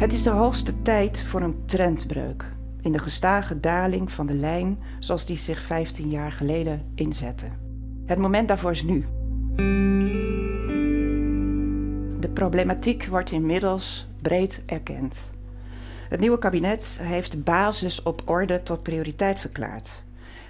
Het 0.00 0.12
is 0.12 0.22
de 0.22 0.30
hoogste 0.30 0.82
tijd 0.82 1.22
voor 1.22 1.40
een 1.40 1.64
trendbreuk 1.64 2.44
in 2.80 2.92
de 2.92 2.98
gestage 2.98 3.60
daling 3.60 4.12
van 4.12 4.26
de 4.26 4.34
lijn 4.34 4.78
zoals 4.98 5.26
die 5.26 5.36
zich 5.36 5.62
15 5.62 6.10
jaar 6.10 6.32
geleden 6.32 6.92
inzette. 6.94 7.46
Het 8.06 8.18
moment 8.18 8.48
daarvoor 8.48 8.70
is 8.70 8.82
nu. 8.82 9.06
De 12.20 12.30
problematiek 12.34 13.04
wordt 13.04 13.30
inmiddels 13.30 14.06
breed 14.22 14.62
erkend. 14.66 15.30
Het 16.08 16.20
nieuwe 16.20 16.38
kabinet 16.38 16.98
heeft 17.02 17.32
de 17.32 17.38
basis 17.38 18.02
op 18.02 18.22
orde 18.24 18.62
tot 18.62 18.82
prioriteit 18.82 19.40
verklaard 19.40 20.02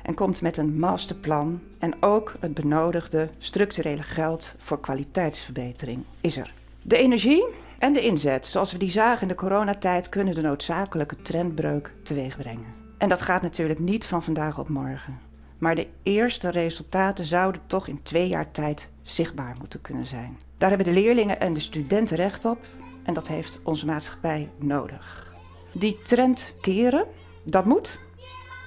en 0.02 0.14
komt 0.14 0.42
met 0.42 0.56
een 0.56 0.78
masterplan 0.78 1.60
en 1.78 1.94
ook 2.00 2.34
het 2.40 2.54
benodigde 2.54 3.28
structurele 3.38 4.02
geld 4.02 4.54
voor 4.58 4.80
kwaliteitsverbetering 4.80 6.04
is 6.20 6.36
er. 6.36 6.52
De 6.82 6.96
energie 6.96 7.44
en 7.81 7.93
de 7.93 8.01
inzet, 8.01 8.47
zoals 8.47 8.73
we 8.73 8.79
die 8.79 8.90
zagen 8.90 9.23
in 9.23 9.29
de 9.29 9.35
coronatijd, 9.35 10.09
kunnen 10.09 10.35
de 10.35 10.40
noodzakelijke 10.40 11.23
trendbreuk 11.23 11.95
teweegbrengen. 12.03 12.75
En 12.99 13.09
dat 13.09 13.23
gaat 13.23 13.43
natuurlijk 13.43 13.79
niet 13.79 14.05
van 14.05 14.23
vandaag 14.23 14.59
op 14.59 14.69
morgen. 14.69 15.21
Maar 15.59 15.75
de 15.75 15.87
eerste 16.03 16.51
resultaten 16.51 17.25
zouden 17.25 17.61
toch 17.66 17.87
in 17.87 18.03
twee 18.03 18.29
jaar 18.29 18.51
tijd 18.51 18.88
zichtbaar 19.03 19.57
moeten 19.59 19.81
kunnen 19.81 20.07
zijn. 20.07 20.38
Daar 20.59 20.69
hebben 20.69 20.95
de 20.95 21.01
leerlingen 21.01 21.40
en 21.40 21.53
de 21.53 21.61
studenten 21.61 22.16
recht 22.16 22.45
op 22.45 22.59
en 23.03 23.14
dat 23.14 23.29
heeft 23.29 23.61
onze 23.62 23.87
maatschappij 23.87 24.51
nodig. 24.59 25.33
Die 25.73 26.03
trend 26.03 26.55
keren, 26.61 27.07
dat 27.45 27.64
moet, 27.64 27.99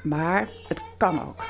maar 0.04 0.50
het 0.68 0.84
kan 0.98 1.22
ook. 1.22 1.44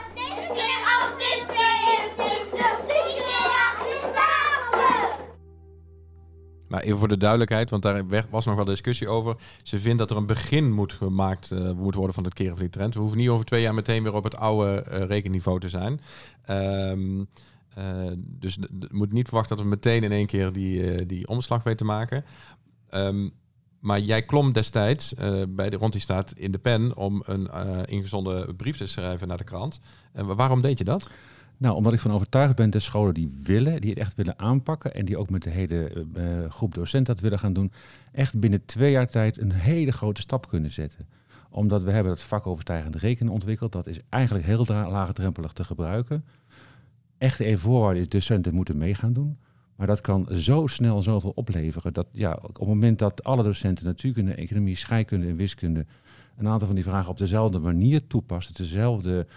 Nou, 6.74 6.86
even 6.86 6.98
voor 6.98 7.08
de 7.08 7.18
duidelijkheid, 7.18 7.70
want 7.70 7.82
daar 7.82 8.06
was 8.30 8.46
nog 8.46 8.56
wel 8.56 8.66
discussie 8.66 9.08
over. 9.08 9.36
Ze 9.64 9.80
vindt 9.80 9.98
dat 9.98 10.12
er 10.12 10.18
een 10.18 10.26
begin 10.26 10.72
moet 10.72 10.94
gemaakt 10.94 11.52
uh, 11.52 11.72
moet 11.72 11.96
worden 11.96 12.14
van 12.14 12.24
het 12.24 12.34
keren 12.34 12.52
van 12.52 12.62
die 12.62 12.70
trend. 12.70 12.94
We 12.94 13.00
hoeven 13.00 13.18
niet 13.18 13.30
over 13.30 13.46
twee 13.46 13.62
jaar 13.62 13.74
meteen 13.74 14.04
weer 14.04 14.14
op 14.14 14.24
het 14.24 14.38
oude 14.38 14.86
uh, 14.92 15.06
rekenniveau 15.06 15.60
te 15.60 15.70
zijn. 15.70 16.02
Um, 16.50 17.28
uh, 17.78 18.12
dus 18.18 18.58
moet 18.92 19.12
niet 19.12 19.28
verwachten 19.28 19.56
dat 19.56 19.66
we 19.66 19.72
meteen 19.72 20.04
in 20.04 20.12
één 20.12 20.26
keer 20.26 20.52
die, 20.52 21.06
die 21.06 21.28
omslag 21.28 21.64
weten 21.64 21.80
te 21.80 21.92
maken. 21.92 22.26
Um, 22.92 23.32
maar 23.80 24.00
jij 24.00 24.24
klom 24.24 24.52
destijds 24.52 25.14
bij 25.48 25.70
de 25.70 25.78
rond 25.78 25.92
die 25.92 26.02
staat 26.02 26.34
in 26.36 26.52
de 26.52 26.60
pen 26.60 26.96
om 26.98 27.24
een 27.26 27.50
ingezonden 27.86 28.56
brief 28.56 28.78
te 28.78 28.88
schrijven 28.88 29.28
naar 29.28 29.38
de 29.38 29.44
krant. 29.44 29.80
waarom 30.14 30.62
deed 30.62 30.78
je 30.78 30.84
dat? 30.84 31.10
Nou, 31.58 31.76
omdat 31.76 31.94
ik 31.94 32.00
van 32.00 32.12
overtuigd 32.12 32.56
ben 32.56 32.70
dat 32.70 32.82
scholen 32.82 33.14
die 33.14 33.40
willen, 33.44 33.82
die 33.82 33.90
het 33.90 34.00
echt 34.00 34.16
willen 34.16 34.40
aanpakken 34.40 34.94
en 34.94 35.06
die 35.06 35.18
ook 35.18 35.30
met 35.30 35.44
de 35.44 35.50
hele 35.50 36.06
uh, 36.18 36.50
groep 36.50 36.74
docenten 36.74 37.14
dat 37.14 37.24
willen 37.24 37.40
gaan 37.40 37.54
doen, 37.54 37.72
echt 38.12 38.40
binnen 38.40 38.66
twee 38.66 38.92
jaar 38.92 39.08
tijd 39.08 39.38
een 39.38 39.52
hele 39.52 39.92
grote 39.92 40.22
stap 40.22 40.48
kunnen 40.48 40.72
zetten. 40.72 41.08
Omdat 41.50 41.84
we 41.84 41.92
hebben 41.92 42.12
het 42.12 42.22
vakoverstijgend 42.22 42.96
rekenen 42.96 43.34
ontwikkeld. 43.34 43.72
Dat 43.72 43.88
is 43.88 44.00
eigenlijk 44.10 44.46
heel 44.46 44.66
laagdrempelig 44.68 45.54
te 45.54 45.64
gebruiken. 45.64 46.26
Echte 47.18 47.48
een 47.48 47.60
voorwaarde 47.60 48.00
is 48.00 48.10
docenten 48.10 48.54
moeten 48.54 48.78
mee 48.78 48.96
gaan 48.96 49.14
doen. 49.14 49.38
Maar 49.76 49.88
dat 49.88 50.02
kan 50.02 50.28
zo 50.32 50.68
snel 50.68 51.02
zoveel 51.02 51.32
opleveren. 51.36 51.94
Dat 51.94 52.08
ja, 52.12 52.40
op 52.42 52.60
het 52.60 52.68
moment 52.68 53.00
dat 53.00 53.24
alle 53.24 53.44
docenten 53.44 53.86
natuurkunde, 53.86 54.34
economie, 54.34 54.76
scheikunde 54.76 55.28
en 55.28 55.36
wiskunde 55.36 55.86
een 56.38 56.48
aantal 56.48 56.68
van 56.68 56.76
die 56.76 56.86
vragen 56.86 57.10
op 57.10 57.18
dezelfde 57.18 57.60
manier 57.60 58.08
toepassen, 58.08 58.54
dezelfde 58.54 59.28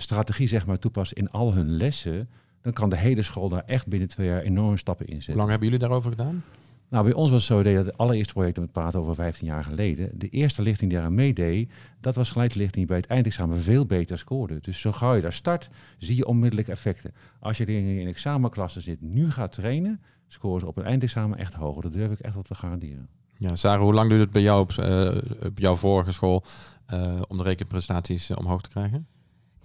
strategie 0.00 0.48
zeg 0.48 0.66
maar, 0.66 0.78
toepassen 0.78 1.16
in 1.16 1.30
al 1.30 1.54
hun 1.54 1.76
lessen, 1.76 2.28
dan 2.60 2.72
kan 2.72 2.90
de 2.90 2.96
hele 2.96 3.22
school 3.22 3.48
daar 3.48 3.64
echt 3.66 3.86
binnen 3.86 4.08
twee 4.08 4.26
jaar 4.26 4.42
enorme 4.42 4.76
stappen 4.76 5.06
in 5.06 5.12
zetten. 5.12 5.32
Hoe 5.32 5.40
lang 5.40 5.50
hebben 5.50 5.68
jullie 5.68 5.86
daarover 5.86 6.10
gedaan? 6.10 6.44
Nou, 6.90 7.04
bij 7.04 7.12
ons 7.12 7.30
was 7.30 7.48
het 7.48 7.48
zo 7.48 7.62
dat 7.62 7.86
het 7.86 7.98
allereerste 7.98 8.32
project, 8.32 8.56
we 8.56 8.66
praten 8.66 9.00
over 9.00 9.14
15 9.14 9.46
jaar 9.46 9.64
geleden, 9.64 10.10
de 10.14 10.28
eerste 10.28 10.62
lichting 10.62 10.90
die 10.90 10.98
eraan 10.98 11.14
meedeed, 11.14 11.72
dat 12.00 12.14
was 12.14 12.30
gelijk 12.30 12.52
de 12.52 12.58
lichting 12.58 12.86
die 12.86 12.86
bij 12.86 12.96
het 12.96 13.06
eindexamen 13.06 13.58
veel 13.58 13.86
beter 13.86 14.18
scoorde. 14.18 14.58
Dus 14.60 14.80
zo 14.80 14.92
gauw 14.92 15.14
je 15.14 15.22
daar 15.22 15.32
start, 15.32 15.70
zie 15.98 16.16
je 16.16 16.26
onmiddellijk 16.26 16.68
effecten. 16.68 17.12
Als 17.40 17.56
je 17.56 17.64
in 17.64 17.98
een 17.98 18.06
examenklasse 18.06 18.80
zit, 18.80 19.00
nu 19.00 19.30
gaat 19.30 19.52
trainen, 19.52 20.00
scoren 20.26 20.60
ze 20.60 20.66
op 20.66 20.76
een 20.76 20.84
eindexamen 20.84 21.38
echt 21.38 21.54
hoger. 21.54 21.82
Dat 21.82 21.92
durf 21.92 22.12
ik 22.12 22.20
echt 22.20 22.34
wel 22.34 22.42
te 22.42 22.54
garanderen. 22.54 23.08
Ja, 23.36 23.56
Sarah, 23.56 23.80
hoe 23.80 23.94
lang 23.94 24.08
duurt 24.08 24.20
het 24.20 24.30
bij 24.30 24.42
jou 24.42 24.60
op, 24.60 24.72
uh, 24.80 25.16
op 25.46 25.58
jouw 25.58 25.74
vorige 25.74 26.12
school 26.12 26.44
uh, 26.92 27.20
om 27.28 27.36
de 27.36 27.42
rekenprestaties 27.42 28.30
uh, 28.30 28.36
omhoog 28.36 28.62
te 28.62 28.68
krijgen? 28.68 29.06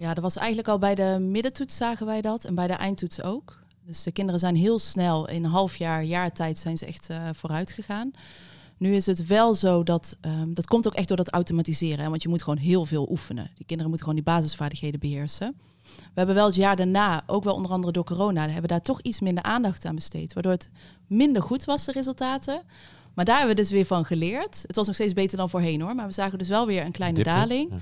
Ja, 0.04 0.14
dat 0.14 0.22
was 0.22 0.36
eigenlijk 0.36 0.68
al 0.68 0.78
bij 0.78 0.94
de 0.94 1.18
middentoets 1.20 1.76
zagen 1.76 2.06
wij 2.06 2.20
dat 2.20 2.44
en 2.44 2.54
bij 2.54 2.66
de 2.66 2.72
eindtoets 2.72 3.22
ook. 3.22 3.62
Dus 3.86 4.02
de 4.02 4.12
kinderen 4.12 4.40
zijn 4.40 4.56
heel 4.56 4.78
snel, 4.78 5.28
in 5.28 5.44
een 5.44 5.50
half 5.50 5.76
jaar, 5.76 6.04
jaar 6.04 6.32
tijd 6.32 6.58
zijn 6.58 6.78
ze 6.78 6.86
echt 6.86 7.10
uh, 7.10 7.28
vooruit 7.32 7.72
gegaan. 7.72 8.10
Nu 8.76 8.94
is 8.94 9.06
het 9.06 9.26
wel 9.26 9.54
zo 9.54 9.82
dat, 9.82 10.16
um, 10.20 10.54
dat 10.54 10.66
komt 10.66 10.86
ook 10.86 10.94
echt 10.94 11.08
door 11.08 11.16
dat 11.16 11.30
automatiseren. 11.30 12.04
Hè, 12.04 12.10
want 12.10 12.22
je 12.22 12.28
moet 12.28 12.42
gewoon 12.42 12.58
heel 12.58 12.86
veel 12.86 13.10
oefenen. 13.10 13.44
Die 13.54 13.66
kinderen 13.66 13.90
moeten 13.90 14.08
gewoon 14.08 14.24
die 14.24 14.34
basisvaardigheden 14.34 15.00
beheersen. 15.00 15.54
We 15.82 16.12
hebben 16.14 16.34
wel 16.34 16.46
het 16.46 16.54
jaar 16.54 16.76
daarna, 16.76 17.22
ook 17.26 17.44
wel 17.44 17.54
onder 17.54 17.70
andere 17.70 17.92
door 17.92 18.04
corona, 18.04 18.42
hebben 18.42 18.62
we 18.62 18.68
daar 18.68 18.82
toch 18.82 19.00
iets 19.00 19.20
minder 19.20 19.44
aandacht 19.44 19.84
aan 19.84 19.94
besteed. 19.94 20.32
Waardoor 20.32 20.52
het 20.52 20.70
minder 21.06 21.42
goed 21.42 21.64
was, 21.64 21.84
de 21.84 21.92
resultaten. 21.92 22.62
Maar 23.14 23.24
daar 23.24 23.38
hebben 23.38 23.56
we 23.56 23.62
dus 23.62 23.70
weer 23.70 23.86
van 23.86 24.04
geleerd. 24.04 24.64
Het 24.66 24.76
was 24.76 24.86
nog 24.86 24.94
steeds 24.94 25.12
beter 25.12 25.36
dan 25.36 25.50
voorheen 25.50 25.80
hoor. 25.80 25.94
Maar 25.94 26.06
we 26.06 26.12
zagen 26.12 26.38
dus 26.38 26.48
wel 26.48 26.66
weer 26.66 26.84
een 26.84 26.92
kleine 26.92 27.22
daling. 27.22 27.70
Ja. 27.70 27.76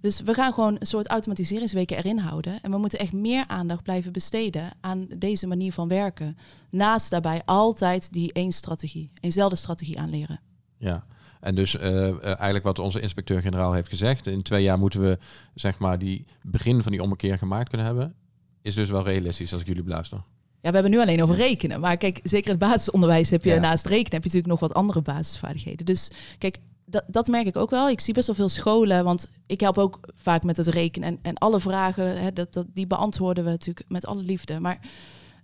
Dus 0.00 0.20
we 0.20 0.34
gaan 0.34 0.52
gewoon 0.52 0.76
een 0.78 0.86
soort 0.86 1.06
automatiseringsweken 1.06 1.96
erin 1.96 2.18
houden. 2.18 2.62
En 2.62 2.70
we 2.70 2.78
moeten 2.78 2.98
echt 2.98 3.12
meer 3.12 3.44
aandacht 3.46 3.82
blijven 3.82 4.12
besteden 4.12 4.70
aan 4.80 5.06
deze 5.16 5.46
manier 5.46 5.72
van 5.72 5.88
werken. 5.88 6.36
Naast 6.70 7.10
daarbij 7.10 7.42
altijd 7.44 8.12
die 8.12 8.32
één 8.32 8.52
strategie, 8.52 9.10
eenzelfde 9.20 9.56
strategie 9.56 9.98
aanleren. 9.98 10.40
Ja, 10.76 11.04
en 11.40 11.54
dus 11.54 11.74
uh, 11.74 12.24
eigenlijk 12.24 12.64
wat 12.64 12.78
onze 12.78 13.00
inspecteur-generaal 13.00 13.72
heeft 13.72 13.88
gezegd, 13.88 14.26
in 14.26 14.42
twee 14.42 14.62
jaar 14.62 14.78
moeten 14.78 15.00
we 15.00 15.18
zeg 15.54 15.78
maar 15.78 15.98
die 15.98 16.24
begin 16.42 16.82
van 16.82 16.92
die 16.92 17.02
ommekeer 17.02 17.38
gemaakt 17.38 17.68
kunnen 17.68 17.86
hebben, 17.86 18.14
is 18.62 18.74
dus 18.74 18.90
wel 18.90 19.04
realistisch 19.04 19.52
als 19.52 19.60
ik 19.60 19.66
jullie 19.66 19.82
beluister. 19.82 20.22
Ja, 20.62 20.68
we 20.68 20.74
hebben 20.74 20.90
nu 20.90 21.00
alleen 21.00 21.22
over 21.22 21.34
rekenen. 21.34 21.80
Maar 21.80 21.96
kijk, 21.96 22.20
zeker 22.22 22.50
in 22.50 22.58
het 22.58 22.68
basisonderwijs 22.68 23.30
heb 23.30 23.44
je 23.44 23.50
ja. 23.50 23.60
naast 23.60 23.86
rekenen 23.86 24.12
heb 24.12 24.22
je 24.22 24.28
natuurlijk 24.28 24.60
nog 24.60 24.60
wat 24.60 24.74
andere 24.74 25.02
basisvaardigheden. 25.02 25.86
Dus 25.86 26.10
kijk, 26.38 26.58
dat, 26.90 27.04
dat 27.06 27.26
merk 27.26 27.46
ik 27.46 27.56
ook 27.56 27.70
wel. 27.70 27.88
Ik 27.88 28.00
zie 28.00 28.14
best 28.14 28.26
wel 28.26 28.36
veel 28.36 28.48
scholen, 28.48 29.04
want 29.04 29.28
ik 29.46 29.60
help 29.60 29.78
ook 29.78 30.00
vaak 30.14 30.42
met 30.42 30.56
het 30.56 30.66
rekenen. 30.66 31.08
En, 31.08 31.18
en 31.22 31.34
alle 31.34 31.60
vragen, 31.60 32.20
hè, 32.20 32.32
dat, 32.32 32.52
dat, 32.52 32.66
die 32.72 32.86
beantwoorden 32.86 33.44
we 33.44 33.50
natuurlijk 33.50 33.88
met 33.88 34.06
alle 34.06 34.22
liefde. 34.22 34.60
Maar 34.60 34.80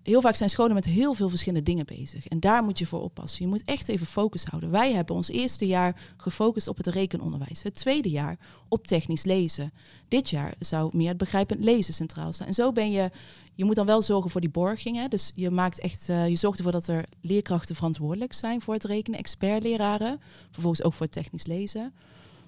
heel 0.06 0.20
vaak 0.20 0.34
zijn 0.34 0.50
scholen 0.50 0.74
met 0.74 0.84
heel 0.84 1.14
veel 1.14 1.28
verschillende 1.28 1.64
dingen 1.64 1.86
bezig. 1.86 2.26
En 2.26 2.40
daar 2.40 2.62
moet 2.62 2.78
je 2.78 2.86
voor 2.86 3.02
oppassen. 3.02 3.44
Je 3.44 3.50
moet 3.50 3.64
echt 3.64 3.88
even 3.88 4.06
focus 4.06 4.44
houden. 4.44 4.70
Wij 4.70 4.92
hebben 4.92 5.14
ons 5.16 5.30
eerste 5.30 5.66
jaar 5.66 5.96
gefocust 6.16 6.68
op 6.68 6.76
het 6.76 6.86
rekenonderwijs. 6.86 7.62
Het 7.62 7.74
tweede 7.74 8.08
jaar 8.08 8.38
op 8.68 8.86
technisch 8.86 9.24
lezen. 9.24 9.72
Dit 10.08 10.30
jaar 10.30 10.54
zou 10.58 10.96
meer 10.96 11.08
het 11.08 11.16
begrijpend 11.16 11.64
lezen 11.64 11.94
centraal 11.94 12.32
staan. 12.32 12.46
En 12.46 12.54
zo 12.54 12.72
ben 12.72 12.90
je, 12.90 13.10
je 13.54 13.64
moet 13.64 13.74
dan 13.74 13.86
wel 13.86 14.02
zorgen 14.02 14.30
voor 14.30 14.40
die 14.40 14.50
borging. 14.50 14.96
Hè? 14.96 15.08
Dus 15.08 15.32
je 15.34 15.50
maakt 15.50 15.80
echt, 15.80 16.08
uh, 16.08 16.28
je 16.28 16.36
zorgt 16.36 16.58
ervoor 16.58 16.72
dat 16.72 16.86
er 16.86 17.04
leerkrachten 17.20 17.74
verantwoordelijk 17.74 18.32
zijn 18.32 18.60
voor 18.60 18.74
het 18.74 18.84
rekenen, 18.84 19.18
expertleraren, 19.18 20.20
vervolgens 20.50 20.82
ook 20.82 20.92
voor 20.92 21.06
het 21.06 21.14
technisch 21.14 21.46
lezen. 21.46 21.94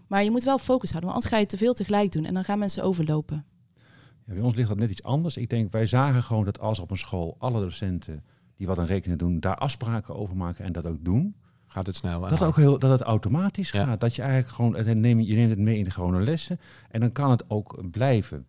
Maar 0.07 0.25
je 0.25 0.31
moet 0.31 0.45
wel 0.45 0.59
focus 0.59 0.91
houden, 0.91 1.11
want 1.11 1.25
anders 1.25 1.33
ga 1.33 1.39
je 1.39 1.47
te 1.47 1.65
veel 1.65 1.75
tegelijk 1.75 2.13
doen 2.13 2.25
en 2.25 2.35
dan 2.35 2.45
gaan 2.45 2.59
mensen 2.59 2.83
overlopen. 2.83 3.45
Ja, 4.29 4.35
bij 4.35 4.43
ons 4.43 4.55
ligt 4.55 4.69
dat 4.69 4.79
net 4.79 4.91
iets 4.91 5.03
anders. 5.03 5.37
Ik 5.37 5.51
denk, 5.51 5.73
wij 5.73 5.87
zagen 5.87 6.23
gewoon 6.23 6.45
dat 6.45 6.61
als 6.61 6.79
op 6.79 6.91
een 6.91 6.97
school 6.97 7.37
alle 7.39 7.61
docenten 7.61 8.25
die 8.57 8.67
wat 8.67 8.79
aan 8.79 8.85
rekenen 8.85 9.19
doen, 9.19 9.41
daar 9.41 9.57
afspraken 9.57 10.17
over 10.17 10.37
maken 10.37 10.65
en 10.65 10.73
dat 10.73 10.87
ook 10.87 11.05
doen. 11.05 11.35
Gaat 11.67 11.87
het 11.87 11.97
snel? 11.97 12.21
Dat, 12.21 12.43
ook 12.43 12.57
heel, 12.57 12.79
dat 12.79 12.91
het 12.91 13.01
automatisch 13.01 13.71
gaat. 13.71 14.01
Dat 14.01 14.15
je 14.15 14.23
eigenlijk 14.23 14.53
gewoon, 14.53 14.77
het 14.77 14.87
je 14.87 14.95
neemt 14.95 15.51
het 15.51 15.59
mee 15.59 15.79
in 15.79 15.85
de 15.85 15.91
gewone 15.91 16.21
lessen 16.21 16.61
en 16.91 17.01
dan 17.01 17.13
kan 17.13 17.31
het 17.31 17.51
ook 17.51 17.91
blijven. 17.91 18.47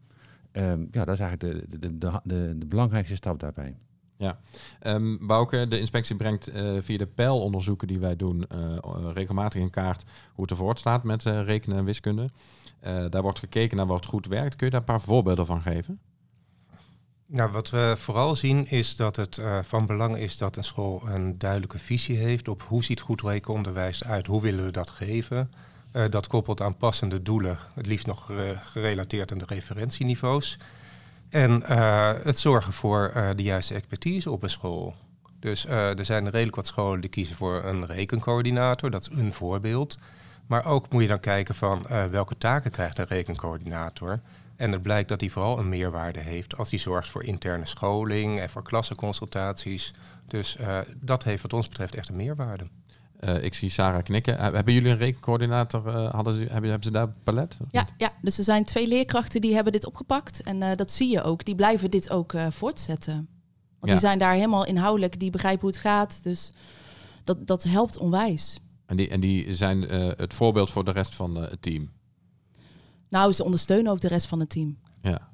Um, 0.52 0.88
ja, 0.92 1.06
dat 1.06 1.13
is 1.13 1.20
eigenlijk 1.20 1.70
de, 1.72 1.80
de, 1.80 1.98
de, 1.98 2.20
de, 2.24 2.56
de 2.58 2.65
belangrijkste 2.65 3.15
stap 3.15 3.39
daarbij. 3.39 3.76
Ja, 4.18 4.39
um, 4.84 5.28
Bouke, 5.28 5.68
de 5.68 5.80
inspectie 5.80 6.15
brengt 6.15 6.56
uh, 6.56 6.82
via 6.82 6.98
de 6.98 7.08
pijlonderzoeken 7.08 7.88
die 7.88 8.00
wij 8.00 8.15
doen 8.15 8.46
uh, 8.54 8.78
regelmatig 9.13 9.62
in 9.62 9.70
kaart 9.70 10.04
hoe 10.34 10.42
het 10.42 10.52
ervoor 10.52 10.78
staat 10.78 11.04
met 11.04 11.26
uh, 11.26 11.44
rekenen 11.44 11.78
en 11.78 11.86
wiskunde. 11.86 12.30
Daar 13.10 13.22
wordt 13.22 13.39
gekeken 13.39 13.78
naar 13.78 13.86
wat 13.86 14.06
goed 14.06 14.26
werkt. 14.26 14.56
Kun 14.56 14.65
je 14.65 14.72
daar 14.72 14.82
een 14.82 14.86
paar 14.86 15.02
voorbeelden 15.02 15.46
van 15.46 15.62
geven? 15.62 16.00
Nou, 17.26 17.52
wat 17.52 17.70
we 17.70 17.96
vooral 17.98 18.36
zien 18.36 18.68
is 18.70 18.96
dat 18.96 19.15
het 19.15 19.42
van 19.63 19.86
belang 19.86 20.18
is 20.18 20.38
dat 20.38 20.56
een 20.56 20.63
school 20.63 21.02
een 21.08 21.38
duidelijke 21.38 21.80
visie 21.80 22.18
heeft 22.18 22.48
op 22.48 22.62
hoe 22.68 22.84
ziet 22.84 23.00
goed 23.00 23.22
rekenonderwijs 23.22 24.04
uit, 24.04 24.28
hoe 24.28 24.42
willen 24.42 24.65
we 24.65 24.72
dat 24.72 24.89
geven. 24.89 25.52
dat 26.10 26.28
koppelt 26.28 26.62
aan 26.62 26.78
passende 26.78 27.22
doelen, 27.22 27.58
het 27.74 27.86
liefst 27.86 28.08
nog 28.08 28.32
gerelateerd 28.62 29.32
aan 29.32 29.38
de 29.38 29.46
referentieniveaus. 29.48 30.58
En 31.30 31.63
het 32.24 32.39
zorgen 32.39 32.74
voor 32.74 33.12
de 33.36 33.44
juiste 33.44 33.74
expertise 33.74 34.32
op 34.32 34.44
een 34.44 34.50
school. 34.50 34.96
Dus 35.39 35.65
er 35.65 36.06
zijn 36.06 36.30
redelijk 36.30 36.56
wat 36.56 36.68
scholen 36.68 37.02
die 37.02 37.10
kiezen 37.10 37.36
voor 37.36 37.63
een 37.63 37.86
rekencoördinator. 37.86 38.92
Dat 38.92 39.10
is 39.10 39.18
een 39.18 39.34
voorbeeld. 39.34 39.98
Maar 40.49 40.65
ook 40.65 40.91
moet 40.91 41.01
je 41.01 41.07
dan 41.07 41.19
kijken 41.19 41.55
van 41.55 41.85
welke 42.12 42.38
taken 42.38 42.71
krijgt 42.71 42.99
een 42.99 43.07
rekencoördinator. 43.07 44.21
En 44.55 44.71
het 44.71 44.81
blijkt 44.81 45.09
dat 45.09 45.21
hij 45.21 45.29
vooral 45.29 45.59
een 45.59 45.69
meerwaarde 45.69 46.19
heeft 46.19 46.57
als 46.57 46.69
hij 46.69 46.79
zorgt 46.79 47.07
voor 47.07 47.23
interne 47.23 47.65
scholing 47.65 48.39
en 48.39 48.49
voor 48.49 48.63
klassenconsultaties. 48.63 49.93
Dus 50.27 50.57
dat 50.95 51.23
heeft 51.23 51.41
wat 51.41 51.53
ons 51.53 51.67
betreft 51.67 51.95
echt 51.95 52.09
een 52.09 52.15
meerwaarde. 52.15 52.67
Uh, 53.19 53.43
ik 53.43 53.53
zie 53.53 53.69
Sarah 53.69 54.03
knikken. 54.03 54.38
Hebben 54.39 54.73
jullie 54.73 54.91
een 54.91 54.97
rekencoördinator? 54.97 55.88
Uh, 55.88 56.13
hadden 56.13 56.33
ze, 56.33 56.39
hebben, 56.39 56.69
hebben 56.69 56.83
ze 56.83 56.91
daar 56.91 57.09
palet? 57.23 57.57
Ja, 57.71 57.88
ja, 57.97 58.12
dus 58.21 58.38
er 58.38 58.43
zijn 58.43 58.63
twee 58.63 58.88
leerkrachten 58.88 59.41
die 59.41 59.53
hebben 59.53 59.73
dit 59.73 59.85
opgepakt. 59.85 60.43
En 60.43 60.75
dat 60.75 60.91
zie 60.91 61.09
je 61.12 61.21
ook. 61.21 61.45
Die 61.45 61.55
blijven 61.55 61.91
dit 61.91 62.09
ook 62.09 62.33
voortzetten. 62.49 63.13
Want 63.13 63.27
ja. 63.79 63.91
die 63.91 63.99
zijn 63.99 64.19
daar 64.19 64.33
helemaal 64.33 64.65
inhoudelijk. 64.65 65.19
Die 65.19 65.29
begrijpen 65.29 65.62
hoe 65.62 65.69
het 65.69 65.79
gaat. 65.79 66.19
Dus 66.23 66.51
dat, 67.23 67.47
dat 67.47 67.63
helpt 67.63 67.97
onwijs. 67.97 68.59
En 68.89 68.97
die, 68.97 69.10
en 69.10 69.19
die 69.19 69.54
zijn 69.54 69.82
het 69.82 70.34
voorbeeld 70.34 70.69
voor 70.69 70.86
de 70.86 70.91
rest 70.91 71.15
van 71.15 71.36
het 71.36 71.62
team? 71.62 71.89
Nou, 73.10 73.32
ze 73.32 73.43
ondersteunen 73.43 73.91
ook 73.91 74.02
de 74.02 74.08
rest 74.08 74.28
van 74.28 74.39
het 74.39 74.49
team. 74.49 74.78
Ja. 75.02 75.30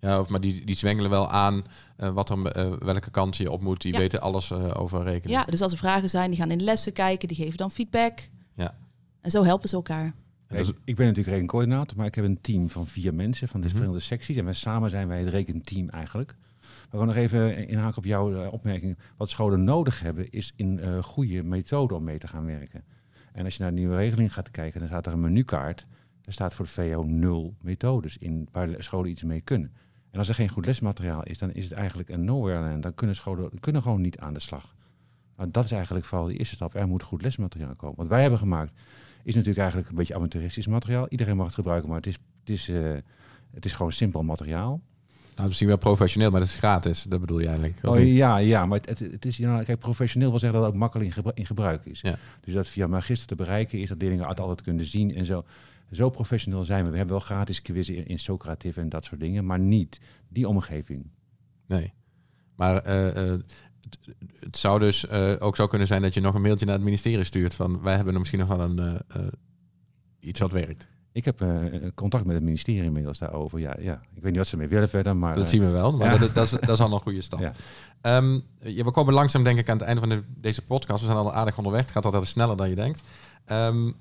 Ja, 0.00 0.24
maar 0.28 0.40
die, 0.40 0.64
die 0.64 0.76
zwengelen 0.76 1.10
wel 1.10 1.30
aan 1.30 1.64
uh, 1.98 2.08
wat 2.08 2.30
er, 2.30 2.56
uh, 2.56 2.76
welke 2.78 3.10
kant 3.10 3.36
je 3.36 3.50
op 3.50 3.60
moet. 3.60 3.82
Die 3.82 3.92
ja. 3.92 3.98
weten 3.98 4.20
alles 4.20 4.50
uh, 4.50 4.70
over 4.74 5.02
rekenen. 5.02 5.36
Ja, 5.36 5.44
dus 5.44 5.62
als 5.62 5.72
er 5.72 5.78
vragen 5.78 6.08
zijn, 6.08 6.30
die 6.30 6.38
gaan 6.38 6.50
in 6.50 6.62
lessen 6.62 6.92
kijken, 6.92 7.28
die 7.28 7.36
geven 7.36 7.56
dan 7.56 7.70
feedback. 7.70 8.28
Ja. 8.54 8.78
En 9.20 9.30
zo 9.30 9.44
helpen 9.44 9.68
ze 9.68 9.74
elkaar. 9.74 10.14
Ja, 10.48 10.58
ik 10.84 10.96
ben 10.96 11.06
natuurlijk 11.06 11.34
rekencoördinator, 11.34 11.96
maar 11.96 12.06
ik 12.06 12.14
heb 12.14 12.24
een 12.24 12.40
team 12.40 12.70
van 12.70 12.86
vier 12.86 13.14
mensen 13.14 13.48
van 13.48 13.60
de 13.60 13.68
verschillende 13.68 14.00
secties. 14.00 14.36
En 14.36 14.44
wij 14.44 14.54
samen 14.54 14.90
zijn 14.90 15.08
wij 15.08 15.20
het 15.20 15.28
rekenteam 15.28 15.88
eigenlijk. 15.88 16.36
Gaan 16.90 17.06
nog 17.06 17.16
even 17.16 17.68
inhaken 17.68 17.96
op 17.98 18.04
jouw 18.04 18.48
opmerking. 18.48 18.98
Wat 19.16 19.30
scholen 19.30 19.64
nodig 19.64 20.00
hebben, 20.00 20.30
is 20.30 20.52
een 20.56 21.02
goede 21.02 21.42
methode 21.42 21.94
om 21.94 22.04
mee 22.04 22.18
te 22.18 22.28
gaan 22.28 22.44
werken. 22.44 22.84
En 23.32 23.44
als 23.44 23.56
je 23.56 23.62
naar 23.62 23.70
de 23.70 23.78
nieuwe 23.78 23.96
regeling 23.96 24.32
gaat 24.32 24.50
kijken, 24.50 24.78
dan 24.78 24.88
staat 24.88 25.06
er 25.06 25.12
een 25.12 25.20
menukaart. 25.20 25.86
Er 26.22 26.32
staat 26.32 26.54
voor 26.54 26.64
de 26.64 26.70
VO 26.70 27.02
nul 27.02 27.56
methodes 27.60 28.16
in 28.16 28.48
waar 28.52 28.68
scholen 28.78 29.10
iets 29.10 29.22
mee 29.22 29.40
kunnen. 29.40 29.72
En 30.10 30.18
als 30.18 30.28
er 30.28 30.34
geen 30.34 30.48
goed 30.48 30.66
lesmateriaal 30.66 31.22
is, 31.22 31.38
dan 31.38 31.52
is 31.52 31.64
het 31.64 31.72
eigenlijk 31.72 32.08
een 32.08 32.24
nowhere 32.24 32.60
land. 32.60 32.82
Dan 32.82 32.94
kunnen 32.94 33.16
scholen 33.16 33.60
kunnen 33.60 33.82
gewoon 33.82 34.00
niet 34.00 34.18
aan 34.18 34.34
de 34.34 34.40
slag. 34.40 34.74
Maar 35.36 35.50
dat 35.50 35.64
is 35.64 35.72
eigenlijk 35.72 36.04
vooral 36.04 36.26
de 36.26 36.36
eerste 36.36 36.54
stap. 36.54 36.74
Er 36.74 36.88
moet 36.88 37.02
goed 37.02 37.22
lesmateriaal 37.22 37.74
komen. 37.74 37.96
Wat 37.96 38.06
wij 38.06 38.20
hebben 38.20 38.38
gemaakt 38.38 38.72
is 39.22 39.34
natuurlijk 39.34 39.58
eigenlijk 39.58 39.88
een 39.88 39.96
beetje 39.96 40.14
amateuristisch 40.14 40.66
materiaal. 40.66 41.08
Iedereen 41.08 41.36
mag 41.36 41.46
het 41.46 41.54
gebruiken, 41.54 41.88
maar 41.88 41.98
het 41.98 42.06
is, 42.06 42.18
het 42.40 42.48
is, 42.48 42.68
uh, 42.68 42.96
het 43.50 43.64
is 43.64 43.72
gewoon 43.72 43.92
simpel 43.92 44.22
materiaal. 44.22 44.80
Nou, 45.38 45.50
misschien 45.50 45.68
wel 45.68 45.78
professioneel, 45.78 46.30
maar 46.30 46.40
het 46.40 46.48
is 46.48 46.56
gratis. 46.56 47.02
Dat 47.02 47.20
bedoel 47.20 47.38
je 47.38 47.46
eigenlijk? 47.46 47.78
Oh, 47.82 48.12
ja, 48.12 48.36
ja, 48.36 48.66
maar 48.66 48.80
het, 48.84 48.98
het 48.98 49.24
is, 49.24 49.36
ja, 49.36 49.62
kijk, 49.62 49.78
professioneel 49.78 50.30
wil 50.30 50.38
zeggen 50.38 50.58
dat 50.58 50.66
het 50.66 50.74
ook 50.74 50.80
makkelijk 50.80 51.08
in, 51.08 51.14
gebru 51.14 51.32
in 51.34 51.46
gebruik 51.46 51.84
is. 51.84 52.00
Ja. 52.00 52.18
Dus 52.40 52.54
dat 52.54 52.68
via 52.68 52.86
magister 52.86 53.26
te 53.26 53.34
bereiken 53.34 53.78
is, 53.78 53.88
dat 53.88 54.00
leerlingen 54.00 54.28
het 54.28 54.40
altijd 54.40 54.62
kunnen 54.62 54.84
zien 54.84 55.14
en 55.14 55.24
zo. 55.24 55.44
Zo 55.92 56.10
professioneel 56.10 56.64
zijn 56.64 56.84
we. 56.84 56.90
We 56.90 56.96
hebben 56.96 57.16
wel 57.16 57.24
gratis 57.24 57.62
quizzen 57.62 57.96
in, 57.96 58.06
in 58.06 58.18
Socrative 58.18 58.80
en 58.80 58.88
dat 58.88 59.04
soort 59.04 59.20
dingen, 59.20 59.46
maar 59.46 59.58
niet 59.58 60.00
die 60.28 60.48
omgeving. 60.48 61.10
Nee. 61.66 61.92
Maar 62.54 62.86
uh, 62.86 63.06
uh, 63.06 63.12
het, 63.12 63.98
het, 64.40 64.56
zou 64.56 64.78
dus 64.78 65.04
uh, 65.04 65.34
ook 65.38 65.56
zo 65.56 65.66
kunnen 65.66 65.86
zijn 65.86 66.02
dat 66.02 66.14
je 66.14 66.20
nog 66.20 66.34
een 66.34 66.42
mailtje 66.42 66.66
naar 66.66 66.74
het 66.74 66.84
ministerie 66.84 67.24
stuurt 67.24 67.54
van 67.54 67.80
wij 67.82 67.94
hebben 67.94 68.12
er 68.12 68.18
misschien 68.18 68.40
nog 68.40 68.48
wel 68.48 68.60
een 68.60 69.00
iets 70.20 70.40
wat 70.40 70.52
werkt. 70.52 70.88
Ik 71.18 71.24
heb 71.24 71.44
contact 71.94 72.24
met 72.24 72.34
het 72.34 72.44
ministerie 72.44 72.82
inmiddels 72.82 73.18
daarover. 73.18 73.58
Ja, 73.58 73.74
ja. 73.78 74.00
Ik 74.14 74.22
weet 74.22 74.24
niet 74.24 74.36
wat 74.36 74.46
ze 74.46 74.56
mee 74.56 74.68
willen 74.68 74.88
verder, 74.88 75.16
maar... 75.16 75.34
Dat 75.34 75.48
zien 75.48 75.60
we 75.60 75.70
wel, 75.70 75.92
maar 75.92 76.12
ja. 76.12 76.18
dat, 76.18 76.34
dat, 76.34 76.44
is, 76.44 76.50
dat 76.50 76.68
is 76.68 76.80
al 76.80 76.92
een 76.92 77.00
goede 77.00 77.22
stap. 77.22 77.40
Ja. 78.02 78.16
Um, 78.16 78.42
ja, 78.60 78.84
we 78.84 78.90
komen 78.90 79.14
langzaam 79.14 79.44
denk 79.44 79.58
ik 79.58 79.68
aan 79.68 79.76
het 79.76 79.86
einde 79.86 80.00
van 80.00 80.08
de, 80.08 80.22
deze 80.36 80.62
podcast. 80.62 81.00
We 81.00 81.06
zijn 81.06 81.18
al 81.18 81.32
aardig 81.32 81.56
onderweg. 81.56 81.82
Het 81.82 81.90
gaat 81.90 82.04
altijd 82.04 82.26
sneller 82.26 82.56
dan 82.56 82.68
je 82.68 82.74
denkt. 82.74 83.02
Um, 83.46 83.94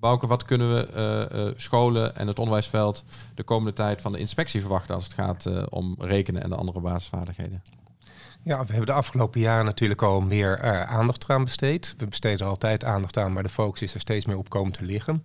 Bouke, 0.00 0.26
wat 0.26 0.44
kunnen 0.44 0.74
we 0.74 0.88
uh, 1.32 1.44
uh, 1.44 1.52
scholen 1.56 2.16
en 2.16 2.26
het 2.26 2.38
onderwijsveld 2.38 3.04
de 3.34 3.42
komende 3.42 3.72
tijd 3.72 4.00
van 4.00 4.12
de 4.12 4.18
inspectie 4.18 4.60
verwachten 4.60 4.94
als 4.94 5.04
het 5.04 5.12
gaat 5.12 5.46
uh, 5.46 5.62
om 5.68 5.94
rekenen 5.98 6.42
en 6.42 6.48
de 6.48 6.54
andere 6.54 6.80
basisvaardigheden? 6.80 7.62
Ja, 8.42 8.58
we 8.60 8.68
hebben 8.68 8.86
de 8.86 8.92
afgelopen 8.92 9.40
jaren 9.40 9.64
natuurlijk 9.64 10.02
al 10.02 10.20
meer 10.20 10.60
aandacht 10.86 11.24
eraan 11.24 11.44
besteed. 11.44 11.94
We 11.98 12.06
besteden 12.06 12.46
altijd 12.46 12.84
aandacht 12.84 13.16
aan, 13.16 13.32
maar 13.32 13.42
de 13.42 13.48
focus 13.48 13.82
is 13.82 13.94
er 13.94 14.00
steeds 14.00 14.26
meer 14.26 14.38
op 14.38 14.48
komen 14.48 14.72
te 14.72 14.84
liggen. 14.84 15.24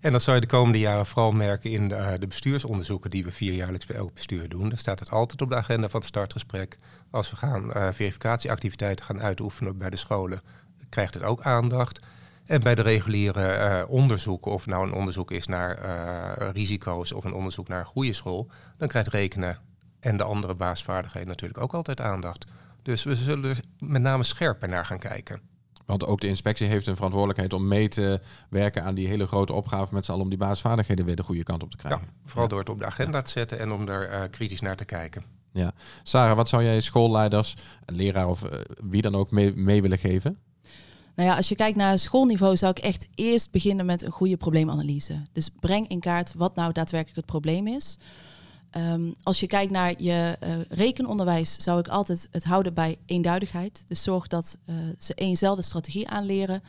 En 0.00 0.12
dat 0.12 0.22
zal 0.22 0.34
je 0.34 0.40
de 0.40 0.46
komende 0.46 0.78
jaren 0.78 1.06
vooral 1.06 1.32
merken 1.32 1.70
in 1.70 1.88
de, 1.88 2.16
de 2.20 2.26
bestuursonderzoeken 2.26 3.10
die 3.10 3.24
we 3.24 3.32
vierjaarlijks 3.32 3.86
bij 3.86 3.96
elk 3.96 4.14
bestuur 4.14 4.48
doen. 4.48 4.68
Daar 4.68 4.78
staat 4.78 4.98
het 4.98 5.10
altijd 5.10 5.42
op 5.42 5.48
de 5.48 5.56
agenda 5.56 5.88
van 5.88 6.00
het 6.00 6.08
startgesprek. 6.08 6.76
Als 7.10 7.30
we 7.30 7.36
gaan 7.36 7.70
verificatieactiviteiten 7.94 9.04
gaan 9.04 9.20
uitoefenen 9.20 9.78
bij 9.78 9.90
de 9.90 9.96
scholen, 9.96 10.40
krijgt 10.88 11.14
het 11.14 11.22
ook 11.22 11.42
aandacht. 11.42 12.00
En 12.46 12.60
bij 12.60 12.74
de 12.74 12.82
reguliere 12.82 13.58
uh, 13.58 13.90
onderzoeken, 13.90 14.52
of 14.52 14.66
nou 14.66 14.86
een 14.86 14.92
onderzoek 14.92 15.30
is 15.30 15.46
naar 15.46 15.78
risico's 16.52 17.12
of 17.12 17.24
een 17.24 17.34
onderzoek 17.34 17.68
naar 17.68 17.80
een 17.80 17.86
goede 17.86 18.12
school, 18.12 18.50
dan 18.76 18.88
krijgt 18.88 19.08
rekenen 19.08 19.58
en 20.00 20.16
de 20.16 20.24
andere 20.24 20.54
baasvaardigheden 20.54 21.28
natuurlijk 21.28 21.60
ook 21.60 21.74
altijd 21.74 22.00
aandacht. 22.00 22.44
Dus 22.82 23.04
we 23.04 23.14
zullen 23.14 23.50
er 23.50 23.60
met 23.78 24.02
name 24.02 24.24
scherper 24.24 24.68
naar 24.68 24.86
gaan 24.86 24.98
kijken. 24.98 25.40
Want 25.88 26.06
ook 26.06 26.20
de 26.20 26.26
inspectie 26.26 26.66
heeft 26.66 26.86
een 26.86 26.94
verantwoordelijkheid 26.94 27.52
om 27.52 27.68
mee 27.68 27.88
te 27.88 28.20
werken 28.50 28.84
aan 28.84 28.94
die 28.94 29.08
hele 29.08 29.26
grote 29.26 29.52
opgave 29.52 29.94
met 29.94 30.04
z'n 30.04 30.10
allen 30.10 30.22
om 30.22 30.28
die 30.28 30.38
basisvaardigheden 30.38 31.04
weer 31.04 31.16
de 31.16 31.22
goede 31.22 31.42
kant 31.42 31.62
op 31.62 31.70
te 31.70 31.76
krijgen. 31.76 32.00
Ja, 32.00 32.12
vooral 32.24 32.42
ja. 32.42 32.48
door 32.48 32.58
het 32.58 32.68
op 32.68 32.78
de 32.78 32.86
agenda 32.86 33.22
te 33.22 33.30
zetten 33.30 33.58
en 33.58 33.72
om 33.72 33.88
er 33.88 34.10
uh, 34.10 34.22
kritisch 34.30 34.60
naar 34.60 34.76
te 34.76 34.84
kijken. 34.84 35.24
Ja. 35.52 35.72
Sarah, 36.02 36.36
wat 36.36 36.48
zou 36.48 36.62
jij 36.62 36.80
schoolleiders, 36.80 37.56
leraar 37.86 38.28
of 38.28 38.44
uh, 38.44 38.50
wie 38.90 39.02
dan 39.02 39.14
ook 39.14 39.30
mee, 39.30 39.56
mee 39.56 39.82
willen 39.82 39.98
geven? 39.98 40.38
Nou 41.14 41.28
ja, 41.28 41.36
als 41.36 41.48
je 41.48 41.54
kijkt 41.54 41.76
naar 41.76 41.98
schoolniveau 41.98 42.56
zou 42.56 42.70
ik 42.70 42.78
echt 42.78 43.08
eerst 43.14 43.50
beginnen 43.50 43.86
met 43.86 44.02
een 44.02 44.12
goede 44.12 44.36
probleemanalyse. 44.36 45.22
Dus 45.32 45.50
breng 45.60 45.88
in 45.88 46.00
kaart 46.00 46.34
wat 46.34 46.54
nou 46.54 46.72
daadwerkelijk 46.72 47.16
het 47.16 47.26
probleem 47.26 47.66
is. 47.66 47.98
Um, 48.76 49.14
als 49.22 49.40
je 49.40 49.46
kijkt 49.46 49.72
naar 49.72 50.02
je 50.02 50.36
uh, 50.44 50.54
rekenonderwijs, 50.68 51.54
zou 51.54 51.78
ik 51.78 51.88
altijd 51.88 52.28
het 52.30 52.44
houden 52.44 52.74
bij 52.74 52.98
eenduidigheid. 53.06 53.84
Dus 53.86 54.02
zorg 54.02 54.26
dat 54.26 54.58
uh, 54.66 54.76
ze 54.98 55.14
eenzelfde 55.14 55.62
strategie 55.62 56.08
aanleren. 56.08 56.62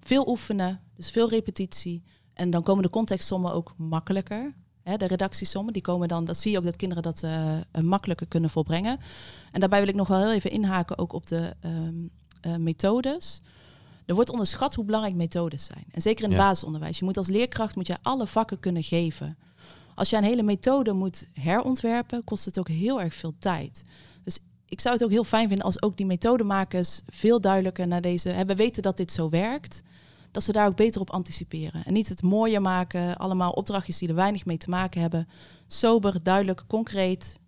Veel 0.00 0.28
oefenen, 0.28 0.80
dus 0.96 1.10
veel 1.10 1.28
repetitie. 1.28 2.02
En 2.34 2.50
dan 2.50 2.62
komen 2.62 2.82
de 2.82 2.90
contextsommen 2.90 3.52
ook 3.52 3.74
makkelijker. 3.76 4.54
Hè, 4.82 4.96
de 4.96 5.06
redactiesommen, 5.06 5.72
die 5.72 5.82
komen 5.82 6.08
dan, 6.08 6.24
dat 6.24 6.36
zie 6.36 6.50
je 6.50 6.58
ook 6.58 6.64
dat 6.64 6.76
kinderen 6.76 7.02
dat 7.02 7.22
uh, 7.22 7.56
makkelijker 7.82 8.26
kunnen 8.26 8.50
volbrengen. 8.50 8.98
En 9.52 9.60
daarbij 9.60 9.80
wil 9.80 9.88
ik 9.88 9.94
nog 9.94 10.08
wel 10.08 10.20
heel 10.20 10.32
even 10.32 10.50
inhaken 10.50 10.98
ook 10.98 11.12
op 11.12 11.26
de 11.26 11.56
um, 11.64 12.10
methodes. 12.62 13.42
Er 14.06 14.14
wordt 14.14 14.30
onderschat 14.30 14.74
hoe 14.74 14.84
belangrijk 14.84 15.14
methodes 15.14 15.64
zijn. 15.64 15.84
En 15.90 16.02
zeker 16.02 16.24
in 16.24 16.30
het 16.30 16.38
ja. 16.38 16.46
basisonderwijs. 16.46 16.98
Je 16.98 17.04
moet 17.04 17.16
als 17.16 17.28
leerkracht 17.28 17.76
moet 17.76 17.86
je 17.86 17.96
alle 18.02 18.26
vakken 18.26 18.60
kunnen 18.60 18.82
geven. 18.82 19.36
Als 19.98 20.10
je 20.10 20.16
een 20.16 20.24
hele 20.24 20.42
methode 20.42 20.92
moet 20.92 21.28
herontwerpen, 21.32 22.24
kost 22.24 22.44
het 22.44 22.58
ook 22.58 22.68
heel 22.68 23.00
erg 23.00 23.14
veel 23.14 23.34
tijd. 23.38 23.84
Dus 24.24 24.38
ik 24.66 24.80
zou 24.80 24.94
het 24.94 25.04
ook 25.04 25.10
heel 25.10 25.24
fijn 25.24 25.48
vinden 25.48 25.66
als 25.66 25.82
ook 25.82 25.96
die 25.96 26.06
methodemakers 26.06 27.00
veel 27.06 27.40
duidelijker 27.40 27.86
naar 27.86 28.00
deze. 28.00 28.28
Hè, 28.28 28.44
we 28.44 28.54
weten 28.54 28.82
dat 28.82 28.96
dit 28.96 29.12
zo 29.12 29.28
werkt. 29.28 29.82
Dat 30.30 30.42
ze 30.42 30.52
daar 30.52 30.66
ook 30.66 30.76
beter 30.76 31.00
op 31.00 31.10
anticiperen. 31.10 31.84
En 31.84 31.92
niet 31.92 32.08
het 32.08 32.22
mooier 32.22 32.62
maken. 32.62 33.16
Allemaal 33.16 33.52
opdrachtjes 33.52 33.98
die 33.98 34.08
er 34.08 34.14
weinig 34.14 34.44
mee 34.44 34.56
te 34.56 34.70
maken 34.70 35.00
hebben. 35.00 35.28
Sober, 35.66 36.22
duidelijk, 36.22 36.64
concreet. 36.66 37.38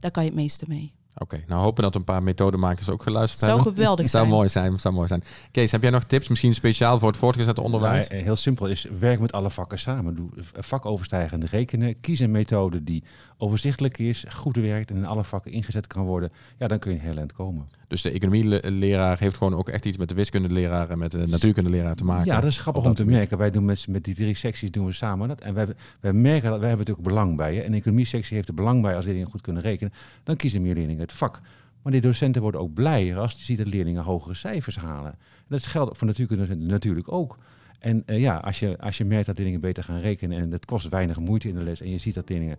Daar 0.00 0.10
kan 0.10 0.22
je 0.22 0.28
het 0.28 0.38
meeste 0.38 0.64
mee. 0.68 0.92
Oké, 1.16 1.44
nou 1.46 1.62
hopen 1.62 1.82
dat 1.82 1.94
een 1.94 2.04
paar 2.04 2.22
methodemakers 2.22 2.90
ook 2.90 3.02
geluisterd 3.02 3.40
Zou 3.40 3.52
hebben. 3.54 3.72
geweldig 3.72 4.08
zou 4.08 4.24
zijn. 4.24 4.36
mooi 4.36 4.48
zijn, 4.48 4.80
zou 4.80 4.94
mooi 4.94 5.08
zijn. 5.08 5.22
Kees, 5.50 5.72
heb 5.72 5.82
jij 5.82 5.90
nog 5.90 6.04
tips, 6.04 6.28
misschien 6.28 6.54
speciaal 6.54 6.98
voor 6.98 7.08
het 7.08 7.16
voortgezet 7.16 7.58
onderwijs? 7.58 8.08
Nou, 8.08 8.22
heel 8.22 8.36
simpel 8.36 8.66
is, 8.66 8.86
werk 8.98 9.20
met 9.20 9.32
alle 9.32 9.50
vakken 9.50 9.78
samen. 9.78 10.14
Doe 10.14 10.28
vakoverstijgend 10.58 11.44
rekenen. 11.44 12.00
Kies 12.00 12.18
een 12.18 12.30
methode 12.30 12.84
die 12.84 13.04
overzichtelijk 13.38 13.98
is, 13.98 14.24
goed 14.34 14.56
werkt 14.56 14.90
en 14.90 14.96
in 14.96 15.06
alle 15.06 15.24
vakken 15.24 15.52
ingezet 15.52 15.86
kan 15.86 16.02
worden. 16.04 16.32
Ja, 16.58 16.66
dan 16.68 16.78
kun 16.78 16.92
je 16.92 16.98
heel 16.98 17.16
eind 17.16 17.32
komen. 17.32 17.68
Dus 17.92 18.02
de 18.02 18.10
economieleraar 18.10 19.18
heeft 19.18 19.36
gewoon 19.36 19.54
ook 19.54 19.68
echt 19.68 19.84
iets 19.84 19.96
met 19.96 20.08
de 20.08 20.14
wiskundeleraar 20.14 20.90
en 20.90 20.98
met 20.98 21.10
de 21.10 21.26
natuurkundeleraar 21.26 21.94
te 21.94 22.04
maken. 22.04 22.26
Ja, 22.26 22.40
dat 22.40 22.50
is 22.50 22.58
grappig 22.58 22.84
om 22.84 22.94
te 22.94 23.04
merken. 23.04 23.38
Wij 23.38 23.50
doen 23.50 23.64
met, 23.64 23.88
met 23.88 24.04
die 24.04 24.14
drie 24.14 24.34
secties 24.34 24.70
doen 24.70 24.86
we 24.86 24.92
samen 24.92 25.28
dat. 25.28 25.40
En 25.40 25.54
wij, 25.54 25.66
wij 26.00 26.12
merken 26.12 26.50
dat 26.50 26.58
wij 26.58 26.68
hebben 26.68 26.86
natuurlijk 26.86 27.08
belang 27.08 27.36
bij. 27.36 27.54
Hè. 27.54 27.60
En 27.60 27.70
de 27.70 27.76
economie-sectie 27.76 28.36
heeft 28.36 28.48
er 28.48 28.54
belang 28.54 28.82
bij 28.82 28.96
als 28.96 29.04
leerlingen 29.04 29.30
goed 29.30 29.40
kunnen 29.40 29.62
rekenen. 29.62 29.92
Dan 30.22 30.36
kiezen 30.36 30.62
meer 30.62 30.74
leerlingen 30.74 31.02
het 31.02 31.12
vak. 31.12 31.40
Maar 31.82 31.92
die 31.92 32.00
docenten 32.00 32.42
worden 32.42 32.60
ook 32.60 32.74
blijer 32.74 33.18
als 33.18 33.32
je 33.32 33.42
ziet 33.42 33.58
dat 33.58 33.66
leerlingen 33.66 34.02
hogere 34.02 34.34
cijfers 34.34 34.76
halen. 34.76 35.12
En 35.12 35.46
dat 35.48 35.66
geldt 35.66 35.98
voor 35.98 36.06
natuurkunde 36.06 36.56
natuurlijk 36.56 37.12
ook. 37.12 37.38
En 37.78 38.02
uh, 38.06 38.18
ja, 38.18 38.36
als 38.36 38.58
je, 38.58 38.78
als 38.78 38.98
je 38.98 39.04
merkt 39.04 39.26
dat 39.26 39.36
leerlingen 39.36 39.60
beter 39.60 39.82
gaan 39.82 40.00
rekenen 40.00 40.38
en 40.38 40.50
het 40.50 40.64
kost 40.64 40.88
weinig 40.88 41.18
moeite 41.18 41.48
in 41.48 41.54
de 41.54 41.62
les. 41.62 41.80
En 41.80 41.90
je 41.90 41.98
ziet 41.98 42.14
dat 42.14 42.28
leerlingen, 42.28 42.58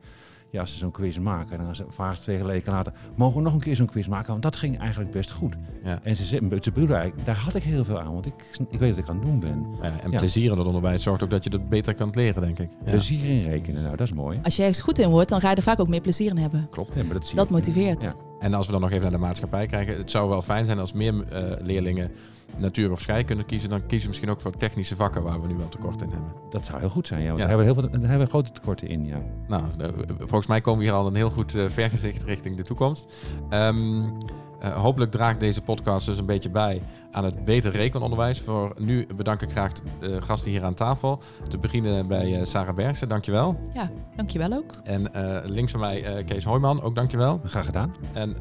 ja, 0.54 0.60
als 0.60 0.72
ze 0.72 0.78
zo'n 0.78 0.92
quiz 0.92 1.18
maken, 1.18 1.58
dan 1.58 1.76
vragen 1.90 2.18
ze 2.18 2.24
twee 2.24 2.44
weken 2.44 2.72
later, 2.72 2.94
mogen 3.16 3.38
we 3.38 3.42
nog 3.42 3.54
een 3.54 3.60
keer 3.60 3.76
zo'n 3.76 3.88
quiz 3.88 4.08
maken? 4.08 4.32
Want 4.32 4.42
dat 4.42 4.56
ging 4.56 4.80
eigenlijk 4.80 5.12
best 5.12 5.32
goed. 5.32 5.56
Ja. 5.84 6.00
En 6.04 6.16
ze, 6.16 6.26
ze 6.26 6.38
eigenlijk, 6.38 7.26
daar 7.26 7.38
had 7.38 7.56
ik 7.56 7.64
heel 7.64 7.86
veel 7.86 8.00
aan, 8.00 8.14
want 8.14 8.26
ik, 8.26 8.58
ik 8.70 8.80
weet 8.80 8.90
dat 8.90 9.04
ik 9.04 9.10
aan 9.10 9.16
het 9.16 9.26
doen 9.26 9.40
ben. 9.40 9.66
Ja, 9.82 10.00
en 10.00 10.12
plezier 10.12 10.52
in 10.52 10.58
het 10.58 10.68
onderwijs 10.68 11.04
zorgt 11.04 11.24
ook 11.24 11.30
dat 11.30 11.44
je 11.44 11.50
dat 11.50 11.70
beter 11.70 11.96
kan 11.96 12.10
leren, 12.14 12.42
denk 12.42 12.60
ik. 12.60 12.70
Ja. 12.86 12.92
Plezier 12.92 13.30
in 13.30 13.42
rekenen, 13.42 13.84
nou 13.84 13.96
dat 13.96 14.08
is 14.08 14.14
mooi. 14.14 14.40
Als 14.44 14.56
je 14.56 14.62
ergens 14.62 14.82
goed 14.82 15.00
in 15.00 15.10
wordt, 15.10 15.30
dan 15.30 15.40
ga 15.40 15.50
je 15.50 15.56
er 15.56 15.62
vaak 15.62 15.80
ook 15.80 15.88
meer 15.88 16.02
plezier 16.02 16.30
in 16.30 16.38
hebben. 16.38 16.68
Klopt, 16.70 16.96
ja, 16.96 17.04
maar 17.04 17.14
dat, 17.14 17.26
zie 17.28 17.36
dat 17.36 17.46
ik. 17.46 17.52
motiveert. 17.52 18.14
En 18.44 18.54
als 18.54 18.66
we 18.66 18.72
dan 18.72 18.82
nog 18.82 18.90
even 18.90 19.02
naar 19.02 19.12
de 19.12 19.18
maatschappij 19.18 19.66
kijken, 19.66 19.98
het 19.98 20.12
zou 20.12 20.30
wel 20.30 20.42
fijn 20.42 20.66
zijn 20.66 20.80
als 20.80 20.94
meer 20.94 21.14
uh, 21.14 21.40
leerlingen 21.62 22.12
natuur 22.58 22.92
of 22.92 23.02
scheikunde 23.02 23.44
kiezen, 23.44 23.70
dan 23.70 23.80
kiezen 23.80 24.02
we 24.02 24.08
misschien 24.08 24.30
ook 24.30 24.42
voor 24.42 24.58
technische 24.58 24.96
vakken 24.96 25.24
waar 25.24 25.42
we 25.42 25.48
nu 25.48 25.56
wel 25.56 25.70
tekort 25.70 26.02
in 26.02 26.10
hebben. 26.10 26.32
Dat 26.50 26.66
zou 26.66 26.80
heel 26.80 26.90
goed 26.90 27.08
zijn, 27.08 27.22
ja. 27.22 27.28
Want 27.28 27.40
ja. 27.40 27.48
Daar, 27.48 27.58
hebben 27.58 27.76
we 27.76 27.82
heel 27.82 27.90
veel, 27.90 28.00
daar 28.00 28.10
hebben 28.10 28.28
we 28.28 28.34
grote 28.34 28.52
tekorten 28.52 28.88
in, 28.88 29.06
ja. 29.06 29.22
Nou, 29.48 29.64
de, 29.78 29.94
volgens 30.18 30.48
mij 30.48 30.62
komen 30.62 30.80
we 30.80 30.86
hier 30.86 30.96
al 30.96 31.08
een 31.08 31.16
heel 31.16 31.30
goed 31.30 31.54
uh, 31.54 31.70
vergezicht 31.70 32.24
richting 32.24 32.58
de 32.58 32.64
toekomst. 32.64 33.06
Um, 33.50 34.18
uh, 34.64 34.82
hopelijk 34.82 35.12
draagt 35.12 35.40
deze 35.40 35.62
podcast 35.62 36.06
dus 36.06 36.18
een 36.18 36.26
beetje 36.26 36.50
bij 36.50 36.82
aan 37.14 37.24
het 37.24 37.46
beter 37.46 37.72
rekenonderwijs. 37.72 38.42
Voor 38.42 38.74
nu 38.78 39.08
bedank 39.16 39.42
ik 39.42 39.50
graag 39.50 39.72
de 40.00 40.22
gasten 40.22 40.52
hier 40.52 40.64
aan 40.64 40.74
tafel. 40.74 41.22
Te 41.48 41.58
beginnen 41.58 42.08
bij 42.08 42.40
uh, 42.40 42.46
Sarah 42.46 42.76
Bergsen, 42.76 43.10
dankjewel. 43.10 43.60
Ja, 43.74 43.90
dankjewel 44.16 44.54
ook. 44.54 44.72
En 44.84 45.10
uh, 45.16 45.38
links 45.44 45.72
van 45.72 45.80
mij 45.80 46.18
uh, 46.18 46.26
Kees 46.26 46.44
Hoijman, 46.44 46.82
ook 46.82 46.96
dankjewel. 46.96 47.42
Graag 47.46 47.66
gedaan. 47.66 47.96
En 48.14 48.36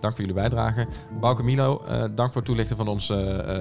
dank 0.00 0.14
voor 0.14 0.20
jullie 0.20 0.34
bijdrage. 0.34 0.86
Bouke 1.20 1.42
Milo, 1.42 1.82
dank 2.14 2.28
voor 2.28 2.36
het 2.36 2.44
toelichten 2.44 2.76
van 2.76 2.88
ons 2.88 3.12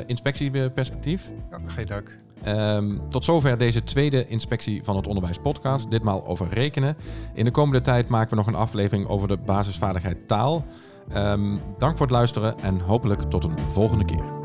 inspectieperspectief. 0.06 1.32
Ja, 1.52 1.58
geen 1.66 1.88
dank. 1.88 2.22
Um, 2.48 3.02
tot 3.10 3.26
zover 3.26 3.58
deze 3.58 3.84
tweede 3.84 4.28
inspectie 4.28 4.84
van 4.84 4.96
het 4.96 5.08
onderwijs 5.08 5.38
podcast. 5.38 5.92
Ditmaal 5.92 6.28
over 6.28 6.48
rekenen. 6.50 6.98
In 7.34 7.46
de 7.46 7.52
komende 7.52 7.82
tijd 7.82 8.08
maken 8.08 8.30
we 8.30 8.36
nog 8.36 8.48
een 8.48 8.56
aflevering 8.56 9.08
over 9.08 9.28
de 9.28 9.38
basisvaardigheid 9.38 10.28
taal. 10.28 10.66
Um, 11.16 11.62
dank 11.78 11.98
voor 11.98 12.06
het 12.06 12.16
luisteren 12.16 12.60
en 12.60 12.80
hopelijk 12.80 13.22
tot 13.22 13.44
een 13.44 13.60
volgende 13.60 14.06
keer. 14.06 14.43